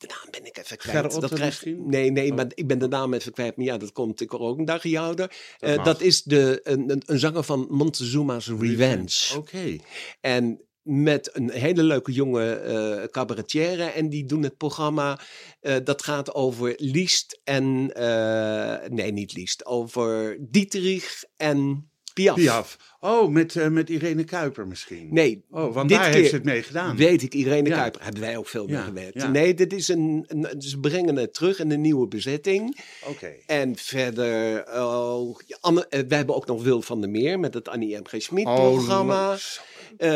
De 0.06 0.14
naam 0.22 0.30
ben 0.30 0.46
ik 0.46 0.58
even 0.58 0.76
kwijt. 0.76 1.14
Otten 1.14 1.30
krijg-? 1.38 1.64
Nee, 1.64 2.10
nee, 2.10 2.30
Oh. 2.30 2.36
maar 2.36 2.46
ik 2.54 2.66
ben 2.66 2.78
de 2.78 2.88
naam 2.88 3.14
even 3.14 3.32
kwijt. 3.32 3.56
Maar 3.56 3.66
ja, 3.66 3.76
dat 3.78 3.92
komt 3.92 4.20
ik 4.20 4.34
ook 4.34 4.58
een 4.58 4.64
dagje 4.64 4.98
ouder. 4.98 5.26
Dat 5.58 5.78
Eh, 5.78 5.84
dat 5.84 6.00
is 6.00 6.22
de, 6.22 6.60
een, 6.62 6.90
een, 6.90 7.02
een 7.06 7.18
zanger 7.18 7.42
van 7.42 7.66
Montezuma's 7.70 8.46
Revenge. 8.48 9.36
Oké. 9.36 9.76
En 10.20 10.60
met 10.82 11.30
een 11.32 11.50
hele 11.50 11.82
leuke 11.82 12.12
jonge 12.12 12.50
eh 12.54 13.08
cabaretière. 13.08 13.84
En 13.84 14.08
die 14.08 14.24
doen 14.24 14.42
het 14.42 14.56
programma. 14.56 15.20
eh, 15.60 15.76
dat 15.84 16.02
gaat 16.02 16.34
over 16.34 16.74
Liest 16.76 17.40
en. 17.44 17.90
eh, 17.94 18.88
nee, 18.90 19.12
niet 19.12 19.32
Liest. 19.32 19.66
Over 19.66 20.36
Dietrich 20.40 21.24
en 21.36 21.88
Piaf. 22.14 22.34
Piaf. 22.36 22.76
Oh, 23.06 23.28
met, 23.30 23.56
eh, 23.56 23.68
met 23.68 23.90
Irene 23.90 24.24
Kuiper 24.24 24.66
misschien. 24.66 25.08
Nee, 25.10 25.44
Oh, 25.50 25.74
want 25.74 25.88
dit 25.88 25.98
daar 25.98 26.06
keer 26.06 26.16
heeft 26.16 26.28
ze 26.30 26.34
het 26.34 26.44
mee 26.44 26.62
gedaan. 26.62 26.96
weet 26.96 27.22
ik, 27.22 27.34
Irene 27.34 27.68
Ja. 27.68 27.76
Kuiper. 27.76 28.02
Hebben 28.02 28.20
wij 28.20 28.36
ook 28.36 28.48
veel 28.48 28.66
mee 28.66 28.74
Ja, 28.76 28.82
gewerkt. 28.82 29.14
ja. 29.22 29.30
Nee, 29.30 29.54
dit 29.54 29.72
is 29.72 29.88
een, 29.88 30.24
een, 30.28 30.62
ze 30.62 30.80
brengen 30.80 31.16
het 31.16 31.34
terug 31.34 31.58
in 31.58 31.70
een 31.70 31.80
nieuwe 31.80 32.06
bezetting. 32.08 32.78
Oké. 33.08 33.32
En 33.46 33.76
verder, 33.76 34.64
oh, 34.74 35.36
Anne, 35.60 35.86
eh, 35.88 36.00
we 36.08 36.14
hebben 36.14 36.34
ook 36.34 36.46
nog 36.46 36.62
Wil 36.62 36.82
van 36.82 37.00
der 37.00 37.10
Meer 37.10 37.40
met 37.40 37.54
het 37.54 37.68
Annie 37.68 37.96
M. 37.96 38.04
G. 38.06 38.14
Schmid 38.22 38.46
Oh, 38.46 38.88
leuk. 38.88 39.62
Eh, 39.96 40.08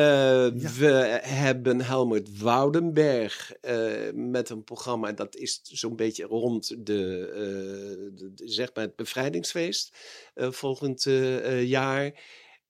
We 0.79 1.19
hebben 1.23 1.81
Helmut 1.81 2.39
Woudenberg 2.41 3.53
met 4.15 4.51
een 4.51 4.65
programma 4.65 5.13
dat 5.13 5.37
is 5.37 5.61
zo'n 5.63 5.97
beetje 5.97 6.25
rond 6.25 6.69
de, 6.69 6.83
de- 8.15 8.33
zeg 8.35 8.71
maar 8.75 8.85
het 8.85 8.97
bevrijdingsfeest 8.97 9.97
volgend 10.35 11.07
jaar. 11.63 12.13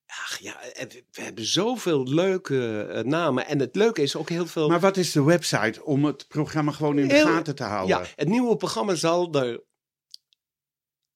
Ach 0.08 0.38
ja, 0.38 0.62
en 0.62 0.88
we, 0.88 1.22
hebben 1.22 1.44
zoveel 1.44 2.08
leuke 2.08 2.82
eh, 2.82 3.04
namen. 3.04 3.46
En 3.46 3.58
het 3.58 3.76
leuke 3.76 4.02
is 4.02 4.16
ook 4.16 4.28
heel 4.28 4.46
veel. 4.46 4.68
Maar 4.68 4.80
wat 4.80 4.96
is 4.96 5.12
de 5.12 5.22
website 5.22 5.84
om 5.84 6.04
het 6.04 6.28
programma 6.28 6.72
gewoon 6.72 6.98
in 6.98 7.08
de 7.08 7.14
Heel- 7.14 7.26
gaten 7.26 7.54
te 7.54 7.62
houden? 7.62 7.98
ja, 7.98 8.06
het 8.14 8.28
nieuwe 8.28 8.56
programma 8.56 8.94
zal 8.94 9.32
er. 9.34 9.62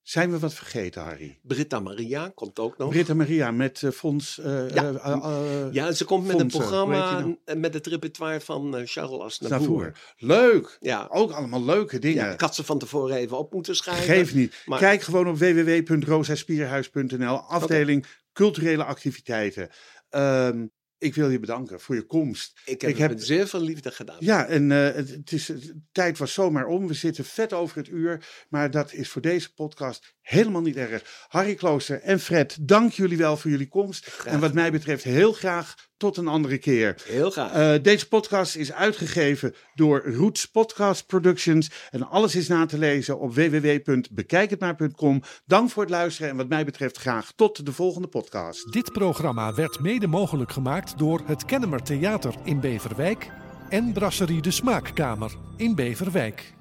Zijn 0.02 0.30
we 0.30 0.38
wat 0.38 0.54
vergeten, 0.54 1.02
Harry? 1.02 1.38
Britta 1.42 1.80
Maria 1.80 2.28
komt 2.34 2.58
ook 2.58 2.78
nog. 2.78 2.88
Britta 2.90 3.14
Maria 3.14 3.50
met 3.50 3.82
eh, 3.82 3.90
Fonds. 3.90 4.38
eh, 4.38 4.68
Ja. 4.70 5.68
ja, 5.72 5.92
ze 5.92 6.04
komt 6.04 6.26
met 6.26 6.40
een 6.40 6.46
programma 6.46 7.26
met 7.56 7.74
het 7.74 7.86
repertoire 7.86 8.40
van 8.40 8.80
Charles 8.84 9.20
Aznavour. 9.20 9.60
Navour. 9.60 9.92
Leuk. 10.16 10.76
Ja. 10.80 11.06
Ook 11.10 11.30
allemaal 11.32 11.64
leuke 11.64 11.98
dingen. 11.98 12.24
ja, 12.26 12.32
ik 12.32 12.40
had 12.40 12.54
ze 12.54 12.64
van 12.64 12.78
tevoren 12.78 13.16
even 13.16 13.38
op 13.38 13.52
moeten 13.52 13.76
schrijven. 13.76 14.04
Geef 14.04 14.34
niet. 14.34 14.62
Maar- 14.64 14.78
Kijk 14.78 15.02
gewoon 15.02 15.28
op 15.28 15.38
www.rosaspierhuis.nl. 15.38 17.36
Afdeling 17.36 18.06
culturele 18.32 18.84
activiteiten. 18.84 19.68
Ehm, 20.08 20.66
ik 21.04 21.14
wil 21.14 21.30
je 21.30 21.38
bedanken 21.40 21.80
voor 21.80 21.94
je 21.94 22.02
komst. 22.06 22.60
Ik 22.64 22.80
heb 22.80 22.90
Ik 22.90 22.96
het 22.96 22.98
heb- 22.98 23.10
met 23.10 23.24
zeer 23.24 23.48
veel 23.48 23.60
liefde 23.60 23.90
gedaan. 23.90 24.16
Ja, 24.20 24.46
en 24.46 24.72
eh, 24.72 24.94
het, 24.94 25.08
het 25.10 25.32
is, 25.32 25.46
de 25.46 25.80
tijd 25.92 26.18
was 26.18 26.32
zomaar 26.32 26.66
om. 26.66 26.86
We 26.86 26.94
zitten 26.94 27.24
vet 27.24 27.52
over 27.52 27.76
het 27.76 27.88
uur. 27.88 28.26
Maar 28.48 28.70
dat 28.70 28.92
is 28.92 29.08
voor 29.08 29.22
deze 29.22 29.54
podcast 29.54 30.14
helemaal 30.20 30.62
niet 30.62 30.76
erg. 30.76 31.26
Harry 31.28 31.54
Klooster 31.54 32.00
en 32.00 32.20
Fred, 32.20 32.56
dank 32.68 32.92
jullie 32.92 33.16
wel 33.18 33.36
voor 33.36 33.50
jullie 33.50 33.68
komst. 33.68 34.22
En 34.24 34.40
wat 34.40 34.54
mij 34.54 34.70
betreft 34.72 35.04
heel 35.04 35.32
graag 35.32 35.74
tot 35.96 36.16
een 36.16 36.28
andere 36.28 36.58
keer. 36.58 37.02
Heel 37.04 37.30
graag. 37.30 37.52
Eh, 37.52 37.82
deze 37.82 38.08
podcast 38.08 38.56
is 38.56 38.72
uitgegeven 38.72 39.54
door 39.74 40.02
Roots 40.14 40.46
Podcast 40.46 41.06
Productions. 41.06 41.70
En 41.90 42.08
alles 42.08 42.34
is 42.34 42.48
na 42.48 42.66
te 42.66 42.78
lezen 42.78 43.18
op 43.18 43.34
www.bekijkhetmaar.com. 43.34 45.22
Dank 45.46 45.70
voor 45.70 45.82
het 45.82 45.92
luisteren 45.92 46.30
en 46.30 46.36
wat 46.36 46.48
mij 46.48 46.64
betreft 46.64 46.96
graag 46.96 47.32
tot 47.36 47.66
de 47.66 47.72
volgende 47.72 48.08
podcast. 48.08 48.72
Dit 48.72 48.92
programma 48.92 49.54
werd 49.54 49.80
mede 49.80 50.06
mogelijk 50.06 50.52
gemaakt 50.52 50.98
door 50.98 51.22
het 51.26 51.44
Kennemer 51.44 51.82
Theater 51.82 52.34
in 52.44 52.60
Beverwijk 52.60 53.30
en 53.68 53.92
Brasserie 53.92 54.42
de 54.42 54.50
Smaakkamer 54.50 55.32
in 55.56 55.74
Beverwijk. 55.74 56.54